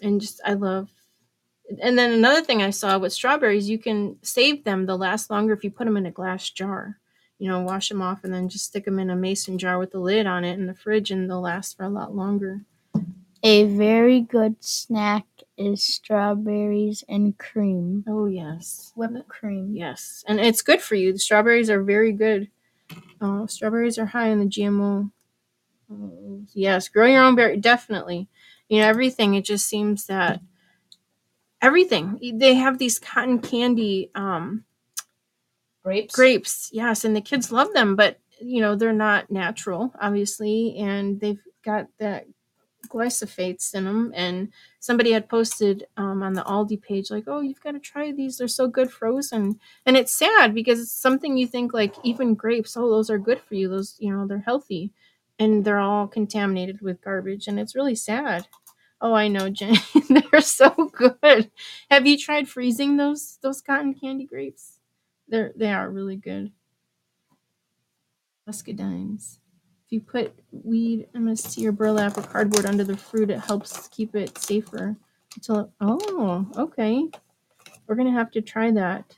and 0.00 0.20
just, 0.20 0.40
I 0.44 0.54
love. 0.54 0.88
And 1.82 1.98
then 1.98 2.12
another 2.12 2.42
thing 2.42 2.62
I 2.62 2.70
saw 2.70 2.96
with 2.98 3.12
strawberries, 3.12 3.68
you 3.68 3.78
can 3.78 4.16
save 4.22 4.64
them. 4.64 4.86
They'll 4.86 4.98
last 4.98 5.30
longer 5.30 5.52
if 5.52 5.64
you 5.64 5.70
put 5.70 5.84
them 5.84 5.96
in 5.96 6.06
a 6.06 6.10
glass 6.10 6.48
jar. 6.48 6.98
You 7.42 7.48
know, 7.48 7.60
wash 7.60 7.88
them 7.88 8.00
off 8.00 8.22
and 8.22 8.32
then 8.32 8.48
just 8.48 8.66
stick 8.66 8.84
them 8.84 9.00
in 9.00 9.10
a 9.10 9.16
mason 9.16 9.58
jar 9.58 9.76
with 9.76 9.90
the 9.90 9.98
lid 9.98 10.26
on 10.28 10.44
it 10.44 10.54
in 10.60 10.66
the 10.66 10.76
fridge, 10.76 11.10
and 11.10 11.28
they'll 11.28 11.40
last 11.40 11.76
for 11.76 11.82
a 11.82 11.88
lot 11.88 12.14
longer. 12.14 12.62
A 13.42 13.64
very 13.64 14.20
good 14.20 14.56
snack 14.62 15.26
is 15.58 15.82
strawberries 15.82 17.02
and 17.08 17.36
cream. 17.38 18.04
Oh 18.08 18.26
yes, 18.26 18.92
Whipped 18.94 19.26
cream. 19.28 19.72
yes, 19.74 20.24
and 20.28 20.38
it's 20.38 20.62
good 20.62 20.80
for 20.80 20.94
you. 20.94 21.12
The 21.12 21.18
strawberries 21.18 21.68
are 21.68 21.82
very 21.82 22.12
good. 22.12 22.48
Uh, 23.20 23.46
strawberries 23.48 23.98
are 23.98 24.06
high 24.06 24.28
in 24.28 24.40
the 24.40 24.46
GMO. 24.46 25.10
Uh, 25.90 26.44
yes, 26.54 26.88
grow 26.88 27.06
your 27.06 27.24
own 27.24 27.34
berry, 27.36 27.56
definitely. 27.58 28.28
You 28.68 28.80
know 28.80 28.88
everything. 28.88 29.34
It 29.34 29.44
just 29.44 29.66
seems 29.66 30.06
that 30.06 30.40
everything 31.60 32.18
they 32.38 32.54
have 32.54 32.78
these 32.78 32.98
cotton 32.98 33.38
candy 33.38 34.10
um, 34.14 34.64
Grapes. 35.84 36.14
grapes. 36.14 36.70
Yes, 36.72 37.04
and 37.04 37.14
the 37.16 37.20
kids 37.20 37.50
love 37.50 37.72
them, 37.74 37.96
but 37.96 38.18
you 38.40 38.60
know 38.60 38.76
they're 38.76 38.92
not 38.92 39.30
natural, 39.30 39.92
obviously, 40.00 40.76
and 40.78 41.20
they've 41.20 41.42
got 41.64 41.88
that 41.98 42.26
glyphosates 42.88 43.74
in 43.74 43.84
them. 43.84 44.12
And 44.14 44.50
somebody 44.80 45.12
had 45.12 45.28
posted 45.28 45.86
um, 45.96 46.22
on 46.22 46.34
the 46.34 46.42
Aldi 46.42 46.82
page, 46.82 47.10
like, 47.10 47.24
"Oh, 47.26 47.40
you've 47.40 47.62
got 47.62 47.72
to 47.72 47.80
try 47.80 48.12
these. 48.12 48.38
They're 48.38 48.48
so 48.48 48.68
good 48.68 48.92
frozen." 48.92 49.60
And 49.86 49.96
it's 49.96 50.12
sad 50.12 50.54
because 50.54 50.80
it's 50.80 50.92
something 50.92 51.36
you 51.36 51.46
think 51.46 51.72
like 51.74 51.94
even 52.04 52.34
grapes. 52.34 52.76
Oh, 52.76 52.90
those 52.90 53.10
are 53.10 53.18
good 53.18 53.40
for 53.40 53.54
you. 53.54 53.68
Those 53.68 53.96
you 53.98 54.12
know 54.14 54.26
they're 54.26 54.40
healthy, 54.40 54.92
and 55.38 55.64
they're 55.64 55.80
all 55.80 56.06
contaminated 56.08 56.80
with 56.82 57.02
garbage, 57.02 57.48
and 57.48 57.58
it's 57.60 57.74
really 57.74 57.96
sad. 57.96 58.46
Oh, 59.00 59.14
I 59.14 59.28
know, 59.28 59.50
Jen. 59.52 59.76
they're 60.10 60.40
so 60.42 60.70
good. 60.94 61.50
Have 61.90 62.06
you 62.06 62.18
tried 62.18 62.48
freezing 62.48 62.96
those 62.98 63.38
those 63.42 63.60
cotton 63.62 63.94
candy 63.94 64.26
grapes? 64.26 64.71
They're 65.32 65.50
they 65.56 65.72
are 65.72 65.90
really 65.90 66.16
good. 66.16 66.52
Muscadines. 68.46 69.38
If 69.86 69.92
you 69.92 70.00
put 70.02 70.38
weed, 70.52 71.08
see 71.36 71.62
your 71.62 71.72
burlap 71.72 72.18
or 72.18 72.22
cardboard 72.22 72.66
under 72.66 72.84
the 72.84 72.98
fruit, 72.98 73.30
it 73.30 73.40
helps 73.40 73.88
keep 73.88 74.14
it 74.14 74.36
safer 74.36 74.94
until. 75.34 75.60
It, 75.60 75.70
oh, 75.80 76.46
okay. 76.58 77.08
We're 77.86 77.94
gonna 77.94 78.12
have 78.12 78.30
to 78.32 78.42
try 78.42 78.72
that. 78.72 79.16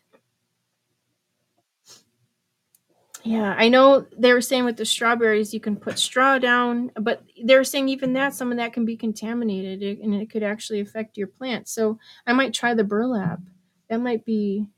Yeah, 3.25 3.55
I 3.59 3.69
know 3.69 4.07
they 4.17 4.33
were 4.33 4.41
saying 4.41 4.67
with 4.67 4.77
the 4.77 4.85
strawberries 4.85 5.53
you 5.53 5.59
can 5.59 5.75
put 5.75 5.99
straw 5.99 6.39
down, 6.39 6.93
but 6.95 7.25
they're 7.43 7.65
saying 7.65 7.89
even 7.89 8.13
that 8.13 8.35
some 8.35 8.53
of 8.53 8.59
that 8.59 8.73
can 8.73 8.85
be 8.85 8.97
contaminated 8.97 9.99
and 9.99 10.15
it 10.15 10.31
could 10.31 10.45
actually 10.45 10.79
affect 10.79 11.17
your 11.17 11.27
plant. 11.27 11.67
So 11.67 11.99
I 12.25 12.35
might 12.35 12.55
try 12.55 12.73
the 12.73 12.85
burlap. 12.85 13.41
That 13.89 14.01
might 14.01 14.25
be 14.25 14.69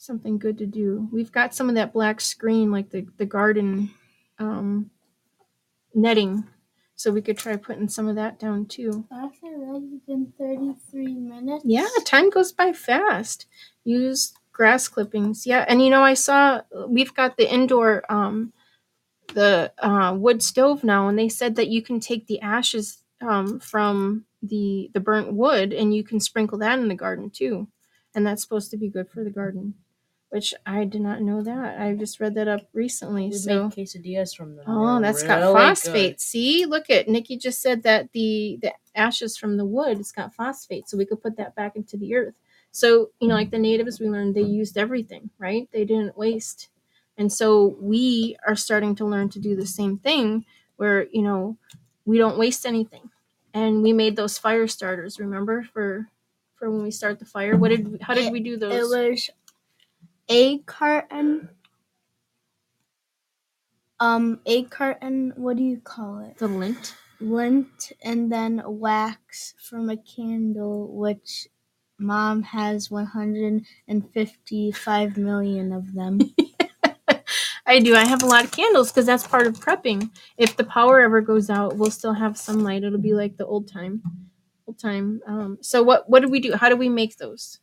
something 0.00 0.38
good 0.38 0.56
to 0.58 0.66
do. 0.66 1.08
We've 1.12 1.30
got 1.30 1.54
some 1.54 1.68
of 1.68 1.74
that 1.74 1.92
black 1.92 2.20
screen, 2.20 2.72
like 2.72 2.90
the 2.90 3.06
the 3.18 3.26
garden 3.26 3.90
um, 4.38 4.90
netting, 5.94 6.44
so 6.96 7.12
we 7.12 7.22
could 7.22 7.38
try 7.38 7.56
putting 7.56 7.88
some 7.88 8.08
of 8.08 8.16
that 8.16 8.38
down 8.38 8.66
too. 8.66 9.06
That's 9.10 9.38
already 9.42 10.00
been 10.06 10.32
33 10.38 11.14
minutes. 11.14 11.64
Yeah, 11.66 11.86
time 12.04 12.30
goes 12.30 12.50
by 12.50 12.72
fast. 12.72 13.46
Use 13.84 14.32
grass 14.52 14.88
clippings. 14.88 15.46
Yeah, 15.46 15.64
and 15.68 15.82
you 15.82 15.90
know 15.90 16.02
I 16.02 16.14
saw 16.14 16.62
we've 16.88 17.14
got 17.14 17.36
the 17.36 17.52
indoor 17.52 18.02
um, 18.10 18.52
the 19.34 19.72
uh, 19.78 20.14
wood 20.16 20.42
stove 20.42 20.82
now, 20.82 21.08
and 21.08 21.18
they 21.18 21.28
said 21.28 21.56
that 21.56 21.68
you 21.68 21.82
can 21.82 22.00
take 22.00 22.26
the 22.26 22.40
ashes 22.40 23.02
um, 23.20 23.60
from 23.60 24.24
the 24.42 24.90
the 24.94 25.00
burnt 25.00 25.34
wood 25.34 25.74
and 25.74 25.94
you 25.94 26.02
can 26.02 26.18
sprinkle 26.18 26.56
that 26.56 26.78
in 26.78 26.88
the 26.88 26.94
garden 26.94 27.28
too, 27.28 27.68
and 28.14 28.26
that's 28.26 28.40
supposed 28.40 28.70
to 28.70 28.78
be 28.78 28.88
good 28.88 29.10
for 29.10 29.22
the 29.22 29.30
garden. 29.30 29.74
Which 30.30 30.54
I 30.64 30.84
did 30.84 31.00
not 31.00 31.22
know 31.22 31.42
that. 31.42 31.80
I 31.80 31.94
just 31.94 32.20
read 32.20 32.34
that 32.36 32.46
up 32.48 32.62
recently. 32.72 33.26
We 33.26 33.32
so 33.32 33.64
made 33.64 33.72
quesadillas 33.72 34.36
from 34.36 34.54
them. 34.56 34.64
Oh, 34.68 35.00
They're 35.00 35.12
that's 35.12 35.22
got 35.24 35.42
phosphate. 35.52 36.12
good. 36.14 36.20
See, 36.20 36.66
look 36.66 36.88
at 36.88 37.08
Nikki 37.08 37.36
just 37.36 37.60
said 37.60 37.82
that 37.82 38.12
the 38.12 38.58
the 38.62 38.72
ashes 38.94 39.36
from 39.36 39.56
the 39.56 39.64
wood 39.64 39.98
it's 39.98 40.12
got 40.12 40.32
phosphate, 40.34 40.88
so 40.88 40.96
we 40.96 41.04
could 41.06 41.20
put 41.20 41.36
that 41.36 41.56
back 41.56 41.74
into 41.74 41.96
the 41.96 42.14
earth. 42.14 42.34
So 42.70 43.10
you 43.20 43.26
know, 43.26 43.34
like 43.34 43.50
the 43.50 43.58
natives, 43.58 43.98
we 43.98 44.08
learned 44.08 44.36
they 44.36 44.42
used 44.42 44.78
everything, 44.78 45.30
right? 45.38 45.68
They 45.72 45.84
didn't 45.84 46.16
waste, 46.16 46.68
and 47.18 47.32
so 47.32 47.76
we 47.80 48.36
are 48.46 48.54
starting 48.56 48.94
to 48.96 49.04
learn 49.04 49.30
to 49.30 49.40
do 49.40 49.56
the 49.56 49.66
same 49.66 49.98
thing, 49.98 50.44
where 50.76 51.06
you 51.12 51.22
know 51.22 51.56
we 52.04 52.18
don't 52.18 52.38
waste 52.38 52.66
anything, 52.66 53.10
and 53.52 53.82
we 53.82 53.92
made 53.92 54.14
those 54.14 54.38
fire 54.38 54.68
starters. 54.68 55.18
Remember 55.18 55.64
for 55.72 56.06
for 56.54 56.70
when 56.70 56.82
we 56.84 56.90
start 56.92 57.18
the 57.18 57.24
fire, 57.24 57.56
what 57.56 57.70
did 57.70 57.98
how 58.02 58.14
did 58.14 58.30
we 58.32 58.38
do 58.40 58.54
It 58.54 58.60
those? 58.60 58.90
was 58.90 59.30
a 60.30 60.58
carton. 60.60 61.50
Um, 64.00 64.40
a 64.46 64.62
carton. 64.64 65.34
What 65.36 65.58
do 65.58 65.62
you 65.64 65.80
call 65.80 66.20
it? 66.20 66.38
the 66.38 66.48
lint. 66.48 66.94
Lint 67.20 67.92
and 68.02 68.32
then 68.32 68.62
wax 68.66 69.54
from 69.68 69.90
a 69.90 69.96
candle, 69.98 70.88
which 70.96 71.48
mom 71.98 72.42
has 72.44 72.90
155 72.90 75.16
million 75.18 75.72
of 75.72 75.92
them. 75.94 76.18
I 77.66 77.78
do. 77.80 77.94
I 77.96 78.06
have 78.06 78.22
a 78.22 78.26
lot 78.26 78.44
of 78.44 78.52
candles 78.52 78.90
because 78.90 79.04
that's 79.06 79.26
part 79.26 79.46
of 79.46 79.60
prepping. 79.60 80.10
If 80.38 80.56
the 80.56 80.64
power 80.64 81.00
ever 81.00 81.20
goes 81.20 81.50
out, 81.50 81.76
we'll 81.76 81.90
still 81.90 82.14
have 82.14 82.36
some 82.38 82.60
light. 82.64 82.82
It'll 82.84 82.98
be 82.98 83.12
like 83.14 83.36
the 83.36 83.46
old 83.46 83.68
time, 83.70 84.02
old 84.66 84.78
time. 84.78 85.20
Um, 85.26 85.58
so 85.60 85.82
what 85.82 86.08
what 86.10 86.20
do 86.22 86.28
we 86.28 86.40
do? 86.40 86.54
How 86.54 86.68
do 86.70 86.76
we 86.76 86.88
make 86.88 87.16
those? 87.18 87.58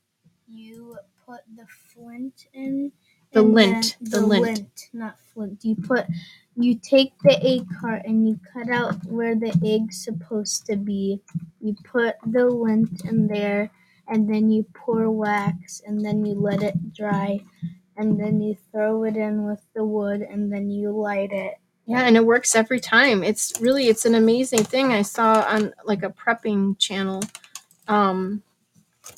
you 0.47 0.97
put 1.25 1.41
the 1.55 1.65
flint 1.97 2.47
in. 2.53 2.91
The 3.33 3.41
lint, 3.41 3.97
then- 3.99 4.21
the 4.21 4.25
lint. 4.27 4.89
not 4.93 5.19
flint. 5.33 5.59
You 5.63 5.75
put, 5.75 6.05
you 6.55 6.75
take 6.75 7.11
the 7.23 7.37
egg 7.43 7.67
cart 7.79 8.03
and 8.05 8.27
you 8.27 8.39
cut 8.53 8.69
out 8.69 9.03
where 9.05 9.35
the 9.35 9.53
egg's 9.65 10.03
supposed 10.03 10.65
to 10.67 10.77
be. 10.77 11.21
You 11.59 11.75
put 11.83 12.15
the 12.25 12.45
lint 12.45 13.03
in 13.05 13.27
there, 13.27 13.69
and 14.07 14.29
then 14.33 14.49
you 14.49 14.65
pour 14.73 15.11
wax, 15.11 15.81
and 15.85 16.03
then 16.03 16.25
you 16.25 16.35
let 16.35 16.63
it 16.63 16.93
dry, 16.93 17.43
and 17.97 18.19
then 18.19 18.41
you 18.41 18.55
throw 18.71 19.03
it 19.03 19.17
in 19.17 19.45
with 19.45 19.61
the 19.75 19.83
wood, 19.83 20.21
and 20.21 20.51
then 20.51 20.69
you 20.71 20.91
light 20.91 21.31
it, 21.33 21.55
Yeah, 21.85 22.01
and 22.03 22.15
it 22.15 22.25
works 22.25 22.55
every 22.55 22.79
time. 22.79 23.23
It's 23.23 23.53
really 23.59 23.87
it's 23.87 24.05
an 24.05 24.15
amazing 24.15 24.63
thing 24.63 24.93
I 24.93 25.01
saw 25.01 25.41
on 25.41 25.73
like 25.85 26.03
a 26.03 26.09
prepping 26.09 26.79
channel. 26.79 27.21
Um 27.87 28.43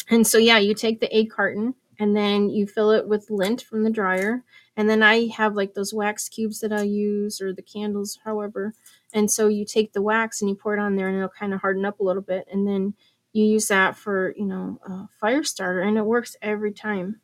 and 0.10 0.26
so 0.26 0.38
yeah, 0.38 0.58
you 0.60 0.74
take 0.74 1.00
the 1.00 1.12
egg 1.14 1.30
carton 1.32 1.76
and 2.00 2.16
then 2.16 2.50
you 2.50 2.66
fill 2.66 2.92
it 2.92 3.08
with 3.08 3.30
lint 3.30 3.62
from 3.62 3.84
the 3.84 3.90
dryer. 3.90 4.44
And 4.78 4.90
then 4.90 5.04
I 5.04 5.28
have 5.28 5.56
like 5.56 5.74
those 5.74 5.94
wax 5.94 6.30
cubes 6.30 6.62
that 6.62 6.72
I 6.72 6.84
use 6.84 7.42
or 7.42 7.54
the 7.54 7.62
candles, 7.62 8.20
however. 8.24 8.74
And 9.14 9.30
so 9.30 9.50
you 9.50 9.66
take 9.66 9.92
the 9.92 10.02
wax 10.02 10.42
and 10.42 10.50
you 10.50 10.56
pour 10.56 10.74
it 10.74 10.80
on 10.80 10.96
there 10.96 11.10
and 11.10 11.18
it'll 11.18 11.30
kind 11.30 11.54
of 11.54 11.60
harden 11.60 11.84
up 11.86 12.00
a 12.00 12.04
little 12.04 12.22
bit. 12.22 12.48
And 12.52 12.66
then 12.66 12.94
you 13.34 13.44
use 13.44 13.68
that 13.68 13.98
for, 13.98 14.34
you 14.38 14.46
know, 14.46 14.80
a 14.86 15.10
fire 15.20 15.44
starter 15.44 15.82
and 15.82 15.98
it 15.98 16.06
works 16.06 16.38
every 16.42 16.72
time. 16.72 17.20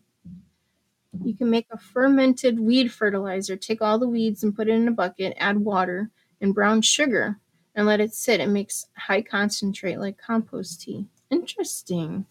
You 1.23 1.33
can 1.33 1.49
make 1.49 1.67
a 1.71 1.77
fermented 1.77 2.59
weed 2.59 2.91
fertilizer. 2.91 3.55
Take 3.55 3.81
all 3.81 3.97
the 3.97 4.09
weeds 4.09 4.43
and 4.43 4.53
put 4.53 4.67
it 4.67 4.73
in 4.73 4.89
a 4.89 4.91
bucket, 4.91 5.37
add 5.39 5.57
water 5.57 6.09
and 6.41 6.53
brown 6.53 6.81
sugar 6.81 7.39
and 7.73 7.87
let 7.87 8.01
it 8.01 8.13
sit. 8.13 8.41
It 8.41 8.47
makes 8.47 8.87
high 8.97 9.21
concentrate 9.21 9.97
like 9.99 10.17
compost 10.17 10.81
tea. 10.81 11.05
Interesting. 11.29 12.25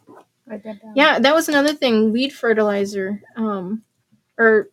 Yeah, 0.95 1.19
that 1.19 1.35
was 1.35 1.49
another 1.49 1.75
thing. 1.75 2.13
Weed 2.13 2.33
fertilizer, 2.33 3.23
um, 3.37 3.83
or 4.39 4.71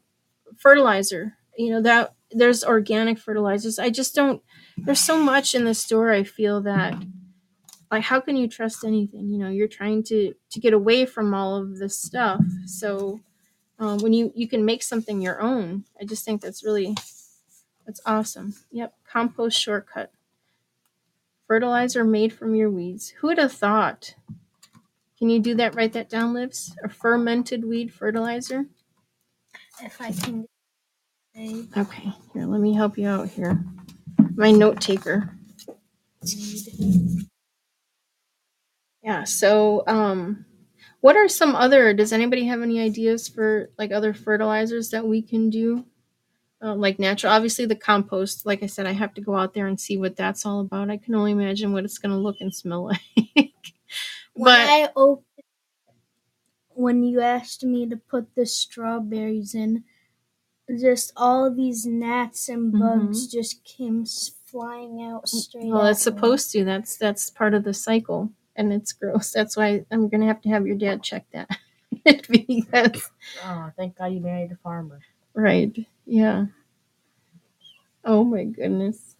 fertilizer. 0.57 1.37
You 1.57 1.71
know 1.71 1.81
that 1.81 2.13
there's 2.31 2.63
organic 2.63 3.19
fertilizers. 3.19 3.79
I 3.79 3.89
just 3.89 4.15
don't. 4.15 4.41
There's 4.77 4.99
so 4.99 5.17
much 5.17 5.53
in 5.55 5.65
the 5.65 5.73
store. 5.73 6.11
I 6.11 6.23
feel 6.23 6.61
that, 6.61 6.95
like, 7.91 8.03
how 8.03 8.19
can 8.19 8.35
you 8.35 8.47
trust 8.47 8.83
anything? 8.83 9.29
You 9.29 9.37
know, 9.39 9.49
you're 9.49 9.67
trying 9.67 10.03
to 10.03 10.33
to 10.51 10.59
get 10.59 10.73
away 10.73 11.05
from 11.05 11.33
all 11.33 11.55
of 11.55 11.77
this 11.77 11.97
stuff. 11.97 12.41
So, 12.65 13.19
um, 13.79 13.99
when 13.99 14.13
you 14.13 14.31
you 14.35 14.47
can 14.47 14.65
make 14.65 14.83
something 14.83 15.21
your 15.21 15.41
own, 15.41 15.85
I 15.99 16.05
just 16.05 16.25
think 16.25 16.41
that's 16.41 16.63
really 16.63 16.95
that's 17.85 18.01
awesome. 18.05 18.53
Yep, 18.71 18.93
compost 19.09 19.59
shortcut. 19.59 20.11
Fertilizer 21.47 22.03
made 22.03 22.31
from 22.33 22.55
your 22.55 22.69
weeds. 22.69 23.09
Who 23.19 23.27
would 23.27 23.37
have 23.37 23.51
thought? 23.51 24.15
Can 25.21 25.29
you 25.29 25.39
do 25.39 25.53
that? 25.53 25.75
Write 25.75 25.93
that 25.93 26.09
down, 26.09 26.33
Lives. 26.33 26.75
A 26.83 26.89
fermented 26.89 27.63
weed 27.63 27.93
fertilizer. 27.93 28.65
If 29.79 30.01
I 30.01 30.11
can. 30.11 30.47
Okay, 31.77 32.11
here, 32.33 32.47
let 32.47 32.59
me 32.59 32.73
help 32.73 32.97
you 32.97 33.07
out 33.07 33.29
here. 33.29 33.63
My 34.33 34.49
note 34.49 34.81
taker. 34.81 35.37
Yeah, 39.03 39.23
so 39.25 39.83
um 39.85 40.45
what 41.01 41.15
are 41.15 41.27
some 41.27 41.55
other 41.55 41.93
does 41.93 42.11
anybody 42.11 42.45
have 42.47 42.63
any 42.63 42.81
ideas 42.81 43.27
for 43.27 43.69
like 43.77 43.91
other 43.91 44.15
fertilizers 44.15 44.89
that 44.89 45.05
we 45.05 45.21
can 45.21 45.51
do? 45.51 45.85
Uh, 46.63 46.73
like 46.73 46.97
natural, 46.97 47.31
obviously 47.31 47.67
the 47.67 47.75
compost. 47.75 48.47
Like 48.47 48.63
I 48.63 48.67
said, 48.67 48.87
I 48.87 48.93
have 48.93 49.13
to 49.15 49.21
go 49.21 49.35
out 49.35 49.53
there 49.53 49.67
and 49.67 49.79
see 49.79 49.97
what 49.99 50.15
that's 50.15 50.47
all 50.47 50.61
about. 50.61 50.89
I 50.89 50.97
can 50.97 51.13
only 51.13 51.31
imagine 51.31 51.73
what 51.73 51.85
it's 51.85 51.99
going 51.99 52.11
to 52.11 52.17
look 52.17 52.37
and 52.39 52.53
smell 52.53 52.85
like. 53.37 53.50
When 54.33 54.45
but 54.45 54.69
I 54.69 54.89
opened, 54.95 55.25
when 56.69 57.03
you 57.03 57.21
asked 57.21 57.63
me 57.63 57.87
to 57.89 57.97
put 57.97 58.33
the 58.35 58.45
strawberries 58.45 59.53
in, 59.53 59.83
just 60.79 61.11
all 61.17 61.53
these 61.53 61.85
gnats 61.85 62.47
and 62.49 62.73
mm-hmm. 62.73 62.79
bugs 62.79 63.27
just 63.27 63.63
came 63.63 64.05
flying 64.45 65.01
out 65.01 65.25
mm, 65.25 65.27
straight. 65.27 65.65
well, 65.65 65.85
at 65.85 65.91
it's 65.91 66.05
me. 66.05 66.11
supposed 66.11 66.51
to. 66.51 66.63
That's 66.63 66.97
that's 66.97 67.29
part 67.29 67.53
of 67.53 67.63
the 67.63 67.73
cycle, 67.73 68.29
and 68.55 68.71
it's 68.71 68.93
gross. 68.93 69.31
That's 69.31 69.57
why 69.57 69.85
I'm 69.91 70.09
going 70.09 70.21
to 70.21 70.27
have 70.27 70.41
to 70.41 70.49
have 70.49 70.67
your 70.67 70.77
dad 70.77 71.03
check 71.03 71.25
that 71.31 71.49
because 72.29 73.09
Oh, 73.43 73.71
thank 73.77 73.97
God 73.97 74.13
you 74.13 74.21
married 74.21 74.51
a 74.51 74.57
farmer. 74.57 74.99
Right. 75.33 75.85
Yeah. 76.05 76.45
Oh 78.03 78.23
my 78.23 78.45
goodness. 78.45 79.15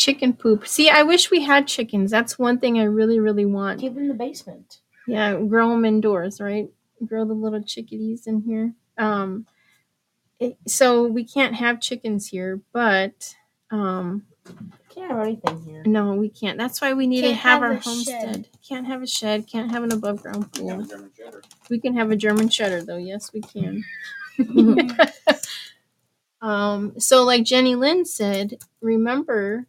Chicken 0.00 0.32
poop. 0.32 0.66
See, 0.66 0.88
I 0.88 1.02
wish 1.02 1.30
we 1.30 1.42
had 1.44 1.68
chickens. 1.68 2.10
That's 2.10 2.38
one 2.38 2.58
thing 2.58 2.78
I 2.80 2.84
really, 2.84 3.20
really 3.20 3.44
want. 3.44 3.80
Keep 3.80 3.98
it 3.98 3.98
in 3.98 4.08
the 4.08 4.14
basement. 4.14 4.78
Yeah, 5.06 5.34
grow 5.38 5.68
them 5.68 5.84
indoors, 5.84 6.40
right? 6.40 6.70
Grow 7.04 7.26
the 7.26 7.34
little 7.34 7.62
chickadees 7.62 8.26
in 8.26 8.40
here. 8.40 8.72
Um, 8.96 9.46
it, 10.38 10.56
so 10.66 11.04
we 11.06 11.22
can't 11.24 11.54
have 11.54 11.82
chickens 11.82 12.26
here, 12.28 12.62
but 12.72 13.34
um, 13.70 14.24
Can't 14.88 15.10
have 15.10 15.20
anything 15.20 15.62
here. 15.64 15.82
no, 15.84 16.14
we 16.14 16.30
can't. 16.30 16.56
That's 16.56 16.80
why 16.80 16.94
we 16.94 17.06
need 17.06 17.20
to 17.20 17.28
Can't 17.28 17.40
have, 17.40 17.60
have 17.60 17.70
our 17.70 17.74
homestead. 17.76 18.34
shed. 18.36 18.48
Can't 18.66 18.86
have 18.86 19.02
a 19.02 19.06
shed. 19.06 19.46
Can't 19.46 19.70
have 19.70 19.82
an 19.84 19.92
above 19.92 20.22
ground 20.22 20.50
pool. 20.54 20.86
We 21.68 21.78
can 21.78 21.94
have 21.94 22.10
a 22.10 22.16
German 22.16 22.48
Cheddar, 22.48 22.84
though. 22.84 22.96
Yes, 22.96 23.34
we 23.34 23.42
can. 23.42 23.84
um, 26.40 26.98
so, 26.98 27.22
like 27.24 27.44
Jenny 27.44 27.74
Lynn 27.74 28.06
said, 28.06 28.56
remember 28.80 29.66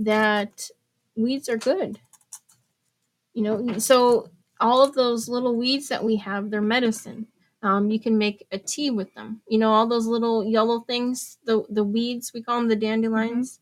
that 0.00 0.70
weeds 1.16 1.48
are 1.48 1.58
good. 1.58 2.00
You 3.34 3.42
know, 3.42 3.78
so 3.78 4.30
all 4.60 4.82
of 4.82 4.94
those 4.94 5.28
little 5.28 5.56
weeds 5.56 5.88
that 5.88 6.04
we 6.04 6.16
have, 6.16 6.50
they're 6.50 6.60
medicine. 6.60 7.28
Um, 7.62 7.90
you 7.90 8.00
can 8.00 8.18
make 8.18 8.46
a 8.50 8.58
tea 8.58 8.90
with 8.90 9.14
them. 9.14 9.42
You 9.48 9.58
know, 9.58 9.72
all 9.72 9.86
those 9.86 10.06
little 10.06 10.44
yellow 10.44 10.80
things, 10.80 11.38
the 11.44 11.64
the 11.68 11.84
weeds 11.84 12.32
we 12.34 12.42
call 12.42 12.58
them 12.58 12.68
the 12.68 12.76
dandelions. 12.76 13.60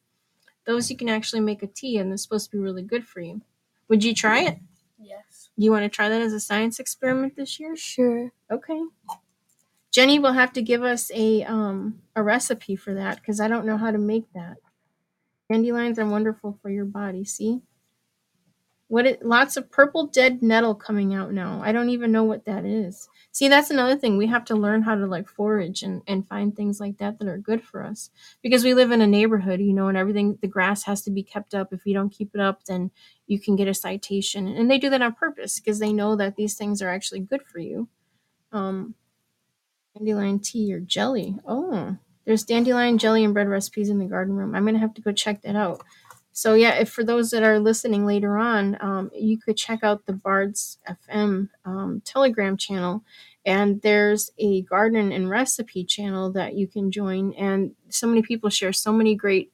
Those 0.66 0.90
you 0.90 0.96
can 0.96 1.08
actually 1.08 1.40
make 1.40 1.62
a 1.62 1.66
tea, 1.66 1.98
and 1.98 2.10
they're 2.10 2.18
supposed 2.18 2.50
to 2.50 2.56
be 2.56 2.62
really 2.62 2.82
good 2.82 3.06
for 3.06 3.20
you. 3.20 3.42
Would 3.88 4.04
you 4.04 4.14
try 4.14 4.40
it? 4.42 4.58
Yes. 5.00 5.50
Do 5.58 5.64
you 5.64 5.72
want 5.72 5.84
to 5.84 5.88
try 5.88 6.08
that 6.08 6.22
as 6.22 6.32
a 6.32 6.40
science 6.40 6.78
experiment 6.78 7.36
this 7.36 7.58
year? 7.60 7.76
Sure. 7.76 8.32
Okay. 8.50 8.80
Jenny 9.90 10.18
will 10.18 10.32
have 10.34 10.52
to 10.54 10.62
give 10.62 10.82
us 10.82 11.10
a 11.14 11.42
um 11.44 12.02
a 12.14 12.22
recipe 12.22 12.76
for 12.76 12.94
that 12.94 13.16
because 13.16 13.40
I 13.40 13.48
don't 13.48 13.66
know 13.66 13.76
how 13.78 13.90
to 13.90 13.98
make 13.98 14.32
that. 14.34 14.58
Dandelions 15.50 15.98
are 15.98 16.06
wonderful 16.06 16.58
for 16.62 16.70
your 16.70 16.84
body. 16.84 17.24
See, 17.24 17.62
what 18.88 19.06
it 19.06 19.22
lots 19.24 19.56
of 19.56 19.70
purple 19.70 20.06
dead 20.06 20.42
nettle 20.42 20.74
coming 20.74 21.14
out 21.14 21.32
now. 21.32 21.60
I 21.62 21.72
don't 21.72 21.90
even 21.90 22.10
know 22.10 22.24
what 22.24 22.46
that 22.46 22.64
is. 22.64 23.08
See, 23.32 23.48
that's 23.48 23.70
another 23.70 23.96
thing. 23.96 24.16
We 24.16 24.26
have 24.28 24.46
to 24.46 24.54
learn 24.56 24.82
how 24.82 24.94
to 24.94 25.06
like 25.06 25.28
forage 25.28 25.82
and 25.82 26.02
and 26.06 26.26
find 26.26 26.56
things 26.56 26.80
like 26.80 26.96
that 26.98 27.18
that 27.18 27.28
are 27.28 27.38
good 27.38 27.62
for 27.62 27.84
us 27.84 28.10
because 28.42 28.64
we 28.64 28.72
live 28.74 28.90
in 28.90 29.02
a 29.02 29.06
neighborhood, 29.06 29.60
you 29.60 29.74
know, 29.74 29.88
and 29.88 29.96
everything. 29.98 30.38
The 30.40 30.48
grass 30.48 30.84
has 30.84 31.02
to 31.02 31.10
be 31.10 31.22
kept 31.22 31.54
up. 31.54 31.72
If 31.72 31.84
you 31.84 31.92
don't 31.92 32.08
keep 32.10 32.34
it 32.34 32.40
up, 32.40 32.64
then 32.64 32.90
you 33.26 33.38
can 33.38 33.56
get 33.56 33.68
a 33.68 33.74
citation, 33.74 34.48
and 34.48 34.70
they 34.70 34.78
do 34.78 34.90
that 34.90 35.02
on 35.02 35.14
purpose 35.14 35.60
because 35.60 35.78
they 35.78 35.92
know 35.92 36.16
that 36.16 36.36
these 36.36 36.54
things 36.54 36.80
are 36.80 36.88
actually 36.88 37.20
good 37.20 37.42
for 37.46 37.58
you. 37.58 37.88
Um, 38.52 38.94
dandelion 39.94 40.40
tea 40.40 40.72
or 40.72 40.80
jelly. 40.80 41.36
Oh, 41.46 41.98
there's 42.28 42.44
dandelion 42.44 42.98
jelly 42.98 43.24
and 43.24 43.32
bread 43.32 43.48
recipes 43.48 43.88
in 43.88 43.98
the 43.98 44.04
garden 44.04 44.34
room. 44.36 44.54
I'm 44.54 44.66
gonna 44.66 44.78
have 44.78 44.92
to 44.94 45.00
go 45.00 45.12
check 45.12 45.40
that 45.42 45.56
out. 45.56 45.80
So 46.32 46.52
yeah, 46.52 46.74
if 46.74 46.90
for 46.90 47.02
those 47.02 47.30
that 47.30 47.42
are 47.42 47.58
listening 47.58 48.04
later 48.04 48.36
on, 48.36 48.76
um, 48.82 49.10
you 49.14 49.38
could 49.38 49.56
check 49.56 49.82
out 49.82 50.04
the 50.04 50.12
Bards 50.12 50.76
FM 50.86 51.48
um, 51.64 52.02
Telegram 52.04 52.58
channel, 52.58 53.02
and 53.46 53.80
there's 53.80 54.30
a 54.38 54.60
garden 54.60 55.10
and 55.10 55.30
recipe 55.30 55.84
channel 55.84 56.30
that 56.32 56.54
you 56.54 56.66
can 56.68 56.90
join. 56.92 57.32
And 57.32 57.74
so 57.88 58.06
many 58.06 58.20
people 58.20 58.50
share 58.50 58.74
so 58.74 58.92
many 58.92 59.14
great 59.14 59.50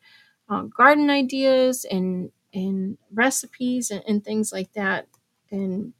uh, 0.48 0.62
garden 0.62 1.10
ideas 1.10 1.86
and 1.88 2.32
and 2.52 2.98
recipes 3.12 3.92
and, 3.92 4.02
and 4.08 4.24
things 4.24 4.52
like 4.52 4.72
that. 4.72 5.06
And 5.52 5.92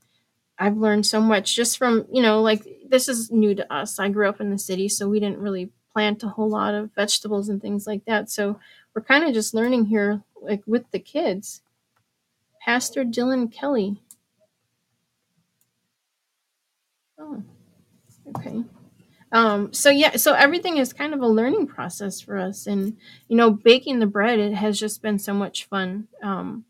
I've 0.59 0.77
learned 0.77 1.07
so 1.07 1.21
much 1.21 1.55
just 1.55 1.79
from, 1.79 2.07
you 2.13 2.23
know, 2.23 2.43
like 2.43 2.67
this 2.89 3.09
is 3.09 3.31
new 3.31 3.55
to 3.55 3.73
us. 3.73 4.01
I 4.01 4.09
grew 4.09 4.29
up 4.29 4.41
in 4.41 4.51
the 4.51 4.59
city, 4.59 4.89
so 4.89 5.09
we 5.09 5.21
didn't 5.21 5.39
really 5.39 5.71
plant 5.95 6.25
a 6.25 6.29
whole 6.29 6.51
lot 6.51 6.75
of 6.75 6.93
vegetables 6.95 7.49
and 7.49 7.63
things 7.63 7.87
like 7.87 8.05
that. 8.05 8.31
So 8.31 8.59
we're 8.95 9.03
kind 9.03 9.25
of 9.25 9.33
just 9.33 9.55
learning 9.55 9.87
here, 9.87 10.23
like 10.43 10.63
with 10.67 10.91
the 10.91 10.99
kids. 10.99 11.63
Pastor 12.61 13.05
Dylan 13.05 13.53
Kelly. 13.53 14.03
Oh, 17.19 17.43
okay. 18.37 18.65
Um, 19.31 19.73
so 19.73 19.91
yeah, 19.91 20.17
so 20.17 20.35
everything 20.35 20.79
is 20.79 20.93
kind 20.93 21.15
of 21.15 21.21
a 21.21 21.29
learning 21.29 21.67
process 21.67 22.21
for 22.21 22.39
us. 22.39 22.67
And, 22.67 22.97
you 23.29 23.37
know, 23.37 23.51
baking 23.51 23.99
the 23.99 24.07
bread, 24.07 24.39
it 24.39 24.55
has 24.55 24.79
just 24.79 25.03
been 25.03 25.19
so 25.19 25.33
much 25.33 25.65
fun. 25.67 26.09
Um, 26.23 26.65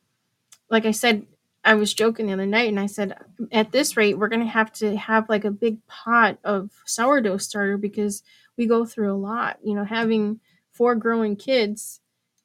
like 0.70 0.86
I 0.86 0.90
said, 0.90 1.26
I 1.64 1.74
was 1.74 1.94
joking 1.94 2.26
the 2.26 2.34
other 2.34 2.46
night 2.46 2.68
and 2.68 2.78
I 2.78 2.86
said, 2.86 3.16
at 3.50 3.72
this 3.72 3.96
rate, 3.96 4.18
we're 4.18 4.28
to 4.28 4.46
have 4.46 4.72
to 4.74 4.96
have 4.96 5.28
like 5.28 5.44
a 5.44 5.50
big 5.50 5.84
pot 5.86 6.38
of 6.44 6.70
sourdough 6.84 7.38
starter 7.38 7.78
because 7.78 8.22
we 8.56 8.66
go 8.66 8.84
through 8.84 9.12
a 9.12 9.16
lot. 9.18 9.58
You 9.62 9.74
know, 9.74 9.84
having 9.84 10.40
four 10.72 10.94
growing 10.94 11.36
kids 11.36 12.00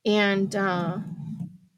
and, 0.05 0.55
uh, 0.55 0.97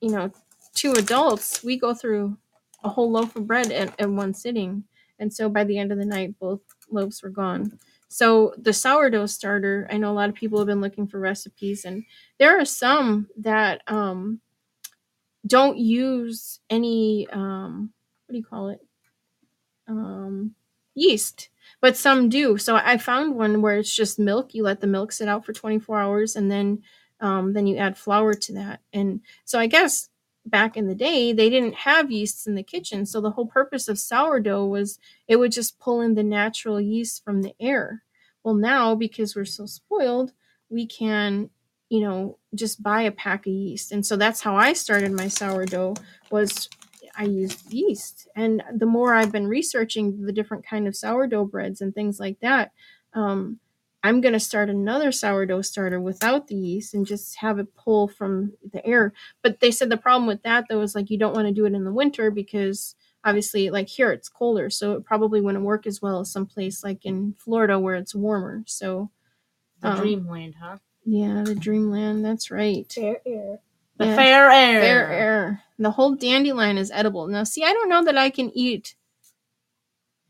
you 0.02 0.10
know, 0.10 0.32
two 0.74 0.94
adults, 0.94 1.64
we 1.64 1.78
go 1.78 1.94
through 1.94 2.38
a 2.84 2.90
whole 2.90 3.12
loaf 3.12 3.36
of 3.36 3.48
bread 3.48 3.72
at, 3.72 4.10
one 4.10 4.34
sitting. 4.34 4.84
And 5.20 5.34
so 5.34 5.50
by 5.50 5.64
the 5.64 5.78
end 5.78 5.92
of 5.92 5.98
the 5.98 6.06
night, 6.06 6.40
both 6.40 6.62
loaves 6.90 7.22
were 7.22 7.30
gone. 7.30 7.80
So 8.08 8.54
the 8.58 8.74
sourdough 8.74 9.28
starter, 9.28 9.88
I 9.92 9.98
know 9.98 10.12
a 10.12 10.14
lot 10.14 10.30
of 10.30 10.36
people 10.36 10.60
have 10.60 10.68
been 10.68 10.82
looking 10.82 11.08
for 11.08 11.20
recipes, 11.20 11.86
and 11.86 12.04
there 12.40 12.60
are 12.60 12.66
some 12.66 13.28
that 13.38 13.82
um, 13.88 14.42
don't 15.46 15.78
use 15.78 16.60
any 16.70 17.28
um 17.32 17.92
what 18.26 18.34
do 18.34 18.38
you 18.38 18.44
call 18.44 18.70
it 18.70 18.80
um 19.88 20.56
yeast 20.96 21.50
but 21.82 21.98
some 21.98 22.30
do 22.30 22.58
so 22.58 22.76
i 22.76 22.98
found 22.98 23.36
one 23.36 23.62
where 23.62 23.78
it's 23.78 23.94
just 23.94 24.18
milk 24.18 24.54
you 24.54 24.64
let 24.64 24.80
the 24.80 24.88
milk 24.88 25.12
sit 25.12 25.28
out 25.28 25.46
for 25.46 25.54
24 25.54 26.00
hours 26.00 26.36
and 26.36 26.50
then 26.50 26.82
um, 27.22 27.54
then 27.54 27.68
you 27.68 27.78
add 27.78 27.98
flour 27.98 28.34
to 28.34 28.54
that. 28.54 28.82
And 28.92 29.22
so 29.46 29.60
I 29.60 29.68
guess 29.68 30.10
back 30.46 30.76
in 30.76 30.88
the 30.88 30.96
day, 30.96 31.32
they 31.32 31.50
didn't 31.50 31.76
have 31.76 32.12
yeasts 32.12 32.48
in 32.48 32.56
the 32.56 32.64
kitchen. 32.64 33.06
So 33.06 33.22
the 33.22 33.32
whole 33.32 33.46
purpose 33.46 33.88
of 33.88 34.00
sourdough 34.00 34.66
was 34.66 34.98
it 35.28 35.36
would 35.36 35.52
just 35.52 35.80
pull 35.80 36.02
in 36.02 36.16
the 36.16 36.24
natural 36.24 36.82
yeast 36.82 37.24
from 37.24 37.44
the 37.44 37.54
air. 37.60 38.04
Well, 38.44 38.56
now 38.56 38.96
because 38.96 39.36
we're 39.36 39.46
so 39.46 39.68
spoiled, 39.68 40.34
we 40.68 40.88
can, 40.88 41.52
you 41.90 42.00
know, 42.00 42.40
just 42.56 42.82
buy 42.82 43.04
a 43.04 43.12
pack 43.12 43.46
of 43.46 43.54
yeast. 43.54 43.92
And 43.92 44.04
so 44.04 44.16
that's 44.16 44.42
how 44.42 44.56
I 44.56 44.74
started 44.74 45.12
my 45.12 45.28
sourdough 45.28 45.96
was 46.32 46.70
I 47.18 47.24
used 47.24 47.72
yeast. 47.72 48.28
And 48.36 48.64
the 48.76 48.86
more 48.86 49.14
I've 49.14 49.32
been 49.32 49.48
researching 49.48 50.26
the 50.26 50.32
different 50.34 50.66
kind 50.66 50.88
of 50.88 50.96
sourdough 50.96 51.46
breads 51.46 51.82
and 51.82 51.94
things 51.94 52.20
like 52.20 52.40
that, 52.42 52.72
um, 53.14 53.60
I'm 54.04 54.20
going 54.22 54.34
to 54.34 54.40
start 54.40 54.70
another 54.70 55.12
sourdough 55.12 55.62
starter 55.62 56.00
without 56.02 56.48
the 56.48 56.56
yeast 56.56 56.94
and 56.94 57.06
just 57.06 57.38
have 57.38 57.60
it 57.60 57.76
pull 57.76 58.08
from 58.08 58.54
the 58.74 58.84
air. 58.86 59.14
But 59.44 59.60
they 59.60 59.70
said 59.72 59.90
the 59.92 59.98
problem 59.98 60.26
with 60.28 60.42
that 60.44 60.66
though 60.70 60.82
is 60.82 60.96
like 60.96 61.10
you 61.12 61.20
don't 61.20 61.36
want 61.36 61.48
to 61.48 61.54
do 61.54 61.66
it 61.66 61.74
in 61.74 61.84
the 61.84 61.94
winter 61.94 62.32
because 62.32 62.96
obviously 63.24 63.70
like 63.70 63.88
here 63.88 64.12
it's 64.12 64.28
colder, 64.30 64.72
so 64.72 64.94
it 64.94 65.06
probably 65.06 65.40
wouldn't 65.40 65.64
work 65.64 65.86
as 65.86 66.02
well 66.02 66.20
as 66.22 66.32
someplace 66.32 66.84
like 66.84 67.06
in 67.06 67.36
Florida 67.38 67.80
where 67.80 67.96
it's 67.96 68.16
warmer. 68.16 68.64
So 68.66 69.12
The 69.82 69.90
Um, 69.90 69.98
dreamland, 69.98 70.56
huh? 70.60 70.78
yeah, 71.06 71.44
the 71.44 71.56
dreamland, 71.56 72.26
that's 72.26 72.50
right. 72.50 72.92
Fair 72.92 73.22
air. 73.26 73.60
The 74.02 74.08
yeah. 74.08 74.16
fair 74.16 74.50
air. 74.50 74.82
Fair 74.82 75.12
air. 75.12 75.64
The 75.78 75.92
whole 75.92 76.16
dandelion 76.16 76.80
is 76.80 76.90
edible. 76.90 77.28
Now, 77.28 77.44
see, 77.44 77.64
I 77.64 77.72
don't 77.72 77.88
know 77.88 78.04
that 78.06 78.18
I 78.18 78.32
can 78.32 78.52
eat 78.56 78.96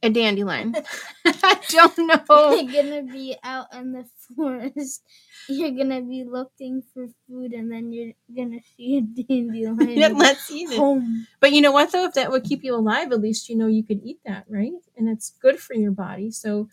a 0.03 0.09
dandelion. 0.09 0.75
I 1.25 1.59
don't 1.69 1.97
know. 1.99 2.53
You're 2.61 2.83
gonna 2.83 3.03
be 3.03 3.37
out 3.43 3.73
in 3.73 3.93
the 3.93 4.05
forest. 4.35 5.03
You're 5.47 5.71
gonna 5.71 6.01
be 6.01 6.25
looking 6.25 6.83
for 6.93 7.07
food, 7.27 7.53
and 7.53 7.71
then 7.71 7.93
you're 7.93 8.11
gonna 8.35 8.59
see 8.75 8.97
a 8.97 9.01
dandelion. 9.01 9.97
Yeah, 9.97 10.07
Let's 10.13 10.51
eat 10.51 10.71
it. 10.71 10.77
Home. 10.77 11.27
But 11.39 11.53
you 11.53 11.61
know 11.61 11.71
what, 11.71 11.93
though? 11.93 12.05
If 12.05 12.15
that 12.15 12.29
would 12.29 12.43
keep 12.43 12.63
you 12.65 12.75
alive, 12.75 13.13
at 13.13 13.21
least 13.21 13.47
you 13.47 13.55
know 13.55 13.67
you 13.67 13.83
could 13.83 14.01
eat 14.03 14.19
that, 14.25 14.45
right? 14.49 14.73
And 14.97 15.07
it's 15.07 15.29
good 15.41 15.59
for 15.59 15.75
your 15.75 15.91
body. 15.91 16.29
So 16.31 16.67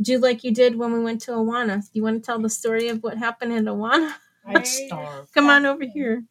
do 0.00 0.18
like 0.18 0.44
you 0.44 0.52
did 0.54 0.76
when 0.76 0.92
we 0.92 1.00
went 1.00 1.20
to 1.22 1.32
Awana. 1.32 1.82
Do 1.82 1.90
you 1.92 2.02
want 2.02 2.22
to 2.22 2.26
tell 2.26 2.38
the 2.38 2.48
story 2.48 2.88
of 2.88 3.02
what 3.02 3.18
happened 3.18 3.52
in 3.52 3.66
Awana? 3.66 4.14
I'd 4.46 4.66
starve. 4.66 5.30
Come 5.32 5.50
on 5.50 5.66
over 5.66 5.84
here. 5.84 6.24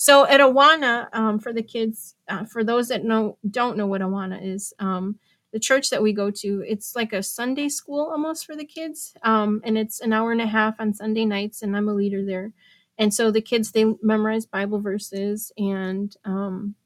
So 0.00 0.26
at 0.26 0.40
Awana, 0.40 1.08
um, 1.12 1.38
for 1.38 1.52
the 1.52 1.62
kids, 1.62 2.14
uh, 2.26 2.46
for 2.46 2.64
those 2.64 2.88
that 2.88 3.04
know 3.04 3.36
don't 3.50 3.76
know 3.76 3.86
what 3.86 4.00
Awana 4.00 4.42
is, 4.42 4.72
um, 4.78 5.18
the 5.52 5.60
church 5.60 5.90
that 5.90 6.00
we 6.02 6.14
go 6.14 6.30
to, 6.30 6.64
it's 6.66 6.96
like 6.96 7.12
a 7.12 7.22
Sunday 7.22 7.68
school 7.68 8.08
almost 8.10 8.46
for 8.46 8.56
the 8.56 8.64
kids, 8.64 9.12
um, 9.24 9.60
and 9.62 9.76
it's 9.76 10.00
an 10.00 10.14
hour 10.14 10.32
and 10.32 10.40
a 10.40 10.46
half 10.46 10.80
on 10.80 10.94
Sunday 10.94 11.26
nights, 11.26 11.60
and 11.60 11.76
I'm 11.76 11.86
a 11.86 11.92
leader 11.92 12.24
there. 12.24 12.54
And 12.96 13.12
so 13.12 13.30
the 13.30 13.42
kids 13.42 13.72
they 13.72 13.84
memorize 14.00 14.46
Bible 14.46 14.80
verses, 14.80 15.52
and 15.58 16.16
um, 16.24 16.76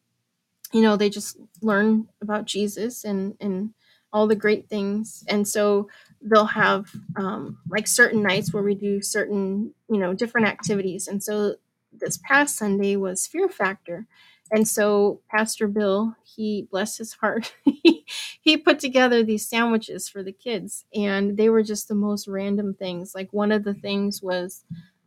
you 0.72 0.82
know 0.82 0.96
they 0.96 1.08
just 1.08 1.36
learn 1.62 2.08
about 2.20 2.46
Jesus 2.46 3.04
and 3.04 3.36
and 3.40 3.74
all 4.12 4.26
the 4.26 4.34
great 4.34 4.68
things. 4.68 5.22
And 5.28 5.46
so 5.46 5.88
they'll 6.20 6.46
have 6.46 6.90
um, 7.16 7.58
like 7.68 7.86
certain 7.86 8.22
nights 8.24 8.52
where 8.52 8.64
we 8.64 8.74
do 8.74 9.02
certain 9.02 9.72
you 9.88 9.98
know 9.98 10.14
different 10.14 10.48
activities. 10.48 11.06
And 11.06 11.22
so 11.22 11.54
this 12.00 12.18
past 12.18 12.56
Sunday 12.56 12.96
was 12.96 13.26
Fear 13.26 13.48
Factor. 13.48 14.06
And 14.50 14.68
so 14.68 15.20
Pastor 15.30 15.66
Bill, 15.66 16.14
he 16.22 16.68
bless 16.70 16.98
his 16.98 17.14
heart, 17.14 17.54
he, 17.64 18.56
put 18.58 18.78
together 18.78 19.22
these 19.22 19.48
sandwiches 19.48 20.08
for 20.08 20.22
the 20.22 20.32
kids, 20.32 20.84
and 20.94 21.36
they 21.36 21.48
were 21.48 21.62
just 21.62 21.88
the 21.88 21.94
most 21.94 22.28
random 22.28 22.74
things. 22.74 23.14
Like 23.14 23.32
one 23.32 23.50
of 23.50 23.64
the 23.64 23.74
things 23.74 24.22
was 24.22 24.64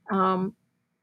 um, 0.09 0.55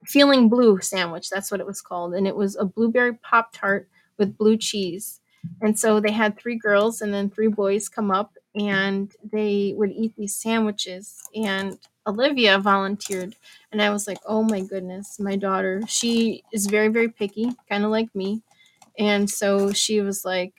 feeling 0.05 0.49
blue 0.49 0.81
sandwich. 0.81 1.31
That's 1.31 1.51
what 1.51 1.61
it 1.61 1.67
was 1.67 1.81
called, 1.81 2.15
and 2.15 2.27
it 2.27 2.37
was 2.37 2.57
a 2.57 2.65
blueberry 2.65 3.15
pop 3.15 3.53
tart 3.53 3.89
with 4.19 4.37
blue 4.37 4.57
cheese. 4.57 5.21
And 5.61 5.79
so 5.79 6.01
they 6.01 6.13
had 6.13 6.39
three 6.39 6.57
girls 6.57 7.03
and 7.03 7.13
then 7.13 7.31
three 7.31 7.49
boys 7.49 7.89
come 7.89 8.11
up, 8.11 8.33
and 8.55 9.13
they 9.33 9.75
would 9.77 9.93
eat 9.93 10.15
these 10.17 10.37
sandwiches. 10.37 11.23
And 11.35 11.79
Olivia 12.07 12.59
volunteered 12.59 13.37
and 13.73 13.81
I 13.81 13.91
was 13.91 14.07
like, 14.07 14.19
oh 14.27 14.43
my 14.43 14.61
goodness, 14.61 15.19
my 15.19 15.37
daughter, 15.37 15.83
she 15.87 16.45
is 16.53 16.67
very, 16.67 16.89
very 16.89 17.09
picky, 17.09 17.53
kind 17.69 17.85
of 17.85 17.91
like 17.91 18.15
me. 18.15 18.43
And 18.99 19.29
so 19.29 19.73
she 19.73 20.01
was 20.01 20.25
like, 20.25 20.55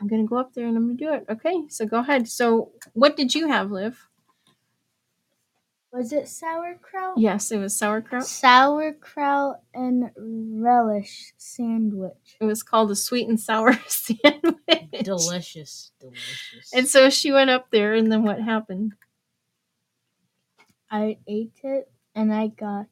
I'm 0.00 0.08
going 0.08 0.22
to 0.22 0.28
go 0.28 0.38
up 0.38 0.54
there 0.54 0.66
and 0.66 0.76
I'm 0.76 0.86
going 0.86 0.96
to 0.98 1.04
do 1.04 1.12
it. 1.12 1.24
Okay, 1.30 1.62
so 1.68 1.86
go 1.86 1.98
ahead. 2.00 2.28
So, 2.28 2.72
what 2.94 3.16
did 3.16 3.34
you 3.34 3.48
have, 3.48 3.70
Liv? 3.70 4.08
Was 5.92 6.12
it 6.12 6.28
sauerkraut? 6.28 7.16
Yes, 7.16 7.52
it 7.52 7.58
was 7.58 7.76
sauerkraut. 7.76 8.24
Sauerkraut 8.26 9.60
and 9.72 10.10
relish 10.16 11.32
sandwich. 11.36 12.36
It 12.40 12.44
was 12.44 12.64
called 12.64 12.90
a 12.90 12.96
sweet 12.96 13.28
and 13.28 13.38
sour 13.38 13.74
sandwich. 13.86 15.04
Delicious. 15.04 15.92
Delicious. 16.00 16.72
And 16.74 16.88
so 16.88 17.10
she 17.10 17.30
went 17.30 17.50
up 17.50 17.70
there, 17.70 17.94
and 17.94 18.10
then 18.10 18.24
what 18.24 18.40
happened? 18.40 18.94
I 20.94 21.16
ate 21.26 21.58
it 21.64 21.90
and 22.14 22.32
I 22.32 22.46
got 22.46 22.86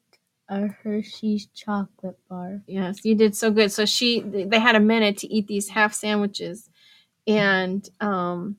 a 0.49 0.67
Hershey's 0.67 1.47
chocolate 1.55 2.19
bar. 2.29 2.61
Yes, 2.67 3.05
you 3.05 3.15
did 3.15 3.33
so 3.33 3.49
good. 3.49 3.71
So 3.71 3.85
she, 3.85 4.19
they 4.19 4.59
had 4.59 4.75
a 4.75 4.81
minute 4.81 5.17
to 5.19 5.33
eat 5.33 5.47
these 5.47 5.69
half 5.69 5.93
sandwiches, 5.93 6.69
and 7.25 7.89
um, 8.01 8.57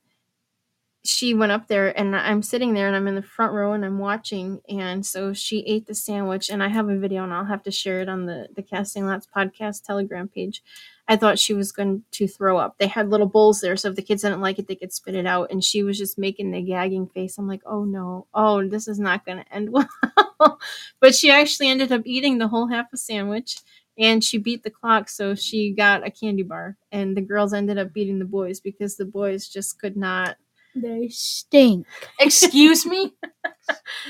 she 1.04 1.34
went 1.34 1.52
up 1.52 1.68
there, 1.68 1.96
and 1.96 2.16
I'm 2.16 2.42
sitting 2.42 2.72
there, 2.72 2.86
and 2.86 2.96
I'm 2.96 3.06
in 3.06 3.16
the 3.16 3.22
front 3.22 3.52
row, 3.52 3.74
and 3.74 3.84
I'm 3.84 3.98
watching, 3.98 4.62
and 4.66 5.04
so 5.04 5.34
she 5.34 5.58
ate 5.66 5.86
the 5.86 5.94
sandwich, 5.94 6.48
and 6.48 6.62
I 6.62 6.68
have 6.68 6.88
a 6.88 6.96
video, 6.96 7.22
and 7.22 7.34
I'll 7.34 7.44
have 7.44 7.62
to 7.64 7.70
share 7.70 8.00
it 8.00 8.08
on 8.08 8.24
the 8.24 8.48
the 8.56 8.62
Casting 8.62 9.06
Lots 9.06 9.26
podcast 9.26 9.84
Telegram 9.84 10.26
page. 10.26 10.62
I 11.06 11.16
thought 11.16 11.38
she 11.38 11.52
was 11.52 11.70
going 11.70 12.02
to 12.12 12.26
throw 12.26 12.56
up. 12.56 12.78
They 12.78 12.86
had 12.86 13.10
little 13.10 13.26
bowls 13.26 13.60
there, 13.60 13.76
so 13.76 13.90
if 13.90 13.96
the 13.96 14.02
kids 14.02 14.22
didn't 14.22 14.40
like 14.40 14.58
it, 14.58 14.68
they 14.68 14.74
could 14.74 14.92
spit 14.92 15.14
it 15.14 15.26
out. 15.26 15.50
And 15.50 15.62
she 15.62 15.82
was 15.82 15.98
just 15.98 16.16
making 16.18 16.50
the 16.50 16.62
gagging 16.62 17.08
face. 17.08 17.36
I'm 17.36 17.46
like, 17.46 17.62
oh 17.66 17.84
no, 17.84 18.26
oh 18.32 18.66
this 18.66 18.88
is 18.88 18.98
not 18.98 19.26
going 19.26 19.38
to 19.38 19.54
end 19.54 19.70
well. 19.72 20.58
but 21.00 21.14
she 21.14 21.30
actually 21.30 21.68
ended 21.68 21.92
up 21.92 22.02
eating 22.04 22.38
the 22.38 22.48
whole 22.48 22.68
half 22.68 22.86
a 22.92 22.96
sandwich, 22.96 23.58
and 23.98 24.24
she 24.24 24.38
beat 24.38 24.62
the 24.62 24.70
clock, 24.70 25.08
so 25.08 25.34
she 25.34 25.72
got 25.72 26.06
a 26.06 26.10
candy 26.10 26.42
bar. 26.42 26.76
And 26.90 27.16
the 27.16 27.22
girls 27.22 27.52
ended 27.52 27.78
up 27.78 27.92
beating 27.92 28.18
the 28.18 28.24
boys 28.24 28.60
because 28.60 28.96
the 28.96 29.04
boys 29.04 29.48
just 29.48 29.78
could 29.78 29.96
not. 29.96 30.36
They 30.74 31.08
stink. 31.08 31.86
Excuse 32.18 32.86
me? 32.86 33.12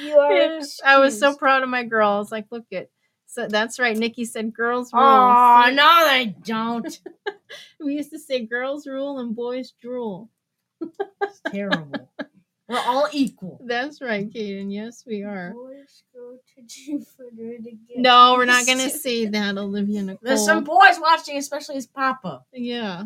You 0.03 0.18
are 0.18 0.61
I 0.84 0.99
was 0.99 1.18
so 1.18 1.36
proud 1.36 1.62
of 1.62 1.68
my 1.68 1.84
girls. 1.84 2.32
Like, 2.32 2.47
look 2.51 2.66
at. 2.72 2.88
So 3.35 3.49
that's 3.49 3.80
right. 3.80 3.97
Nikki 3.97 4.24
said, 4.24 4.55
"Girls 4.55 4.93
rule." 4.93 5.03
Oh, 5.03 5.64
See? 5.66 5.74
no, 5.74 6.07
they 6.09 6.26
don't. 6.45 7.01
We 7.80 7.95
used 7.95 8.11
to 8.11 8.18
say, 8.18 8.47
"Girls 8.47 8.87
rule" 8.87 9.18
and 9.18 9.35
"boys 9.35 9.74
drool." 9.80 10.30
It's 10.80 11.41
terrible. 11.51 12.11
We're 12.68 12.78
all 12.78 13.09
equal. 13.12 13.61
That's 13.64 14.01
right, 14.01 14.28
Kaden. 14.30 14.72
Yes, 14.72 15.05
we 15.07 15.22
are. 15.22 15.53
Boys 15.53 16.05
go 16.14 16.39
to 16.55 16.62
Jupiter 16.62 17.59
to 17.59 17.70
get 17.70 17.99
No, 17.99 18.35
we're 18.39 18.47
not 18.47 18.66
gonna 18.66 18.89
say 18.89 19.26
that, 19.26 19.59
Olivia 19.59 20.03
Nicole. 20.03 20.20
There's 20.22 20.45
some 20.45 20.64
boys 20.64 20.99
watching, 20.99 21.37
especially 21.37 21.74
his 21.74 21.87
papa. 21.87 22.43
Yeah. 22.53 23.05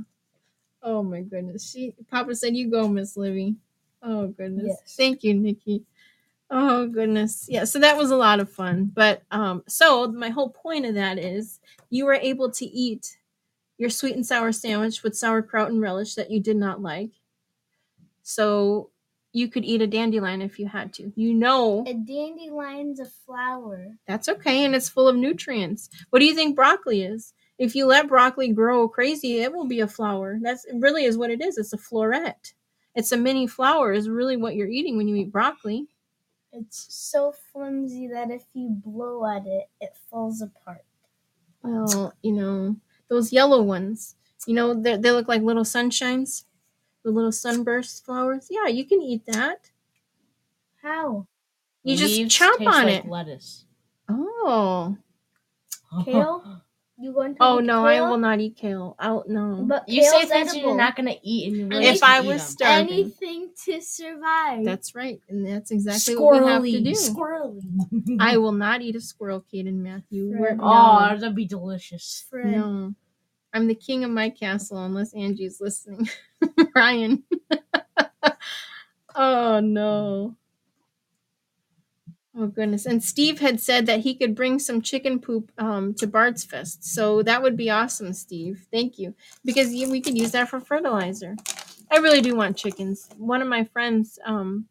Oh 0.83 1.03
my 1.03 1.23
goodness. 1.23 1.69
She 1.69 1.95
Papa 2.11 2.37
said 2.37 2.55
you 2.55 2.71
go, 2.71 2.87
Miss 2.87 3.17
Livy. 3.17 3.57
Oh 4.03 4.29
goodness. 4.29 4.67
Yes. 4.69 4.95
Thank 4.97 5.25
you, 5.25 5.35
Nikki. 5.35 5.83
Oh 6.51 6.87
goodness. 6.87 7.47
Yeah, 7.49 7.65
so 7.65 7.79
that 7.81 7.97
was 7.99 8.11
a 8.11 8.17
lot 8.17 8.41
of 8.41 8.51
fun. 8.51 8.91
But 8.95 9.23
um 9.31 9.63
so 9.69 10.11
my 10.13 10.31
whole 10.31 10.51
point 10.51 10.87
of 10.87 10.95
that 10.95 11.19
is 11.19 11.61
you 11.91 12.05
were 12.07 12.15
able 12.15 12.51
to 12.53 12.65
eat 12.65 13.19
your 13.77 13.91
sweet 13.91 14.15
and 14.17 14.27
sour 14.27 14.51
sandwich 14.53 15.03
with 15.03 15.17
sauerkraut 15.17 15.71
and 15.71 15.81
relish 15.81 16.15
that 16.15 16.31
you 16.31 16.41
did 16.41 16.57
not 16.57 16.81
like. 16.83 17.11
So 18.23 18.91
you 19.33 19.49
could 19.49 19.65
eat 19.65 19.83
a 19.83 19.87
dandelion 19.87 20.43
if 20.43 20.59
you 20.59 20.67
had 20.67 20.93
to. 20.95 21.13
You 21.15 21.35
know 21.35 21.85
A 21.87 21.93
dandelion's 21.95 22.99
a 23.01 23.05
flower. 23.05 23.89
that's 24.07 24.29
okay, 24.29 24.65
and 24.65 24.75
it's 24.75 24.89
full 24.89 25.07
of 25.07 25.17
nutrients. 25.17 25.91
What 26.11 26.19
do 26.21 26.25
you 26.25 26.35
think 26.35 26.57
broccoli 26.57 27.03
is? 27.03 27.35
If 27.59 27.75
you 27.75 27.87
let 27.87 28.09
broccoli 28.09 28.49
grow 28.53 28.89
crazy, 28.89 29.41
it 29.43 29.53
will 29.53 29.67
be 29.67 29.81
a 29.81 29.87
flower. 29.89 30.39
That's 30.41 30.65
it 30.65 30.77
really 30.79 31.05
is 31.05 31.19
what 31.19 31.31
it 31.31 31.43
is. 31.43 31.59
It's 31.59 31.73
a 31.73 31.79
floret. 31.79 32.55
It's 32.95 33.13
a 33.13 33.17
mini 33.17 33.47
flower. 33.47 33.93
Is 33.93 34.09
really 34.09 34.37
what 34.37 34.55
you're 34.57 34.69
eating 34.69 34.97
when 34.97 35.09
you 35.09 35.17
eat 35.17 35.33
broccoli. 35.33 35.87
It's 36.59 36.95
so 36.95 37.33
flimsy 37.33 38.07
that 38.09 38.31
if 38.31 38.47
you 38.55 38.69
blow 38.71 39.25
at 39.27 39.47
it, 39.47 39.71
it 39.81 39.97
falls 40.11 40.43
apart. 40.43 40.85
Well, 41.63 42.15
you 42.23 42.33
know 42.33 42.77
those 43.09 43.33
yellow 43.33 43.63
ones. 43.63 44.17
You 44.47 44.55
know 44.55 44.75
they 44.75 44.97
they 44.97 45.11
look 45.13 45.29
like 45.29 45.43
little 45.43 45.65
sunshines, 45.65 46.45
the 47.05 47.11
little 47.11 47.33
sunburst 47.33 48.05
flowers. 48.05 48.49
Yeah, 48.51 48.69
you 48.69 48.85
can 48.87 49.03
eat 49.03 49.27
that. 49.27 49.71
How? 50.83 51.27
You 51.83 51.97
just 51.97 52.29
chop 52.29 52.67
on 52.67 52.85
like 52.85 52.89
it. 52.89 53.05
Lettuce. 53.05 53.67
Oh, 54.09 54.97
Kale? 55.99 56.49
You 57.01 57.13
going 57.13 57.35
to 57.37 57.39
Oh 57.41 57.61
eat 57.61 57.65
no, 57.65 57.87
I 57.87 58.01
will 58.01 58.19
not 58.19 58.41
eat 58.41 58.57
kale. 58.57 58.97
I'll 58.99 59.25
no. 59.29 59.65
But 59.69 59.89
You 59.89 60.03
say 60.03 60.11
kale's 60.21 60.31
things 60.31 60.49
edible. 60.51 60.69
you're 60.71 60.77
not 60.77 60.97
gonna 60.97 61.15
eat, 61.23 61.47
and 61.49 61.57
you 61.57 61.69
really 61.69 61.87
if 61.87 62.03
I 62.03 62.19
was 62.21 62.27
was 62.29 62.43
'em. 62.43 62.49
starving, 62.49 62.93
Anything 62.93 63.51
to 63.67 63.81
survive. 63.81 64.65
that's 64.65 64.95
right, 64.97 65.21
and 65.29 65.47
that's 65.47 65.71
exactly 65.71 66.17
what 66.17 66.43
we 66.43 66.49
have 66.49 66.63
to 66.65 66.81
do. 66.81 66.91
Squirrely. 66.91 68.17
I 68.21 68.37
will 68.43 68.51
not 68.53 68.83
eat 68.83 68.97
a 68.97 69.01
squirrel, 69.01 69.45
Kaden 69.53 69.75
Matthew. 69.77 70.33
We're, 70.37 70.55
no, 70.57 70.65
Oh, 70.65 71.17
that'd 71.17 71.37
be 71.37 71.45
delicious. 71.47 72.25
Fred. 72.29 72.47
no. 72.57 72.95
I'm 73.55 73.67
the 73.69 73.75
king 73.77 74.03
of 74.05 74.11
my 74.11 74.29
castle 74.31 74.85
unless 74.85 75.15
Angie's 75.15 75.61
listening. 75.61 76.09
Ryan. 76.75 77.23
oh 79.15 79.61
no. 79.61 80.37
Oh 82.41 82.47
goodness. 82.47 82.87
And 82.87 83.03
Steve 83.03 83.41
had 83.41 83.59
said 83.59 83.87
that 83.87 84.01
he 84.01 84.15
could 84.15 84.37
bring 84.37 84.61
some 84.61 84.81
chicken 84.81 85.19
poop 85.19 85.51
um, 85.59 85.93
to 85.95 86.07
Bard's 86.07 86.45
Fest. 86.45 86.85
So 86.85 87.21
that 87.25 87.43
would 87.43 87.57
be 87.57 87.69
awesome, 87.69 88.13
Steve. 88.13 88.69
Thank 88.71 88.97
you. 88.97 89.17
Because 89.45 89.71
we 89.71 90.01
could 90.01 90.17
use 90.17 90.31
that 90.33 90.49
for 90.49 90.61
fertilizer. 90.61 91.35
I 91.91 91.97
really 91.97 92.21
do 92.21 92.37
want 92.37 92.57
chickens. 92.57 93.09
One 93.17 93.43
of 93.43 93.49
my 93.49 93.65
friends, 93.65 94.21
um, 94.25 94.67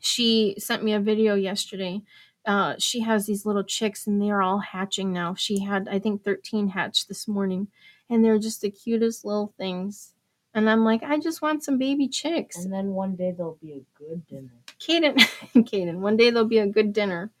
she 0.00 0.56
sent 0.58 0.82
me 0.82 0.94
a 0.94 1.00
video 1.00 1.36
yesterday. 1.36 2.02
Uh, 2.44 2.74
she 2.78 3.00
has 3.00 3.24
these 3.24 3.46
little 3.46 3.64
chicks 3.64 4.08
and 4.08 4.20
they're 4.20 4.42
all 4.42 4.58
hatching 4.58 5.12
now. 5.12 5.36
She 5.36 5.60
had, 5.60 5.86
I 5.88 6.00
think, 6.00 6.24
13 6.24 6.68
hatched 6.68 7.06
this 7.06 7.28
morning. 7.28 7.68
And 8.10 8.24
they're 8.24 8.40
just 8.40 8.62
the 8.62 8.70
cutest 8.70 9.24
little 9.24 9.54
things. 9.56 10.13
And 10.54 10.70
I'm 10.70 10.84
like, 10.84 11.02
I 11.02 11.18
just 11.18 11.42
want 11.42 11.64
some 11.64 11.78
baby 11.78 12.06
chicks. 12.06 12.56
And 12.56 12.72
then 12.72 12.90
one 12.90 13.16
day 13.16 13.32
there'll 13.32 13.58
be 13.60 13.72
a 13.72 13.82
good 13.98 14.24
dinner. 14.28 14.52
Kaden, 14.78 15.16
Kaden, 15.56 15.98
one 15.98 16.16
day 16.16 16.30
there'll 16.30 16.48
be 16.48 16.58
a 16.58 16.66
good 16.66 16.92
dinner. 16.92 17.32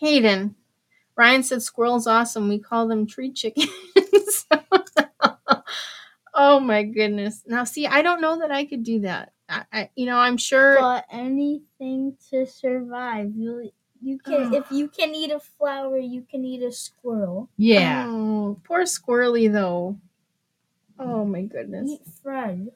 Kaden, 0.00 0.54
Ryan 1.16 1.42
said 1.42 1.62
squirrel's 1.62 2.06
awesome. 2.06 2.48
We 2.48 2.58
call 2.58 2.88
them 2.88 3.06
tree 3.06 3.32
chickens. 3.32 3.70
oh 6.34 6.60
my 6.60 6.82
goodness. 6.82 7.42
Now, 7.46 7.64
see, 7.64 7.86
I 7.86 8.02
don't 8.02 8.20
know 8.20 8.40
that 8.40 8.50
I 8.50 8.66
could 8.66 8.82
do 8.82 9.00
that. 9.00 9.32
I, 9.48 9.64
I 9.72 9.90
you 9.96 10.06
know, 10.06 10.18
I'm 10.18 10.36
sure. 10.36 10.78
But 10.78 11.06
anything 11.10 12.16
to 12.30 12.46
survive. 12.46 13.32
You 13.34 13.70
you 14.02 14.18
can 14.18 14.52
if 14.52 14.70
you 14.70 14.88
can 14.88 15.14
eat 15.14 15.30
a 15.30 15.40
flower, 15.40 15.96
you 15.96 16.22
can 16.22 16.44
eat 16.44 16.62
a 16.62 16.72
squirrel. 16.72 17.48
Yeah. 17.56 18.06
Oh, 18.08 18.60
poor 18.64 18.82
squirrely 18.82 19.50
though. 19.50 19.98
Oh 21.04 21.24
my 21.24 21.42
goodness. 21.42 21.90
Eat 21.90 22.00
Fred. 22.22 22.70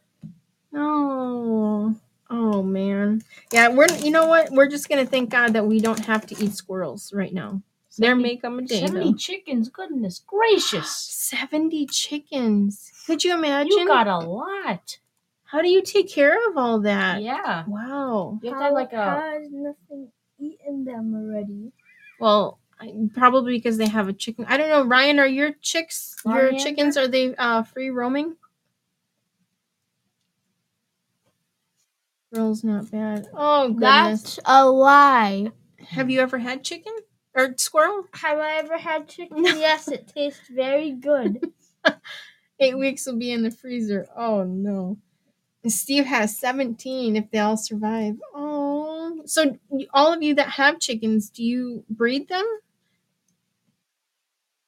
Oh, 0.74 1.94
oh 2.28 2.62
man. 2.62 3.22
Yeah, 3.52 3.68
we're. 3.68 3.88
You 3.98 4.10
know 4.10 4.26
what? 4.26 4.50
We're 4.50 4.68
just 4.68 4.88
gonna 4.88 5.06
thank 5.06 5.30
God 5.30 5.52
that 5.52 5.66
we 5.66 5.80
don't 5.80 6.04
have 6.06 6.26
to 6.26 6.44
eat 6.44 6.54
squirrels 6.54 7.12
right 7.12 7.32
now. 7.32 7.62
There 7.98 8.14
may 8.14 8.36
come 8.36 8.58
a 8.58 8.62
day. 8.62 8.80
Seventy 8.80 9.12
though. 9.12 9.16
chickens. 9.16 9.68
Goodness 9.70 10.22
gracious. 10.26 10.90
70 10.90 11.86
chickens. 11.86 12.92
Could 13.06 13.24
you 13.24 13.34
imagine? 13.34 13.72
You 13.72 13.86
got 13.86 14.06
a 14.06 14.18
lot. 14.18 14.98
How 15.44 15.62
do 15.62 15.68
you 15.68 15.82
take 15.82 16.10
care 16.10 16.36
of 16.50 16.58
all 16.58 16.80
that? 16.80 17.22
Yeah. 17.22 17.64
Wow. 17.66 18.38
You 18.42 18.50
have 18.50 18.58
to 18.58 18.64
have 18.64 18.72
like 18.74 18.92
a. 18.92 19.20
has 19.20 19.48
nothing 19.50 20.08
eaten 20.38 20.84
them 20.84 21.14
already. 21.14 21.72
Well, 22.20 22.55
I, 22.55 22.55
probably 23.16 23.54
because 23.54 23.78
they 23.78 23.88
have 23.88 24.08
a 24.08 24.12
chicken. 24.12 24.44
I 24.48 24.56
don't 24.56 24.68
know. 24.68 24.84
Ryan, 24.84 25.18
are 25.18 25.26
your 25.26 25.52
chicks, 25.60 26.14
your 26.24 26.52
chickens, 26.58 26.96
are 26.96 27.08
they 27.08 27.34
uh, 27.36 27.62
free 27.62 27.90
roaming? 27.90 28.36
Girl's 32.34 32.62
not 32.64 32.90
bad. 32.90 33.26
Oh 33.34 33.68
goodness. 33.70 34.22
That's 34.22 34.38
a 34.44 34.68
lie. 34.68 35.52
Have 35.88 36.10
you 36.10 36.20
ever 36.20 36.38
had 36.38 36.64
chicken 36.64 36.92
or 37.34 37.54
squirrel? 37.56 38.04
Have 38.14 38.38
I 38.38 38.56
ever 38.56 38.76
had 38.76 39.08
chicken? 39.08 39.44
yes, 39.44 39.88
it 39.88 40.08
tastes 40.14 40.48
very 40.48 40.92
good. 40.92 41.40
Eight 42.60 42.78
weeks 42.78 43.06
will 43.06 43.16
be 43.16 43.32
in 43.32 43.42
the 43.42 43.50
freezer. 43.50 44.06
Oh 44.16 44.42
no. 44.44 44.98
Steve 45.66 46.04
has 46.04 46.38
17 46.38 47.16
if 47.16 47.30
they 47.30 47.38
all 47.38 47.56
survive. 47.56 48.16
Oh. 48.34 49.22
So 49.24 49.58
all 49.92 50.12
of 50.12 50.22
you 50.22 50.34
that 50.34 50.50
have 50.50 50.78
chickens, 50.78 51.30
do 51.30 51.42
you 51.42 51.84
breed 51.88 52.28
them? 52.28 52.44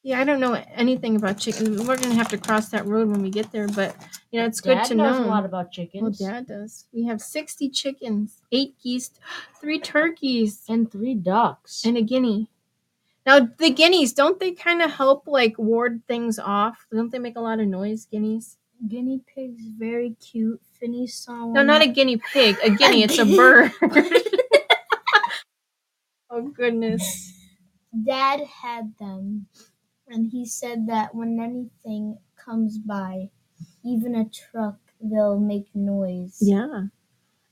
Yeah, 0.03 0.21
I 0.21 0.25
don't 0.25 0.41
know 0.41 0.55
anything 0.75 1.17
about 1.17 1.39
chickens. 1.39 1.87
We're 1.87 1.97
gonna 1.99 2.15
have 2.15 2.29
to 2.29 2.39
cross 2.39 2.69
that 2.71 2.87
road 2.87 3.09
when 3.09 3.21
we 3.23 3.31
get 3.31 3.51
there, 3.53 3.67
but 3.69 3.95
you 4.31 4.41
know 4.41 4.47
it's 4.47 4.61
good 4.61 4.77
Dad 4.77 4.85
to 4.87 4.95
knows 4.95 5.19
know. 5.19 5.27
a 5.27 5.29
lot 5.29 5.45
about 5.45 5.67
well, 5.67 5.71
chickens. 5.73 6.19
Dad 6.19 6.47
does. 6.47 6.87
We 6.93 7.05
have 7.07 7.21
60 7.21 7.69
chickens, 7.71 8.41
eight 8.53 8.77
geese, 8.83 9.11
three 9.61 9.79
turkeys, 9.81 10.63
and 10.69 10.91
three 10.91 11.15
ducks. 11.15 11.85
and 11.85 11.97
a 11.97 12.03
guinea. 12.03 12.49
Now 13.27 13.41
the 13.59 13.71
guineas, 13.71 14.13
don't 14.15 14.41
they 14.41 14.53
kind 14.53 14.81
of 14.81 14.91
help 14.93 15.27
like 15.27 15.59
ward 15.59 16.03
things 16.09 16.39
off? 16.39 16.87
Don't 16.93 17.11
they 17.13 17.19
make 17.19 17.37
a 17.37 17.41
lot 17.41 17.61
of 17.61 17.67
noise, 17.67 18.07
guineas? 18.07 18.57
Guinea 18.89 19.21
pig's 19.35 19.65
very 19.77 20.15
cute. 20.21 20.61
Finney 20.79 21.09
saw 21.09 21.47
one. 21.47 21.53
No, 21.55 21.63
not 21.65 21.83
a 21.83 21.89
guinea 21.89 22.17
pig. 22.33 22.57
A 22.63 22.71
guinea. 22.71 23.03
It's 23.03 23.19
a 23.19 23.25
bird. 23.37 23.73
oh 26.31 26.43
goodness. 26.55 27.33
Dad 28.07 28.41
had 28.63 28.95
them, 29.01 29.47
and 30.09 30.27
he 30.27 30.45
said 30.47 30.87
that 30.89 31.15
when 31.15 31.39
anything 31.41 32.19
comes 32.37 32.79
by, 32.79 33.31
even 33.85 34.15
a 34.15 34.29
truck, 34.29 34.77
they'll 35.01 35.39
make 35.39 35.69
noise. 35.75 36.39
Yeah. 36.41 36.85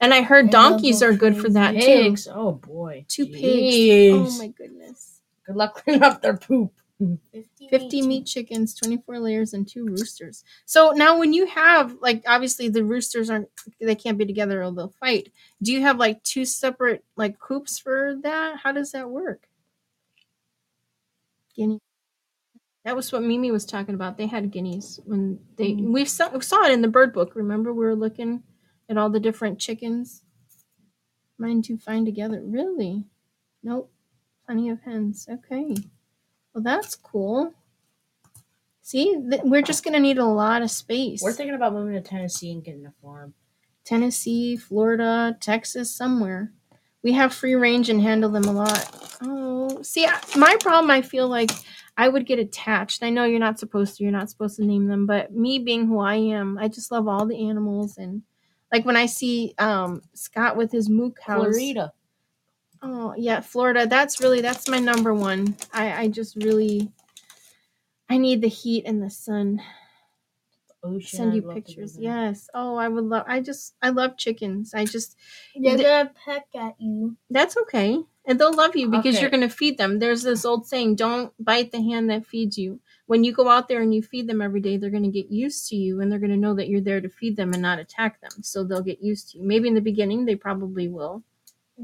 And 0.01 0.13
I 0.13 0.23
heard 0.23 0.47
And 0.47 0.53
they'll 0.53 0.71
donkeys 0.71 1.01
go 1.01 1.09
are 1.09 1.13
good 1.13 1.37
for 1.37 1.49
that 1.51 1.73
too. 1.73 1.79
pigs. 1.81 2.29
Oh 2.31 2.53
boy. 2.53 3.05
Two 3.09 3.27
Jeez. 3.27 3.41
pigs. 3.41 4.35
Oh 4.35 4.39
my 4.39 4.49
goodness. 4.49 5.21
Good 5.47 5.57
luck 5.57 5.75
cleaning 5.83 6.03
up 6.03 6.23
their 6.23 6.37
poop. 6.37 6.73
50, 6.99 7.69
50 7.69 8.03
meat 8.03 8.25
chickens, 8.25 8.75
24 8.75 9.19
layers, 9.19 9.53
and 9.53 9.69
two 9.69 9.85
roosters. 9.85 10.45
So 10.65 10.93
now, 10.93 11.19
when 11.19 11.35
you 11.35 11.45
have, 11.47 11.95
like, 12.01 12.23
obviously 12.27 12.71
the 12.71 12.85
roosters 12.85 13.29
aren't, 13.29 13.49
they 13.79 13.95
can't 13.95 14.17
be 14.17 14.25
together 14.25 14.63
or 14.63 14.73
they'll 14.73 14.95
fight. 14.99 15.31
Do 15.63 15.73
you 15.73 15.83
have, 15.83 15.99
like, 15.99 16.23
two 16.23 16.47
separate, 16.47 17.05
like, 17.15 17.39
coops 17.39 17.79
for 17.79 18.17
that? 18.23 18.61
How 18.63 18.73
does 18.73 18.93
that 18.93 19.11
work? 19.11 19.47
Guinea. 21.55 21.81
That 22.87 22.95
was 22.95 23.11
what 23.11 23.23
Mimi 23.25 23.51
was 23.51 23.65
talking 23.67 23.97
about. 23.97 24.17
They 24.17 24.29
had 24.29 24.53
guineas 24.53 25.01
when 25.05 25.41
they, 25.57 25.73
Mm. 25.73 25.93
we 25.93 26.05
saw, 26.05 26.31
we 26.31 26.41
saw 26.41 26.65
it 26.67 26.71
in 26.73 26.83
the 26.83 26.89
bird 26.89 27.13
book. 27.13 27.35
Remember, 27.35 27.73
we 27.73 27.85
were 27.85 27.97
looking 27.97 28.45
at 28.89 28.97
all 28.97 29.11
the 29.11 29.19
different 29.19 29.59
chickens. 29.59 30.23
Mine 31.37 31.63
to 31.63 31.77
fine 31.79 32.05
together. 32.05 32.41
Really? 32.45 33.05
Nope. 33.65 33.93
Plenty 34.47 34.69
of 34.71 34.83
hens. 34.83 35.27
Okay. 35.29 35.75
Well, 36.55 36.63
that's 36.63 36.95
cool. 36.95 37.53
See, 38.83 39.21
th- 39.31 39.43
we're 39.43 39.63
just 39.63 39.83
gonna 39.85 39.99
need 39.99 40.19
a 40.19 40.25
lot 40.25 40.63
of 40.63 40.71
space. 40.71 41.21
We're 41.23 41.33
thinking 41.33 41.57
about 41.57 41.73
moving 41.73 41.95
to 41.95 42.01
Tennessee 42.01 42.53
and 42.53 42.63
getting 42.63 42.87
a 42.87 42.93
farm. 43.03 43.35
Tennessee, 43.85 44.57
Florida, 44.57 45.37
Texas, 45.41 45.93
somewhere. 45.93 46.53
We 47.03 47.13
have 47.15 47.35
free 47.35 47.57
range 47.57 47.91
and 47.91 48.01
handle 48.01 48.31
them 48.31 48.45
a 48.45 48.53
lot. 48.53 49.19
Oh, 49.23 49.83
see, 49.83 50.07
I- 50.07 50.21
my 50.37 50.57
problem, 50.61 50.89
I 50.93 51.03
feel 51.03 51.29
like 51.29 51.51
I 51.97 52.09
would 52.09 52.27
get 52.27 52.39
attached. 52.39 53.03
I 53.03 53.11
know 53.11 53.25
you're 53.25 53.39
not 53.41 53.59
supposed 53.59 53.97
to, 53.97 54.03
you're 54.03 54.13
not 54.13 54.29
supposed 54.31 54.57
to 54.57 54.65
name 54.65 54.87
them, 54.87 55.07
but 55.07 55.33
me 55.35 55.59
being 55.59 55.87
who 55.87 55.99
I 55.99 56.17
am, 56.17 56.59
I 56.59 56.69
just 56.69 56.91
love 56.93 57.09
all 57.09 57.25
the 57.27 57.49
animals. 57.49 57.97
And 57.97 58.23
like 58.73 58.85
when 58.85 58.97
I 58.97 59.07
see 59.07 59.55
um, 59.59 60.03
Scott 60.15 60.57
with 60.57 60.71
his 60.73 60.89
mook 60.91 61.19
house. 61.21 61.57
Florida. 61.57 61.93
Oh 62.83 63.15
yeah, 63.17 63.41
Florida. 63.41 63.87
That's 63.87 64.21
really 64.21 64.43
that's 64.43 64.69
my 64.69 64.79
number 64.79 65.15
one. 65.15 65.57
I 65.73 65.93
I 66.03 66.09
just 66.09 66.37
really 66.37 66.91
I 68.11 68.19
need 68.19 68.43
the 68.43 68.49
heat 68.49 68.85
and 68.87 69.03
the 69.03 69.11
sun. 69.11 69.63
Ocean. 70.85 71.17
Send 71.17 71.35
you 71.35 71.41
love 71.41 71.55
to 71.55 71.61
go 71.61 71.67
pictures. 71.67 71.97
Yes. 71.99 72.49
Oh, 72.55 72.77
I 72.77 72.89
would 72.89 73.05
love. 73.05 73.25
I 73.27 73.41
just 73.41 73.75
I 73.83 73.89
love 73.89 74.17
chickens. 74.19 74.75
I 74.75 74.85
just 74.85 75.17
They're 75.59 75.77
The- 75.77 75.83
gonna 75.83 76.13
peck 76.25 76.47
at 76.55 76.75
you. 76.79 77.17
that's 77.31 77.57
okay, 77.57 77.99
and 78.27 78.39
they'll 78.41 78.53
love 78.55 78.77
you 78.77 78.89
because 78.89 79.15
Okay. 79.15 79.21
you're 79.23 79.31
gonna 79.31 79.49
feed 79.49 79.79
them. 79.79 79.99
There's 79.99 80.23
this 80.23 80.45
old 80.45 80.67
saying: 80.67 80.97
"Don't 80.97 81.33
bite 81.39 81.73
the 81.73 81.81
hand 81.83 82.11
that 82.11 82.27
feeds 82.27 82.59
you." 82.59 82.81
When 83.07 83.23
you 83.23 83.33
go 83.33 83.49
out 83.49 83.69
there 83.69 83.81
and 83.83 83.95
you 83.95 84.03
feed 84.03 84.27
them 84.27 84.43
every 84.43 84.61
day, 84.61 84.77
they're 84.77 84.91
gonna 84.91 85.09
get 85.11 85.31
used 85.31 85.69
to 85.69 85.77
you, 85.77 86.01
and 86.01 86.11
they're 86.11 86.19
gonna 86.19 86.37
know 86.37 86.55
that 86.55 86.69
you're 86.69 86.81
there 86.81 87.01
to 87.01 87.09
feed 87.09 87.37
them 87.37 87.53
and 87.53 87.63
not 87.63 87.79
attack 87.79 88.21
them. 88.21 88.43
So 88.43 88.65
they'll 88.65 88.83
get 88.83 89.01
used 89.01 89.31
to 89.33 89.39
you. 89.39 89.45
Maybe 89.45 89.69
in 89.69 89.75
the 89.75 89.81
beginning, 89.81 90.25
they 90.25 90.35
probably 90.37 90.89
will. 90.89 91.23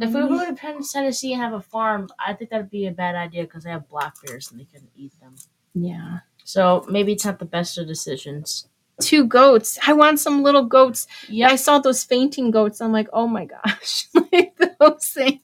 If 0.00 0.14
we 0.14 0.24
were 0.24 0.46
to 0.46 0.54
Penn- 0.54 0.82
Tennessee 0.90 1.34
and 1.34 1.42
have 1.42 1.52
a 1.52 1.60
farm, 1.60 2.08
I 2.18 2.32
think 2.32 2.48
that'd 2.50 2.70
be 2.70 2.86
a 2.86 2.90
bad 2.92 3.14
idea 3.14 3.42
because 3.44 3.64
they 3.64 3.70
have 3.70 3.88
black 3.90 4.14
bears 4.24 4.50
and 4.50 4.58
they 4.58 4.64
couldn't 4.64 4.90
eat 4.96 5.12
them. 5.20 5.34
Yeah. 5.74 6.20
So 6.44 6.84
maybe 6.88 7.12
it's 7.12 7.26
not 7.26 7.38
the 7.38 7.44
best 7.44 7.76
of 7.76 7.86
decisions. 7.86 8.68
Two 9.02 9.26
goats. 9.26 9.78
I 9.86 9.92
want 9.92 10.18
some 10.18 10.42
little 10.42 10.64
goats. 10.64 11.06
Yeah. 11.28 11.48
I 11.50 11.56
saw 11.56 11.78
those 11.78 12.04
fainting 12.04 12.50
goats. 12.50 12.80
I'm 12.80 12.90
like, 12.92 13.08
oh 13.12 13.26
my 13.26 13.44
gosh, 13.44 14.08
like 14.32 14.56
those 14.80 15.06
things. 15.08 15.40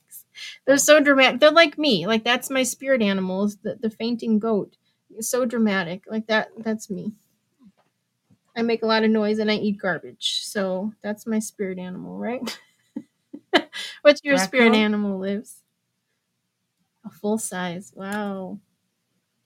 They're 0.68 0.78
so 0.78 1.00
dramatic. 1.00 1.40
They're 1.40 1.50
like 1.52 1.78
me. 1.78 2.06
Like 2.06 2.24
that's 2.24 2.50
my 2.50 2.62
spirit 2.64 3.02
animal. 3.02 3.46
Is 3.46 3.58
the, 3.58 3.76
the 3.82 3.90
fainting 3.90 4.38
goat. 4.38 4.76
It's 5.16 5.30
so 5.30 5.46
dramatic. 5.46 6.04
Like 6.08 6.28
that. 6.28 6.50
That's 6.58 6.90
me. 6.90 7.14
I 8.56 8.62
make 8.62 8.82
a 8.82 8.86
lot 8.86 9.04
of 9.04 9.10
noise 9.10 9.38
and 9.40 9.50
I 9.50 9.56
eat 9.56 9.80
garbage. 9.80 10.42
So 10.44 10.92
that's 11.02 11.26
my 11.26 11.40
spirit 11.40 11.78
animal, 11.78 12.18
right? 12.18 12.60
What's 14.02 14.22
your 14.24 14.38
spirit 14.38 14.74
animal 14.74 15.18
lives? 15.18 15.62
A 17.06 17.10
full 17.10 17.38
size. 17.38 17.92
Wow. 17.96 18.60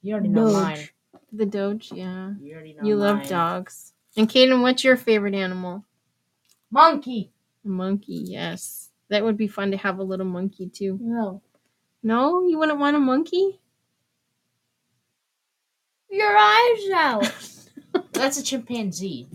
You 0.02 0.14
already 0.14 0.30
know 0.30 0.46
No. 0.46 0.52
mine. 0.52 0.88
The 1.32 1.46
Doge, 1.46 1.92
yeah. 1.92 2.32
You 2.40 2.54
already 2.54 2.74
know 2.74 2.86
You 2.86 2.96
love 2.96 3.28
dogs. 3.28 3.94
And 4.16 4.28
Kaden, 4.28 4.62
what's 4.62 4.84
your 4.84 4.96
favorite 4.96 5.34
animal? 5.34 5.84
Monkey. 6.70 7.32
Monkey, 7.64 8.22
yes. 8.26 8.91
That 9.12 9.22
would 9.24 9.36
be 9.36 9.46
fun 9.46 9.70
to 9.72 9.76
have 9.76 9.98
a 9.98 10.02
little 10.02 10.24
monkey 10.24 10.68
too. 10.70 10.98
No. 11.00 11.42
No, 12.02 12.46
you 12.46 12.58
wouldn't 12.58 12.78
want 12.78 12.96
a 12.96 12.98
monkey? 12.98 13.60
Your 16.10 16.34
eyes 16.34 16.90
out. 16.94 17.32
That's 18.12 18.38
a 18.38 18.42
chimpanzee. 18.42 19.28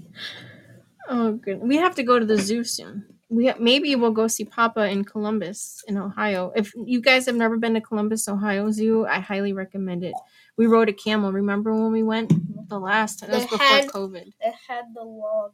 Oh, 1.08 1.34
good. 1.34 1.60
We 1.60 1.78
have 1.78 1.94
to 1.96 2.04
go 2.04 2.18
to 2.18 2.26
the 2.26 2.38
zoo 2.38 2.64
soon. 2.64 3.06
We 3.30 3.54
maybe 3.60 3.96
we'll 3.96 4.12
go 4.12 4.28
see 4.28 4.46
Papa 4.46 4.88
in 4.90 5.04
Columbus, 5.06 5.84
in 5.88 5.96
Ohio. 5.98 6.52
If 6.56 6.74
you 6.76 7.00
guys 7.00 7.28
have 7.28 7.36
never 7.36 7.58
been 7.58 7.74
to 7.76 7.82
Columbus, 7.82 8.28
Ohio 8.28 8.72
Zoo, 8.72 9.06
I 9.06 9.20
highly 9.20 9.54
recommend 9.54 10.04
it. 10.04 10.14
We 10.58 10.66
rode 10.66 10.90
a 10.90 10.94
camel. 10.94 11.32
Remember 11.32 11.72
when 11.74 11.92
we 11.92 12.02
went 12.04 12.32
the 12.70 12.80
last 12.80 13.20
time? 13.20 13.30
That 13.30 13.36
was 13.36 13.44
They 13.46 13.50
before 13.50 13.66
had- 13.68 13.88
COVID. 13.90 14.28
it 14.42 14.56
had 14.68 14.86
the 14.96 15.04
log 15.04 15.52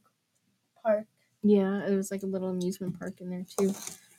park. 0.82 1.06
Yeah, 1.42 1.86
it 1.86 1.94
was 1.96 2.10
like 2.10 2.24
a 2.24 2.28
little 2.28 2.50
amusement 2.50 2.98
park 2.98 3.20
in 3.20 3.30
there 3.30 3.46
too. 3.58 3.74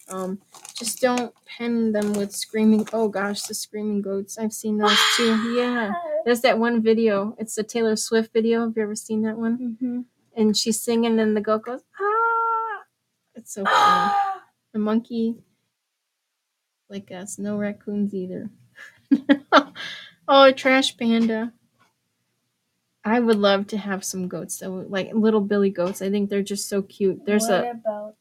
Um, 0.09 0.41
just 0.77 1.01
don't 1.01 1.35
pen 1.47 1.93
them 1.93 2.13
with 2.13 2.33
screaming. 2.33 2.87
Oh 2.93 3.09
gosh, 3.09 3.43
the 3.43 3.55
screaming 3.55 4.03
goats. 4.03 4.39
I've 4.39 4.53
seen 4.53 4.79
those 4.79 4.99
too. 5.17 5.35
Yeah, 5.57 5.93
there's 6.25 6.43
that 6.43 6.59
one 6.59 6.83
video. 6.83 7.35
It's 7.39 7.55
the 7.55 7.63
Taylor 7.63 7.97
Swift 7.97 8.33
video. 8.33 8.67
Have 8.67 8.77
you 8.77 8.83
ever 8.83 8.95
seen 8.95 9.23
that 9.23 9.39
one? 9.39 9.59
Mm-hmm. 9.59 10.01
And 10.37 10.57
she's 10.57 10.81
singing, 10.81 11.19
and 11.19 11.37
the 11.37 11.41
goat 11.41 11.63
goes 11.63 11.83
ah. 12.01 12.83
It's 13.35 13.55
so 13.55 13.65
funny. 13.65 14.13
The 14.73 14.81
monkey, 14.81 15.37
like 16.91 17.13
us, 17.13 17.39
no 17.39 17.57
raccoons 17.57 18.13
either. 18.13 18.51
oh, 20.27 20.43
a 20.43 20.53
trash 20.53 20.97
panda. 20.97 21.53
I 23.05 23.21
would 23.21 23.37
love 23.37 23.69
to 23.69 23.77
have 23.77 24.03
some 24.03 24.27
goats 24.27 24.59
though, 24.59 24.85
like 24.89 25.13
little 25.15 25.43
Billy 25.43 25.71
goats. 25.71 26.03
I 26.03 26.11
think 26.11 26.29
they're 26.29 26.43
just 26.43 26.69
so 26.69 26.83
cute. 26.83 27.25
There's 27.25 27.49
what 27.49 27.65
a, 27.65 27.71
about 27.71 28.17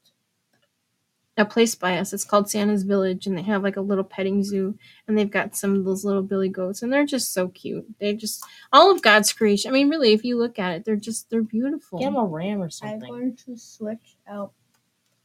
a 1.37 1.45
place 1.45 1.73
by 1.75 1.97
us. 1.97 2.13
It's 2.13 2.23
called 2.25 2.49
Santa's 2.49 2.83
Village, 2.83 3.25
and 3.25 3.37
they 3.37 3.41
have 3.41 3.63
like 3.63 3.75
a 3.77 3.81
little 3.81 4.03
petting 4.03 4.43
zoo, 4.43 4.77
and 5.07 5.17
they've 5.17 5.29
got 5.31 5.55
some 5.55 5.75
of 5.75 5.83
those 5.85 6.05
little 6.05 6.21
Billy 6.21 6.49
goats, 6.49 6.81
and 6.83 6.93
they're 6.93 7.05
just 7.05 7.33
so 7.33 7.47
cute. 7.47 7.85
They 7.99 8.13
just 8.13 8.43
all 8.71 8.91
of 8.91 9.01
God's 9.01 9.33
creation. 9.33 9.71
I 9.71 9.73
mean, 9.73 9.89
really, 9.89 10.13
if 10.13 10.23
you 10.23 10.37
look 10.37 10.59
at 10.59 10.73
it, 10.75 10.85
they're 10.85 10.95
just 10.95 11.29
they're 11.29 11.41
beautiful. 11.41 11.99
Get 11.99 12.07
him 12.09 12.15
a 12.17 12.25
ram 12.25 12.61
or 12.61 12.69
something. 12.69 13.03
I'm 13.03 13.09
going 13.09 13.35
to 13.45 13.57
switch 13.57 14.17
out 14.27 14.51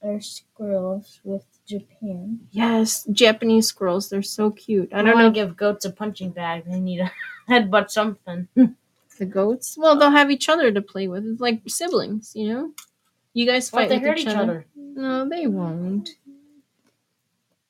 our 0.03 0.21
squirrels 0.21 1.21
with 1.25 1.45
Japan. 1.67 2.41
Yes, 2.53 3.05
Japanese 3.13 3.67
squirrels. 3.67 4.09
They're 4.09 4.23
so 4.23 4.51
cute. 4.51 4.89
I 4.93 4.97
I 4.97 4.99
don't 4.99 5.07
don't 5.07 5.19
know 5.19 5.25
want 5.25 5.35
to 5.35 5.41
give 5.41 5.57
goats 5.57 5.85
a 5.85 5.91
punching 5.91 6.31
bag. 6.31 6.65
They 6.67 6.81
need 6.81 7.01
a 7.01 7.13
headbutt 7.51 7.91
something. 7.91 8.49
the 8.55 9.27
goats. 9.27 9.77
Well, 9.77 9.97
they'll 9.99 10.11
have 10.11 10.31
each 10.31 10.49
other 10.49 10.71
to 10.73 10.81
play 10.81 11.09
with. 11.09 11.27
It's 11.27 11.41
like 11.41 11.61
siblings, 11.67 12.33
you 12.35 12.49
know. 12.55 12.73
You 13.35 13.47
guys 13.47 13.71
What 13.73 13.83
fight 13.83 13.89
they 13.91 13.97
with 13.99 14.05
hurt 14.07 14.19
each, 14.19 14.27
each 14.29 14.35
other. 14.35 14.41
other. 14.43 14.67
No, 14.99 15.29
they 15.29 15.47
won't. 15.47 16.11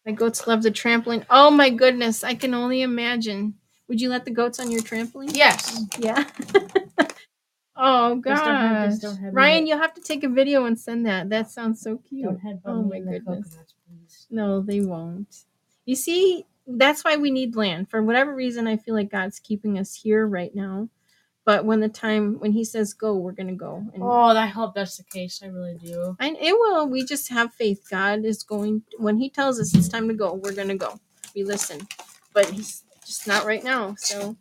My 0.06 0.12
goats 0.12 0.46
love 0.46 0.62
the 0.62 0.70
trampoline. 0.70 1.26
Oh 1.28 1.50
my 1.50 1.68
goodness, 1.68 2.24
I 2.24 2.34
can 2.34 2.54
only 2.54 2.80
imagine. 2.80 3.54
Would 3.86 4.00
you 4.00 4.08
let 4.08 4.24
the 4.24 4.30
goats 4.30 4.58
on 4.58 4.70
your 4.70 4.80
trampoline? 4.80 5.36
Yes. 5.36 5.78
Yeah. 5.98 6.24
oh 7.76 8.14
Just 8.14 8.22
gosh. 8.22 8.90
just 8.90 9.02
don't 9.02 9.18
have 9.18 9.34
Ryan, 9.34 9.66
you'll 9.66 9.78
have 9.78 9.92
to 9.92 10.00
take 10.00 10.24
a 10.24 10.28
video 10.30 10.64
and 10.64 10.80
send 10.80 11.04
that. 11.04 11.28
That 11.28 11.50
sounds 11.50 11.82
so 11.82 11.98
cute. 11.98 12.24
Don't 12.24 12.42
headbutt 12.42 12.60
Oh 12.64 12.82
my 12.82 13.00
goodness. 13.00 13.58
No, 14.30 14.62
they 14.62 14.80
won't. 14.80 15.44
You 15.84 15.96
see, 15.96 16.46
that's 16.66 17.04
why 17.04 17.16
we 17.16 17.30
need 17.30 17.56
land. 17.56 17.90
For 17.90 18.02
whatever 18.02 18.34
reason, 18.34 18.66
I 18.66 18.78
feel 18.78 18.94
like 18.94 19.10
God's 19.10 19.38
keeping 19.38 19.78
us 19.78 19.94
here 19.94 20.26
right 20.26 20.54
now. 20.54 20.88
But 21.48 21.64
when 21.64 21.80
the 21.80 21.88
time 21.88 22.38
when 22.40 22.52
He 22.52 22.62
says 22.62 22.92
go, 22.92 23.16
we're 23.16 23.32
gonna 23.32 23.54
go. 23.54 23.82
And 23.94 24.02
Oh, 24.02 24.36
I 24.36 24.48
hope 24.48 24.74
that's 24.74 24.98
the 24.98 25.04
case. 25.04 25.40
I 25.42 25.46
really 25.46 25.78
do. 25.82 26.14
And 26.20 26.36
it 26.38 26.52
will. 26.52 26.86
We 26.86 27.06
just 27.06 27.30
have 27.30 27.54
faith. 27.54 27.86
God 27.90 28.26
is 28.26 28.42
going. 28.42 28.82
When 28.98 29.16
He 29.16 29.30
tells 29.30 29.58
us 29.58 29.74
it's 29.74 29.88
time 29.88 30.08
to 30.08 30.14
go, 30.14 30.34
we're 30.34 30.52
gonna 30.52 30.76
go. 30.76 31.00
We 31.34 31.44
listen. 31.44 31.88
But 32.34 32.50
He's 32.50 32.84
just 33.06 33.26
not 33.26 33.46
right 33.46 33.64
now. 33.64 33.94
So 33.96 34.36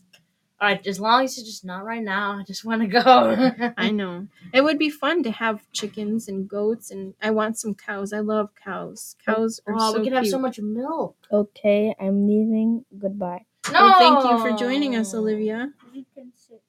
All 0.60 0.68
right, 0.70 0.86
as 0.88 1.00
long 1.00 1.24
as 1.24 1.38
it's 1.38 1.48
just 1.48 1.64
not 1.64 1.86
right 1.86 2.04
now, 2.04 2.40
I 2.40 2.44
just 2.44 2.66
want 2.66 2.82
to 2.82 2.88
go. 2.90 3.74
I 3.78 3.92
know 3.92 4.28
it 4.54 4.62
would 4.66 4.80
be 4.80 4.90
fun 4.90 5.24
to 5.24 5.32
have 5.32 5.62
chickens 5.72 6.28
and 6.28 6.50
goats, 6.50 6.92
and 6.92 7.14
I 7.22 7.32
want 7.32 7.58
some 7.58 7.76
cows. 7.76 8.12
I 8.12 8.20
love 8.20 8.50
cows. 8.56 9.16
Cows 9.26 9.62
are 9.68 9.76
oh, 9.76 9.94
so 9.94 10.00
we 10.00 10.06
could 10.06 10.14
have 10.14 10.28
so 10.28 10.40
much 10.40 10.60
milk. 10.60 11.16
Okay, 11.32 11.96
I'm 12.02 12.28
leaving. 12.28 12.86
Goodbye. 13.00 13.46
No, 13.72 13.80
Well, 13.80 14.00
thank 14.00 14.26
you 14.30 14.40
for 14.40 14.58
joining 14.58 14.96
us, 14.96 15.14
Olivia. 15.14 15.72
You 15.94 16.06
can 16.16 16.34
sit. 16.36 16.62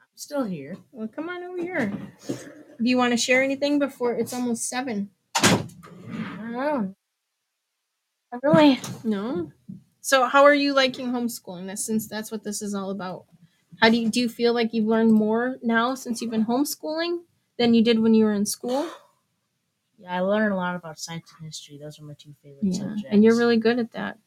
I'm 0.00 0.13
still 0.24 0.44
here. 0.44 0.78
Well, 0.90 1.06
come 1.06 1.28
on 1.28 1.44
over 1.44 1.58
here. 1.58 1.92
Do 2.26 2.88
you 2.90 2.96
want 2.96 3.12
to 3.12 3.16
share 3.16 3.42
anything 3.42 3.78
before 3.78 4.14
it's 4.14 4.32
almost 4.32 4.68
seven? 4.68 5.10
Oh. 5.36 5.66
I 6.10 6.40
don't 6.40 6.52
know. 6.52 6.94
I 8.32 8.38
really. 8.42 8.80
No. 9.04 9.52
So, 10.00 10.26
how 10.26 10.44
are 10.44 10.54
you 10.54 10.72
liking 10.74 11.12
homeschooling? 11.12 11.66
That 11.66 11.78
since 11.78 12.08
that's 12.08 12.32
what 12.32 12.42
this 12.42 12.62
is 12.62 12.74
all 12.74 12.90
about. 12.90 13.26
How 13.80 13.90
do 13.90 13.98
you 13.98 14.08
do? 14.08 14.20
You 14.20 14.28
feel 14.28 14.54
like 14.54 14.72
you've 14.72 14.86
learned 14.86 15.12
more 15.12 15.56
now 15.62 15.94
since 15.94 16.20
you've 16.20 16.30
been 16.30 16.46
homeschooling 16.46 17.20
than 17.58 17.74
you 17.74 17.84
did 17.84 17.98
when 17.98 18.14
you 18.14 18.24
were 18.24 18.32
in 18.32 18.46
school? 18.46 18.88
Yeah, 19.98 20.14
I 20.14 20.20
learned 20.20 20.52
a 20.52 20.56
lot 20.56 20.74
about 20.74 20.98
science 20.98 21.32
and 21.38 21.46
history. 21.46 21.78
Those 21.78 22.00
are 22.00 22.04
my 22.04 22.14
two 22.14 22.34
favorite 22.42 22.74
subjects. 22.74 23.04
and 23.10 23.22
you're 23.22 23.36
really 23.36 23.58
good 23.58 23.78
at 23.78 23.92
that. 23.92 24.18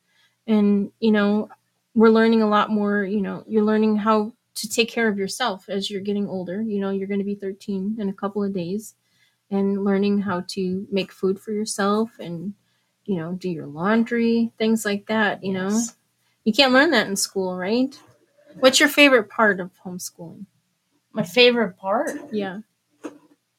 And 0.46 0.92
you 1.00 1.12
know, 1.12 1.50
we're 1.96 2.10
learning 2.10 2.44
a 2.44 2.48
lot 2.48 2.70
more. 2.70 3.04
You 3.04 3.22
know, 3.22 3.44
you're 3.48 3.66
learning 3.66 3.98
how 3.98 4.34
to 4.58 4.70
take 4.70 4.90
care 4.90 5.08
of 5.08 5.18
yourself 5.18 5.70
as 5.70 5.90
you're 5.90 6.02
getting 6.02 6.28
older. 6.28 6.62
You 6.62 6.80
know, 6.80 6.92
you're 6.92 7.08
going 7.08 7.20
to 7.20 7.26
be 7.26 7.36
13 7.36 7.98
in 8.00 8.10
a 8.10 8.14
couple 8.14 8.44
of 8.44 8.54
days, 8.54 8.96
and 9.52 9.84
learning 9.84 10.20
how 10.22 10.44
to 10.50 10.88
make 10.92 11.12
food 11.12 11.40
for 11.40 11.52
yourself 11.52 12.12
and 12.20 12.54
you 13.06 13.18
know 13.18 13.34
do 13.34 13.50
your 13.50 13.68
laundry, 13.68 14.52
things 14.58 14.86
like 14.86 15.08
that. 15.08 15.44
You 15.44 15.54
know, 15.54 15.82
you 16.44 16.54
can't 16.54 16.74
learn 16.74 16.92
that 16.92 17.08
in 17.08 17.16
school, 17.16 17.56
right? 17.56 17.98
What's 18.60 18.80
your 18.80 18.90
favorite 18.90 19.30
part 19.30 19.60
of 19.60 19.72
homeschooling? 19.86 20.46
My 21.14 21.24
favorite 21.24 21.78
part. 21.78 22.12
Yeah. 22.32 22.60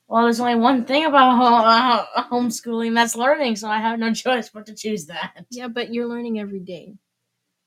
Well, 0.09 0.23
there's 0.25 0.41
only 0.41 0.55
one 0.55 0.87
thing 0.87 1.05
about 1.05 2.07
uh, 2.17 2.23
homeschooling 2.31 2.95
that's 2.95 3.15
learning, 3.15 3.57
so 3.57 3.69
I 3.69 3.79
have 3.79 3.99
no 3.99 4.13
choice 4.25 4.49
but 4.49 4.67
to 4.67 4.75
choose 4.75 5.07
that. 5.07 5.45
Yeah, 5.51 5.69
but 5.69 5.93
you're 5.93 6.09
learning 6.09 6.41
every 6.41 6.61
day. 6.61 6.95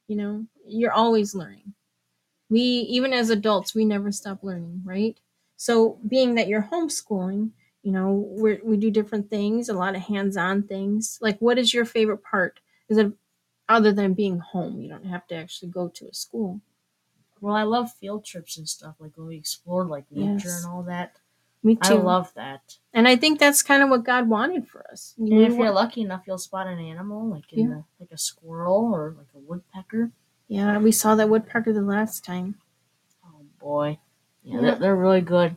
You 0.08 0.16
know, 0.16 0.46
you're 0.66 0.92
always 0.92 1.36
learning. 1.36 1.74
We, 2.52 2.60
even 2.62 3.14
as 3.14 3.32
adults, 3.32 3.74
we 3.74 3.86
never 3.86 4.12
stop 4.12 4.44
learning, 4.44 4.82
right? 4.86 5.18
So, 5.58 5.98
being 6.08 6.36
that 6.36 6.48
you're 6.48 6.70
homeschooling, 6.72 7.52
you 7.82 7.92
know, 7.92 8.12
we 8.30 8.60
we 8.64 8.78
do 8.78 8.92
different 8.92 9.30
things, 9.32 9.70
a 9.70 9.74
lot 9.74 9.96
of 9.96 10.02
hands-on 10.04 10.64
things. 10.64 11.18
Like, 11.22 11.40
what 11.40 11.58
is 11.58 11.74
your 11.74 11.86
favorite 11.86 12.24
part? 12.24 12.60
Is 12.90 12.98
it 13.00 13.12
other 13.70 13.92
than 13.92 14.14
being 14.14 14.38
home? 14.40 14.82
You 14.82 14.90
don't 14.90 15.06
have 15.06 15.26
to 15.28 15.36
actually 15.36 15.72
go 15.72 15.88
to 15.88 16.08
a 16.08 16.14
school. 16.14 16.62
Well, 17.40 17.56
I 17.56 17.64
love 17.64 17.92
field 17.92 18.24
trips 18.26 18.58
and 18.58 18.70
stuff, 18.70 18.96
like 19.00 19.14
when 19.16 19.28
we 19.28 19.38
explored 19.38 19.88
like 19.88 20.06
nature 20.12 20.50
Yes. 20.50 20.64
and 20.64 20.72
all 20.72 20.84
that. 20.84 21.16
Me 21.64 21.76
too. 21.76 21.82
I 21.82 21.94
love 21.94 22.34
that. 22.36 22.78
and 22.94 23.08
I 23.08 23.16
think 23.16 23.40
that's 23.40 23.62
kind 23.64 23.82
of 23.84 23.90
what 23.90 24.04
God 24.04 24.28
wanted 24.28 24.68
for 24.68 24.86
us. 24.92 25.14
And 25.18 25.30
We 25.30 25.46
if 25.46 25.56
you're 25.56 25.72
lucky 25.72 26.02
enough, 26.02 26.24
you'll 26.28 26.38
spot 26.40 26.68
an 26.68 26.80
animal 26.80 27.28
like 27.28 27.52
in 27.54 27.60
Yeah. 27.60 27.68
the, 27.76 27.84
like 28.00 28.12
a 28.12 28.18
squirrel 28.18 28.92
or 28.94 29.16
like 29.18 29.28
a 29.36 29.40
woodpecker. 29.40 30.12
Yeah, 30.52 30.78
we 30.80 30.92
saw 30.92 31.16
that 31.16 31.30
woodpecker 31.30 31.72
the 31.72 31.82
last 31.82 32.26
time. 32.26 32.56
Oh 33.26 33.46
boy, 33.60 34.00
yeah, 34.44 34.56
Yeah. 34.56 34.62
They're, 34.62 34.76
they're 34.80 34.96
really 34.96 35.22
good. 35.22 35.56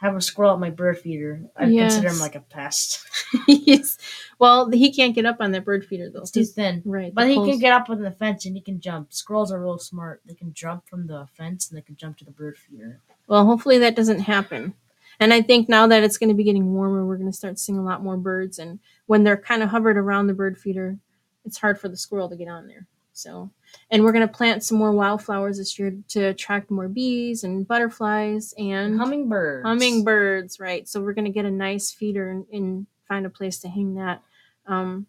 Have 0.00 0.14
a 0.16 0.20
squirrel 0.20 0.52
at 0.54 0.60
my 0.60 0.70
bird 0.70 0.98
feeder. 0.98 1.42
I 1.56 1.64
consider 1.64 2.08
him 2.10 2.18
like 2.20 2.34
a 2.36 2.40
pest. 2.40 3.04
yes. 3.48 3.96
Well, 4.38 4.70
he 4.70 4.92
can't 4.92 5.14
get 5.14 5.26
up 5.26 5.36
on 5.40 5.52
that 5.52 5.64
bird 5.64 5.84
feeder 5.84 6.08
though. 6.10 6.20
It's 6.20 6.30
too 6.30 6.40
He's- 6.40 6.52
thin. 6.52 6.82
right. 6.84 7.12
But 7.14 7.28
he 7.28 7.34
poles- 7.34 7.48
can 7.50 7.58
get 7.58 7.72
up 7.72 7.90
on 7.90 8.00
the 8.02 8.10
fence 8.12 8.44
and 8.46 8.54
he 8.56 8.60
can 8.60 8.80
jump. 8.80 9.12
Squirrels 9.12 9.50
are 9.52 9.60
real 9.60 9.78
smart. 9.78 10.20
They 10.24 10.34
can 10.34 10.52
jump 10.52 10.88
from 10.88 11.06
the 11.08 11.26
fence 11.34 11.68
and 11.68 11.76
they 11.76 11.82
can 11.82 11.96
jump 11.96 12.16
to 12.18 12.24
the 12.24 12.30
bird 12.30 12.56
feeder. 12.58 13.00
Well, 13.26 13.44
hopefully 13.44 13.78
that 13.78 13.96
doesn't 13.96 14.20
happen. 14.20 14.74
And 15.20 15.32
I 15.34 15.42
think 15.42 15.68
now 15.68 15.86
that 15.88 16.04
it's 16.04 16.16
going 16.16 16.28
to 16.28 16.34
be 16.34 16.44
getting 16.44 16.72
warmer, 16.72 17.04
we're 17.04 17.16
going 17.16 17.30
to 17.30 17.36
start 17.36 17.58
seeing 17.58 17.78
a 17.78 17.84
lot 17.84 18.02
more 18.04 18.16
birds. 18.16 18.58
And 18.60 18.78
when 19.06 19.24
they're 19.24 19.36
kind 19.36 19.62
of 19.64 19.68
hovered 19.70 19.98
around 19.98 20.28
the 20.28 20.34
bird 20.34 20.58
feeder, 20.58 20.96
it's 21.44 21.58
hard 21.58 21.80
for 21.80 21.88
the 21.88 21.96
squirrel 21.96 22.28
to 22.28 22.36
get 22.36 22.48
on 22.48 22.68
there. 22.68 22.86
So, 23.18 23.50
and 23.90 24.04
we're 24.04 24.12
going 24.12 24.26
to 24.26 24.32
plant 24.32 24.62
some 24.62 24.78
more 24.78 24.92
wildflowers 24.92 25.58
this 25.58 25.76
year 25.76 25.92
to 26.10 26.20
attract 26.26 26.70
more 26.70 26.86
bees 26.86 27.42
and 27.42 27.66
butterflies 27.66 28.54
and 28.56 28.96
hummingbirds. 28.96 29.66
hummingbirds, 29.66 30.60
right? 30.60 30.88
So 30.88 31.00
we're 31.02 31.14
going 31.14 31.24
to 31.24 31.32
get 31.32 31.44
a 31.44 31.50
nice 31.50 31.90
feeder 31.90 32.30
and, 32.30 32.46
and 32.52 32.86
find 33.08 33.26
a 33.26 33.30
place 33.30 33.58
to 33.60 33.68
hang 33.68 33.96
that, 33.96 34.22
um, 34.66 35.06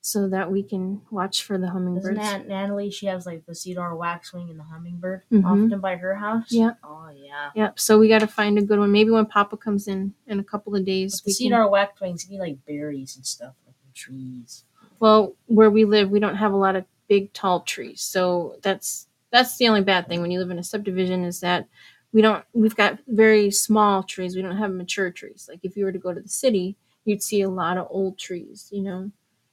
so 0.00 0.28
that 0.28 0.52
we 0.52 0.62
can 0.62 1.02
watch 1.10 1.42
for 1.42 1.58
the 1.58 1.68
hummingbirds. 1.68 2.16
Natalie? 2.46 2.90
She 2.92 3.06
has 3.06 3.26
like 3.26 3.44
the 3.44 3.56
cedar 3.56 3.94
waxwing 3.96 4.48
and 4.50 4.58
the 4.60 4.62
hummingbird 4.64 5.22
Mhm. 5.32 5.44
often 5.44 5.80
by 5.80 5.96
her 5.96 6.14
house. 6.14 6.52
Yeah. 6.52 6.74
Oh 6.84 7.08
yeah. 7.12 7.50
Yep. 7.56 7.80
So 7.80 7.98
we 7.98 8.06
got 8.08 8.20
to 8.20 8.28
find 8.28 8.56
a 8.56 8.62
good 8.62 8.78
one. 8.78 8.92
Maybe 8.92 9.10
when 9.10 9.26
Papa 9.26 9.56
comes 9.56 9.88
in 9.88 10.14
in 10.28 10.38
a 10.38 10.44
couple 10.44 10.76
of 10.76 10.84
days, 10.84 11.20
But 11.20 11.24
the 11.24 11.30
we 11.30 11.32
can. 11.32 11.38
cedar 11.58 11.68
waxwings 11.68 12.30
need 12.30 12.38
like 12.38 12.64
berries 12.64 13.16
and 13.16 13.26
stuff 13.26 13.54
like 13.66 13.74
trees. 13.94 14.64
Well, 15.00 15.34
where 15.46 15.70
we 15.70 15.84
live, 15.84 16.08
we 16.10 16.20
don't 16.20 16.36
have 16.36 16.52
a 16.52 16.56
lot 16.56 16.76
of 16.76 16.84
big 17.08 17.32
tall 17.32 17.60
trees, 17.60 18.02
so 18.02 18.56
that's 18.62 19.08
that's 19.30 19.56
the 19.58 19.68
only 19.68 19.82
bad 19.82 20.08
thing 20.08 20.20
when 20.20 20.30
you 20.30 20.38
live 20.38 20.50
in 20.50 20.58
a 20.58 20.64
subdivision 20.64 21.24
is 21.24 21.40
that 21.40 21.66
we 22.12 22.22
don't 22.22 22.44
we've 22.52 22.76
got 22.76 22.98
very 23.06 23.50
small 23.50 24.02
trees. 24.02 24.34
We 24.34 24.42
don't 24.42 24.56
have 24.56 24.72
mature 24.72 25.10
trees. 25.10 25.48
Like 25.50 25.60
if 25.62 25.76
you 25.76 25.84
were 25.84 25.92
to 25.92 25.98
go 25.98 26.12
to 26.14 26.20
the 26.20 26.28
city 26.28 26.76
you'd 27.04 27.22
see 27.22 27.40
a 27.40 27.48
lot 27.48 27.78
of 27.78 27.86
old 27.90 28.18
trees 28.18 28.68
you 28.72 28.82
know? 28.82 29.10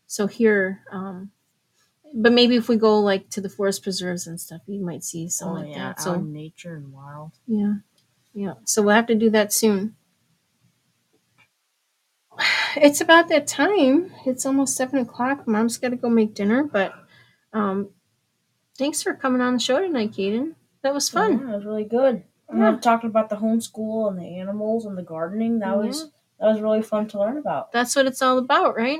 So 0.07 0.27
here 0.27 0.81
um 0.91 1.31
but 2.13 2.31
maybe 2.31 2.55
if 2.55 2.69
we 2.69 2.77
go 2.77 2.99
like 2.99 3.29
to 3.31 3.41
the 3.41 3.49
forest 3.49 3.83
preserves 3.83 4.27
and 4.27 4.39
stuff 4.39 4.61
you 4.67 4.83
might 4.83 5.03
see 5.03 5.27
some 5.29 5.49
oh 5.49 5.53
like 5.53 5.69
yeah, 5.69 5.89
that. 5.89 6.01
So 6.01 6.19
nature 6.19 6.75
and 6.75 6.91
wild. 6.93 7.31
yeah 7.47 7.75
yeah. 8.33 8.53
So 8.65 8.81
we'll 8.81 8.95
have 8.95 9.07
to 9.07 9.15
do 9.15 9.29
that 9.31 9.53
soon. 9.53 9.95
It's 12.77 12.99
about 12.99 13.29
that 13.29 13.47
time. 13.47 14.11
It's 14.25 14.45
almost 14.45 14.75
seven 14.75 14.99
o'clock. 14.99 15.47
Mom's 15.47 15.77
got 15.77 15.91
to 15.91 15.95
go 15.95 16.09
make 16.09 16.33
dinner 16.33 16.61
but 16.61 16.93
um 17.55 17.89
thanks 18.77 19.01
for 19.01 19.13
coming 19.15 19.41
on 19.41 19.53
the 19.53 19.59
show 19.59 19.79
tonight 19.81 20.11
kaden 20.11 20.53
that 20.83 20.93
was 20.93 21.09
fun 21.09 21.39
Yeah, 21.39 21.53
it 21.53 21.55
was 21.57 21.65
really 21.65 21.83
good. 21.85 22.23
Yeah. 22.53 22.71
then 22.71 22.79
talking 22.81 23.09
about 23.09 23.29
the 23.29 23.37
homeschool 23.37 24.07
and 24.09 24.19
the 24.19 24.37
animals 24.39 24.85
and 24.85 24.95
the 24.95 25.01
gardening. 25.01 25.57
That 25.59 25.75
was 25.77 26.11
that 26.39 26.45
was 26.47 26.61
really 26.61 26.83
fun 26.83 27.07
to 27.09 27.19
learn 27.19 27.37
about. 27.37 27.71
that's 27.71 27.95
what 27.95 28.05
it's 28.05 28.21
all 28.21 28.37
about 28.37 28.75
right 28.75 28.99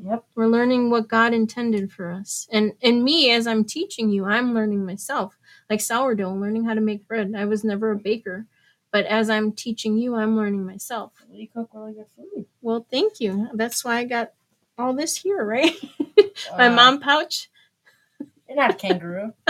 Yep. 0.00 0.24
we're 0.36 0.46
learning 0.46 0.90
what 0.90 1.08
god 1.08 1.34
intended 1.34 1.90
for 1.90 2.12
us 2.12 2.46
and 2.52 2.72
and 2.82 3.02
me 3.02 3.32
as 3.32 3.48
i'm 3.48 3.64
teaching 3.64 4.10
you 4.10 4.26
i'm 4.26 4.54
learning 4.54 4.86
myself 4.86 5.36
like 5.68 5.80
sourdough 5.80 6.34
learning 6.34 6.64
how 6.66 6.74
to 6.74 6.80
make 6.80 7.08
bread 7.08 7.32
i 7.36 7.44
was 7.44 7.64
never 7.64 7.90
a 7.90 7.96
baker 7.98 8.46
but 8.92 9.06
as 9.06 9.28
i'm 9.28 9.50
teaching 9.50 9.98
you 9.98 10.14
i'm 10.14 10.36
learning 10.36 10.64
myself 10.64 11.12
You 11.32 11.48
cook 11.48 11.70
really 11.74 11.94
good 11.94 12.06
food. 12.14 12.46
well 12.62 12.86
thank 12.88 13.18
you 13.18 13.48
that's 13.54 13.84
why 13.84 13.96
i 13.96 14.04
got 14.04 14.30
all 14.78 14.94
this 14.94 15.16
here 15.18 15.44
right 15.44 15.74
my 16.58 16.68
Uh, 16.68 16.74
mom 16.74 17.00
pouch 17.00 17.50
You're 18.48 18.56
not 18.58 18.72
a 18.72 18.74
kangaroo. 18.74 19.34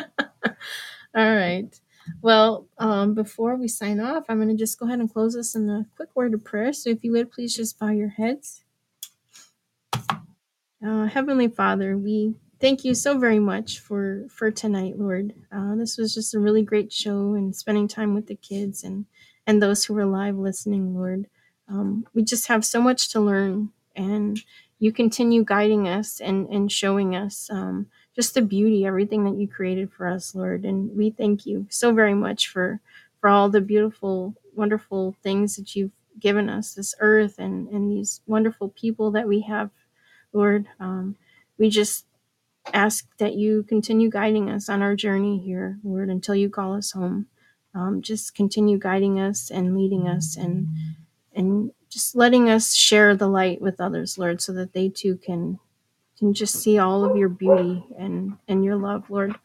all 1.17 1.37
right 1.37 1.81
well 2.23 2.67
um, 2.79 3.15
before 3.15 3.57
we 3.57 3.69
sign 3.69 4.01
off 4.01 4.25
i'm 4.29 4.39
going 4.39 4.49
to 4.49 4.57
just 4.57 4.79
go 4.79 4.87
ahead 4.87 5.01
and 5.01 5.13
close 5.13 5.35
this 5.35 5.55
in 5.57 5.69
a 5.71 5.87
quick 5.97 6.11
word 6.17 6.35
of 6.35 6.45
prayer 6.45 6.73
so 6.73 6.91
if 6.91 7.05
you 7.05 7.13
would 7.13 7.31
please 7.33 7.55
just 7.57 7.79
bow 7.79 7.89
your 7.91 8.11
heads 8.11 8.61
Uh, 10.85 11.07
Heavenly 11.07 11.49
Father, 11.49 11.99
we 11.99 12.35
thank 12.61 12.85
you 12.85 12.95
so 12.95 13.19
very 13.19 13.41
much 13.41 13.81
for 13.81 14.27
for 14.31 14.51
tonight, 14.51 14.99
Lord. 14.99 15.35
Uh, 15.51 15.75
this 15.75 15.99
was 15.99 16.15
just 16.15 16.35
a 16.35 16.39
really 16.41 16.63
great 16.63 16.93
show, 16.93 17.35
and 17.35 17.55
spending 17.55 17.89
time 17.89 18.15
with 18.15 18.29
the 18.29 18.37
kids 18.37 18.85
and 18.85 19.07
and 19.47 19.61
those 19.61 19.85
who 19.85 19.99
are 19.99 20.07
live 20.07 20.37
listening, 20.37 20.95
Lord. 20.95 21.27
Um, 21.69 22.07
we 22.15 22.23
just 22.23 22.47
have 22.47 22.65
so 22.65 22.81
much 22.81 23.11
to 23.11 23.21
learn, 23.21 23.71
and 23.97 24.41
you 24.81 24.93
continue 24.93 25.45
guiding 25.45 25.89
us 25.89 26.21
and 26.21 26.49
and 26.49 26.73
showing 26.73 27.17
us 27.17 27.49
um, 27.51 27.89
just 28.17 28.35
the 28.35 28.43
beauty, 28.43 28.87
everything 28.87 29.25
that 29.25 29.39
you 29.39 29.49
created 29.49 29.93
for 29.93 30.09
us, 30.09 30.35
Lord. 30.35 30.65
And 30.65 30.97
we 30.97 31.11
thank 31.11 31.47
you 31.47 31.67
so 31.71 31.93
very 31.93 32.15
much 32.15 32.49
for 32.49 32.81
for 33.21 33.31
all 33.31 33.49
the 33.51 33.61
beautiful, 33.63 34.35
wonderful 34.55 35.17
things 35.23 35.57
that 35.57 35.77
you've 35.77 35.93
given 36.21 36.49
us, 36.51 36.75
this 36.75 36.95
earth, 37.01 37.37
and 37.39 37.69
and 37.69 37.91
these 37.91 38.21
wonderful 38.27 38.71
people 38.71 39.11
that 39.13 39.29
we 39.29 39.43
have 39.43 39.71
Lord. 40.35 40.67
Um, 40.81 41.17
we 41.59 41.71
just 41.71 42.07
ask 42.75 43.07
that 43.19 43.35
you 43.35 43.65
continue 43.65 44.11
guiding 44.11 44.51
us 44.51 44.69
on 44.69 44.83
our 44.83 44.97
journey 44.97 45.39
here, 45.39 45.79
Lord, 45.85 46.11
until 46.11 46.35
you 46.35 46.51
call 46.51 46.75
us 46.75 46.93
home. 46.93 47.27
Um, 47.75 48.03
just 48.03 48.35
continue 48.35 48.79
guiding 48.79 49.21
us 49.21 49.51
and 49.51 49.77
leading 49.77 50.09
us 50.09 50.37
and 50.37 50.69
and 51.35 51.73
just 51.91 52.17
letting 52.17 52.51
us 52.51 52.75
share 52.75 53.17
the 53.17 53.29
light 53.29 53.61
with 53.61 53.81
others, 53.81 54.19
Lord, 54.19 54.41
so 54.43 54.53
that 54.55 54.73
they 54.75 54.89
too 54.89 55.17
can 55.19 55.59
can 56.19 56.35
just 56.35 56.57
see 56.57 56.79
all 56.79 57.05
of 57.05 57.17
your 57.17 57.29
beauty 57.31 57.85
and 57.99 58.39
and 58.49 58.65
your 58.65 58.77
love, 58.77 59.11
Lord. 59.11 59.37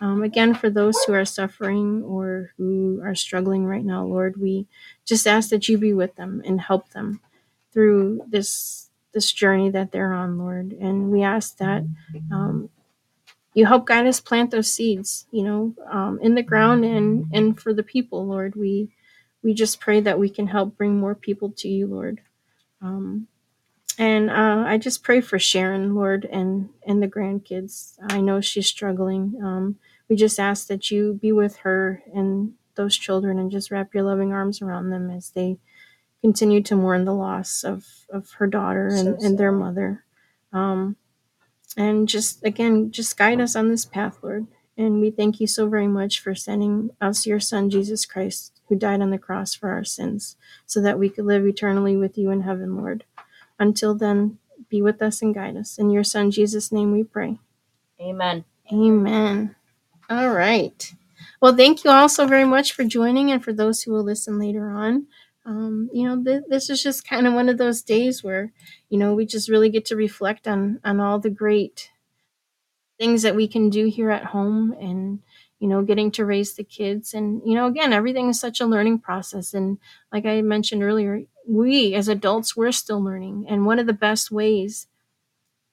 Um, 0.00 0.22
again, 0.22 0.54
for 0.54 0.70
those 0.70 1.02
who 1.04 1.14
are 1.14 1.24
suffering 1.24 2.02
or 2.04 2.52
who 2.58 3.00
are 3.04 3.14
struggling 3.14 3.66
right 3.66 3.84
now, 3.84 4.04
Lord, 4.04 4.40
we 4.40 4.66
just 5.06 5.26
ask 5.26 5.50
that 5.50 5.68
you 5.68 5.78
be 5.78 5.94
with 5.94 6.16
them 6.16 6.42
and 6.46 6.60
help 6.60 6.90
them 6.90 7.20
through 7.72 8.22
this 8.28 8.90
this 9.14 9.32
journey 9.32 9.70
that 9.70 9.92
they're 9.92 10.12
on, 10.12 10.38
Lord. 10.38 10.72
And 10.72 11.10
we 11.10 11.22
ask 11.22 11.56
that 11.58 11.84
um, 12.32 12.70
you 13.54 13.66
help 13.66 13.86
guide 13.86 14.06
us 14.06 14.20
plant 14.20 14.50
those 14.52 14.72
seeds, 14.72 15.26
you 15.32 15.44
know, 15.44 15.74
um, 15.90 16.18
in 16.22 16.34
the 16.34 16.42
ground 16.42 16.84
and 16.84 17.26
and 17.32 17.60
for 17.60 17.74
the 17.74 17.84
people, 17.84 18.26
Lord. 18.26 18.56
We 18.56 18.90
we 19.46 19.54
just 19.54 19.78
pray 19.80 20.00
that 20.00 20.18
we 20.18 20.28
can 20.28 20.48
help 20.48 20.76
bring 20.76 20.98
more 20.98 21.14
people 21.14 21.52
to 21.58 21.68
you, 21.68 21.86
Lord. 21.86 22.20
Um, 22.82 23.28
and 23.96 24.28
uh, 24.28 24.64
I 24.66 24.76
just 24.76 25.04
pray 25.04 25.20
for 25.20 25.38
Sharon, 25.38 25.94
Lord, 25.94 26.24
and 26.24 26.70
and 26.84 27.00
the 27.00 27.06
grandkids. 27.06 27.94
I 28.10 28.20
know 28.20 28.40
she's 28.40 28.66
struggling. 28.66 29.40
Um, 29.40 29.76
we 30.08 30.16
just 30.16 30.40
ask 30.40 30.66
that 30.66 30.90
you 30.90 31.14
be 31.22 31.30
with 31.30 31.58
her 31.58 32.02
and 32.12 32.54
those 32.74 32.96
children, 32.96 33.38
and 33.38 33.52
just 33.52 33.70
wrap 33.70 33.94
your 33.94 34.02
loving 34.02 34.32
arms 34.32 34.60
around 34.60 34.90
them 34.90 35.10
as 35.10 35.30
they 35.30 35.58
continue 36.22 36.60
to 36.64 36.74
mourn 36.74 37.04
the 37.04 37.14
loss 37.14 37.62
of 37.62 37.86
of 38.10 38.32
her 38.32 38.48
daughter 38.48 38.88
and, 38.88 39.20
So 39.20 39.26
and 39.26 39.38
their 39.38 39.52
mother. 39.52 40.04
Um, 40.52 40.96
and 41.76 42.08
just 42.08 42.44
again, 42.44 42.90
just 42.90 43.16
guide 43.16 43.40
us 43.40 43.54
on 43.54 43.68
this 43.68 43.84
path, 43.84 44.18
Lord. 44.22 44.48
And 44.76 45.00
we 45.00 45.10
thank 45.12 45.40
you 45.40 45.46
so 45.46 45.68
very 45.68 45.88
much 45.88 46.20
for 46.20 46.34
sending 46.34 46.90
us 47.00 47.26
your 47.26 47.40
Son, 47.40 47.70
Jesus 47.70 48.04
Christ, 48.04 48.55
who 48.68 48.76
died 48.76 49.00
on 49.02 49.10
the 49.10 49.18
cross 49.18 49.54
for 49.54 49.70
our 49.70 49.84
sins, 49.84 50.36
so 50.66 50.80
that 50.82 50.98
we 50.98 51.08
could 51.08 51.24
live 51.26 51.46
eternally 51.46 51.96
with 51.96 52.18
you 52.18 52.30
in 52.30 52.42
heaven, 52.42 52.76
Lord. 52.76 53.04
Until 53.58 53.94
then, 53.94 54.38
be 54.68 54.82
with 54.82 55.02
us 55.02 55.22
and 55.22 55.34
guide 55.34 55.56
us. 55.56 55.78
In 55.78 55.90
your 55.90 56.04
Son, 56.04 56.30
Jesus' 56.30 56.72
name, 56.72 56.92
we 56.92 57.04
pray. 57.04 57.38
Amen. 58.00 58.44
Amen. 58.72 59.56
All 60.10 60.30
right. 60.30 60.94
Well, 61.40 61.56
thank 61.56 61.84
you 61.84 61.90
all 61.90 62.08
so 62.08 62.26
very 62.26 62.44
much 62.44 62.72
for 62.72 62.84
joining, 62.84 63.32
and 63.32 63.42
for 63.42 63.52
those 63.52 63.82
who 63.82 63.92
will 63.92 64.04
listen 64.04 64.38
later 64.38 64.68
on. 64.70 65.06
Um, 65.44 65.90
you 65.92 66.08
know, 66.08 66.22
th- 66.22 66.44
this 66.48 66.70
is 66.70 66.82
just 66.82 67.08
kind 67.08 67.26
of 67.26 67.34
one 67.34 67.48
of 67.48 67.58
those 67.58 67.82
days 67.82 68.24
where, 68.24 68.52
you 68.88 68.98
know, 68.98 69.14
we 69.14 69.26
just 69.26 69.48
really 69.48 69.68
get 69.70 69.84
to 69.86 69.96
reflect 69.96 70.48
on 70.48 70.80
on 70.84 71.00
all 71.00 71.18
the 71.18 71.30
great 71.30 71.90
things 72.98 73.22
that 73.22 73.36
we 73.36 73.48
can 73.48 73.70
do 73.70 73.86
here 73.86 74.10
at 74.10 74.26
home, 74.26 74.72
and 74.80 75.20
you 75.66 75.70
know, 75.74 75.82
getting 75.82 76.12
to 76.12 76.24
raise 76.24 76.54
the 76.54 76.62
kids, 76.64 77.12
and 77.12 77.42
you 77.44 77.54
know, 77.56 77.66
again, 77.66 77.92
everything 77.92 78.28
is 78.28 78.38
such 78.38 78.60
a 78.60 78.66
learning 78.66 79.00
process, 79.00 79.52
and 79.52 79.78
like 80.12 80.24
I 80.24 80.42
mentioned 80.42 80.84
earlier, 80.84 81.22
we 81.48 81.94
as 81.94 82.06
adults 82.08 82.56
we're 82.56 82.70
still 82.72 83.02
learning, 83.02 83.46
and 83.48 83.66
one 83.66 83.80
of 83.80 83.86
the 83.86 83.92
best 83.92 84.30
ways 84.30 84.86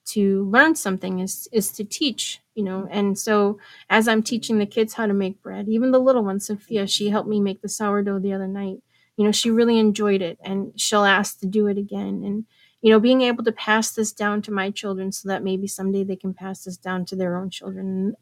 to 0.06 0.44
learn 0.50 0.74
something 0.74 1.20
is 1.20 1.48
is 1.52 1.72
to 1.72 1.84
teach 1.84 2.40
you 2.54 2.62
know. 2.64 2.86
And 2.90 3.18
so 3.18 3.58
as 3.90 4.08
i'm 4.08 4.22
teaching 4.22 4.58
the 4.58 4.66
kids 4.66 4.94
how 4.94 5.06
to 5.06 5.14
make 5.14 5.42
bread 5.42 5.68
even 5.68 5.90
the 5.92 5.98
little 6.00 6.24
one 6.24 6.40
sophia 6.40 6.86
she 6.86 7.08
helped 7.10 7.28
me 7.28 7.40
make 7.40 7.62
the 7.62 7.68
sourdough 7.68 8.18
the 8.20 8.32
other 8.32 8.48
night. 8.48 8.78
You 9.16 9.24
know 9.24 9.32
she 9.32 9.50
really 9.50 9.78
enjoyed 9.78 10.22
it 10.22 10.38
and 10.44 10.72
she'll 10.80 11.04
ask 11.04 11.40
to 11.40 11.46
do 11.46 11.66
it 11.68 11.78
again. 11.78 12.22
And 12.24 12.44
you 12.82 12.90
know 12.90 13.00
being 13.00 13.22
able 13.22 13.44
to 13.44 13.52
pass 13.52 13.92
this 13.92 14.12
down 14.12 14.42
to 14.42 14.52
my 14.52 14.70
children 14.70 15.12
so 15.12 15.28
that 15.28 15.42
maybe 15.44 15.66
someday 15.66 16.04
they 16.04 16.16
can 16.16 16.34
pass 16.34 16.64
this 16.64 16.76
down 16.76 17.04
to 17.06 17.16
their 17.16 17.36
own 17.36 17.50
children 17.50 18.14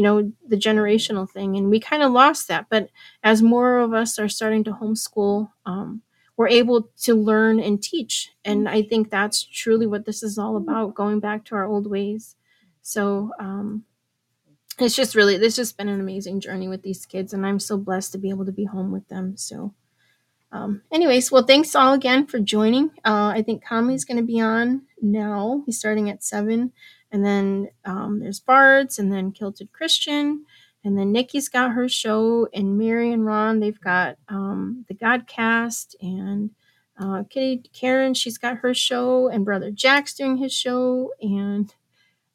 you 0.00 0.04
know 0.04 0.32
the 0.48 0.56
generational 0.56 1.28
thing 1.30 1.56
and 1.58 1.68
we 1.68 1.78
kind 1.78 2.02
of 2.02 2.10
lost 2.10 2.48
that. 2.48 2.68
But 2.70 2.88
as 3.22 3.42
more 3.42 3.80
of 3.80 3.92
us 3.92 4.18
are 4.18 4.30
starting 4.30 4.64
to 4.64 4.72
homeschool 4.72 5.50
um, 5.66 6.00
we're 6.38 6.48
able 6.48 6.88
to 7.02 7.14
learn 7.14 7.60
and 7.60 7.82
teach 7.82 8.30
and 8.46 8.66
i 8.66 8.80
think 8.80 9.10
that's 9.10 9.44
truly 9.44 9.86
what 9.86 10.06
this 10.06 10.22
is 10.22 10.38
all 10.38 10.56
about 10.56 10.94
going 10.94 11.20
back 11.20 11.44
to 11.44 11.54
our 11.54 11.66
old 11.66 11.86
ways. 11.90 12.34
So 12.80 13.30
um, 13.38 13.84
it's 14.78 14.96
just 14.96 15.14
really 15.14 15.36
this 15.36 15.58
has 15.58 15.70
been 15.70 15.88
an 15.88 16.00
amazing 16.00 16.40
journey 16.40 16.66
with 16.66 16.82
these 16.82 17.04
kids 17.04 17.34
and 17.34 17.44
i'm 17.44 17.60
so 17.60 17.76
blessed 17.76 18.12
to 18.12 18.18
be 18.18 18.30
able 18.30 18.46
to 18.46 18.52
be 18.52 18.64
home 18.64 18.90
with 18.90 19.06
them. 19.08 19.36
So 19.36 19.74
um, 20.52 20.82
anyways 20.90 21.30
well 21.30 21.44
thanks 21.44 21.74
all 21.74 21.92
again 21.92 22.26
for 22.26 22.40
joining. 22.40 22.90
Uh, 23.04 23.32
i 23.38 23.42
think 23.42 23.62
conley's 23.64 24.06
going 24.06 24.16
to 24.16 24.32
be 24.34 24.40
on 24.40 24.82
now. 25.02 25.62
He's 25.66 25.78
starting 25.78 26.08
at 26.10 26.24
seven 26.24 26.72
and 27.12 27.24
then 27.24 27.68
um, 27.84 28.20
there's 28.20 28.40
bards 28.40 28.98
and 28.98 29.12
then 29.12 29.32
kilted 29.32 29.72
christian 29.72 30.44
and 30.84 30.98
then 30.98 31.12
nikki's 31.12 31.48
got 31.48 31.72
her 31.72 31.88
show 31.88 32.48
and 32.54 32.78
mary 32.78 33.12
and 33.12 33.26
ron 33.26 33.60
they've 33.60 33.80
got 33.80 34.16
um, 34.28 34.84
the 34.88 34.94
godcast 34.94 35.94
and 36.00 36.50
uh, 36.98 37.22
kitty 37.30 37.62
karen 37.72 38.14
she's 38.14 38.38
got 38.38 38.58
her 38.58 38.74
show 38.74 39.28
and 39.28 39.44
brother 39.44 39.70
jack's 39.70 40.14
doing 40.14 40.36
his 40.36 40.52
show 40.52 41.10
and 41.20 41.74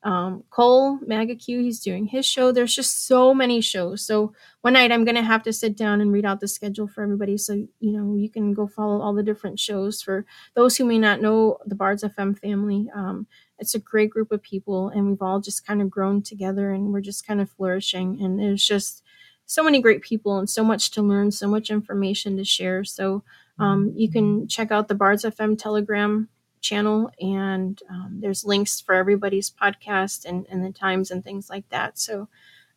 um, 0.05 0.43
Cole 0.51 0.99
Magacue, 0.99 1.63
he's 1.63 1.79
doing 1.79 2.05
his 2.05 2.27
show. 2.27 2.51
There's 2.51 2.75
just 2.75 3.07
so 3.07 3.33
many 3.33 3.59
shows. 3.59 4.05
So 4.05 4.33
one 4.61 4.73
night 4.73 4.91
I'm 4.91 5.03
gonna 5.03 5.23
have 5.23 5.41
to 5.43 5.51
sit 5.51 5.75
down 5.75 5.99
and 5.99 6.13
read 6.13 6.25
out 6.25 6.39
the 6.39 6.47
schedule 6.47 6.87
for 6.87 7.01
everybody, 7.01 7.37
so 7.37 7.53
you 7.53 7.91
know 7.91 8.15
you 8.15 8.29
can 8.29 8.53
go 8.53 8.67
follow 8.67 9.01
all 9.01 9.15
the 9.15 9.23
different 9.23 9.59
shows. 9.59 10.03
For 10.03 10.23
those 10.53 10.77
who 10.77 10.85
may 10.85 10.99
not 10.99 11.21
know 11.21 11.57
the 11.65 11.73
Bards 11.73 12.03
FM 12.03 12.37
family, 12.37 12.87
um, 12.93 13.25
it's 13.59 13.75
a 13.75 13.79
great 13.79 14.09
group 14.09 14.31
of 14.31 14.41
people, 14.41 14.89
and 14.89 15.07
we've 15.07 15.21
all 15.21 15.39
just 15.39 15.65
kind 15.65 15.81
of 15.81 15.89
grown 15.89 16.21
together, 16.21 16.71
and 16.71 16.91
we're 16.93 17.01
just 17.01 17.25
kind 17.25 17.41
of 17.41 17.49
flourishing. 17.49 18.21
And 18.21 18.39
there's 18.39 18.65
just 18.65 19.03
so 19.45 19.63
many 19.63 19.81
great 19.81 20.01
people 20.01 20.37
and 20.37 20.49
so 20.49 20.63
much 20.63 20.91
to 20.91 21.01
learn, 21.01 21.31
so 21.31 21.47
much 21.47 21.69
information 21.69 22.37
to 22.37 22.43
share. 22.43 22.83
So 22.83 23.23
um, 23.59 23.93
you 23.95 24.11
can 24.11 24.47
check 24.47 24.71
out 24.71 24.87
the 24.87 24.95
Bards 24.95 25.23
FM 25.23 25.57
Telegram 25.57 26.29
channel 26.61 27.11
and 27.21 27.79
um, 27.91 28.17
there's 28.21 28.43
links 28.43 28.81
for 28.81 28.95
everybody's 28.95 29.51
podcast 29.51 30.25
and, 30.25 30.47
and 30.49 30.65
the 30.65 30.71
times 30.71 31.11
and 31.11 31.23
things 31.23 31.47
like 31.47 31.69
that 31.69 31.99
so 31.99 32.27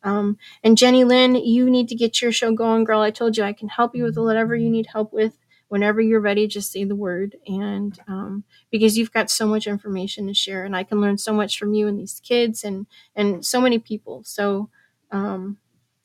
Um, 0.02 0.38
and 0.62 0.78
Jenny 0.78 1.04
Lynn, 1.04 1.34
you 1.34 1.68
need 1.70 1.88
to 1.88 1.94
get 1.96 2.22
your 2.22 2.30
show 2.32 2.52
going, 2.54 2.84
girl. 2.84 3.00
I 3.00 3.10
told 3.10 3.36
you 3.36 3.44
I 3.44 3.52
can 3.52 3.68
help 3.68 3.94
you 3.96 4.04
with 4.04 4.16
whatever 4.16 4.54
you 4.54 4.70
need 4.70 4.86
help 4.92 5.12
with. 5.12 5.34
Whenever 5.68 6.00
you're 6.00 6.20
ready, 6.20 6.46
just 6.46 6.72
say 6.72 6.84
the 6.84 6.96
word. 6.96 7.36
And 7.46 7.98
um, 8.08 8.44
because 8.70 8.98
you've 8.98 9.12
got 9.12 9.30
so 9.30 9.46
much 9.46 9.66
information 9.66 10.26
to 10.26 10.34
share, 10.34 10.64
and 10.64 10.76
I 10.76 10.84
can 10.84 11.00
learn 11.00 11.18
so 11.18 11.32
much 11.32 11.58
from 11.58 11.74
you 11.74 11.88
and 11.88 11.98
these 11.98 12.20
kids 12.20 12.64
and 12.64 12.86
and 13.16 13.44
so 13.44 13.60
many 13.60 13.78
people. 13.78 14.22
So 14.24 14.68
um, 15.10 15.58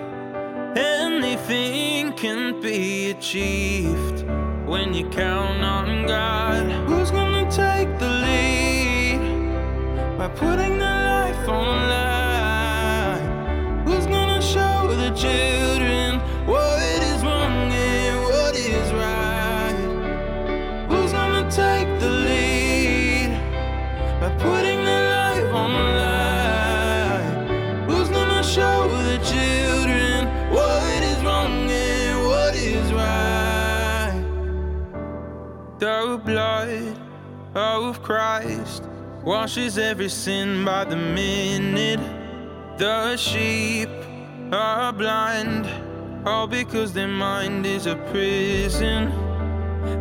Anything 0.77 2.13
can 2.13 2.61
be 2.61 3.11
achieved 3.11 4.25
when 4.65 4.93
you 4.93 5.09
count 5.09 5.61
on 5.65 6.07
God. 6.07 6.63
Who's 6.87 7.11
gonna 7.11 7.43
take 7.51 7.99
the 7.99 8.07
lead 8.25 9.19
by 10.17 10.29
putting 10.29 10.77
their 10.77 11.03
life 11.13 11.49
on 11.49 11.89
the 11.89 11.97
line? 12.07 13.85
Who's 13.85 14.05
gonna 14.05 14.41
show 14.41 14.87
the 14.95 15.09
children 15.09 15.60
The 35.81 36.21
blood 36.23 36.95
of 37.55 38.03
Christ 38.03 38.83
washes 39.23 39.79
every 39.79 40.09
sin 40.09 40.63
by 40.63 40.83
the 40.83 40.95
minute. 40.95 41.99
The 42.77 43.17
sheep 43.17 43.89
are 44.51 44.93
blind, 44.93 45.65
all 46.23 46.45
because 46.45 46.93
their 46.93 47.07
mind 47.07 47.65
is 47.65 47.87
a 47.87 47.95
prison. 48.11 49.07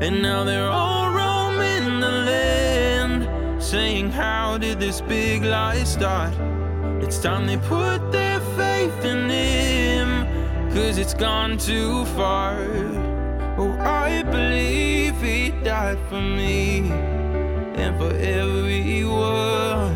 And 0.02 0.20
now 0.20 0.44
they're 0.44 0.68
all 0.68 1.14
roaming 1.14 1.98
the 1.98 2.12
land, 2.28 3.62
saying, 3.62 4.10
How 4.10 4.58
did 4.58 4.80
this 4.80 5.00
big 5.00 5.44
lie 5.44 5.84
start? 5.84 6.34
It's 7.02 7.18
time 7.18 7.46
they 7.46 7.56
put 7.56 8.12
their 8.12 8.40
faith 8.54 9.02
in 9.02 9.30
Him, 9.30 10.74
cause 10.74 10.98
it's 10.98 11.14
gone 11.14 11.56
too 11.56 12.04
far. 12.16 12.58
Oh, 13.56 13.74
I 13.80 14.22
believe 14.24 14.99
He 15.18 15.50
died 15.62 15.98
for 16.08 16.20
me 16.20 16.78
and 17.76 17.98
for 17.98 18.12
everyone. 18.16 19.94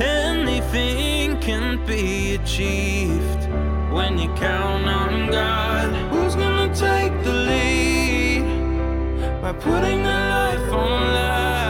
Anything 0.00 1.40
can 1.40 1.84
be 1.86 2.34
achieved 2.34 3.48
when 3.90 4.18
you 4.18 4.28
count 4.34 4.86
on 4.86 5.30
God. 5.30 5.88
Who's 6.12 6.34
gonna 6.36 6.68
take 6.74 7.12
the 7.24 7.32
lead 7.32 8.44
by 9.42 9.52
putting 9.54 10.02
their 10.04 10.28
life 10.30 10.72
on 10.72 11.14
line? 11.14 11.67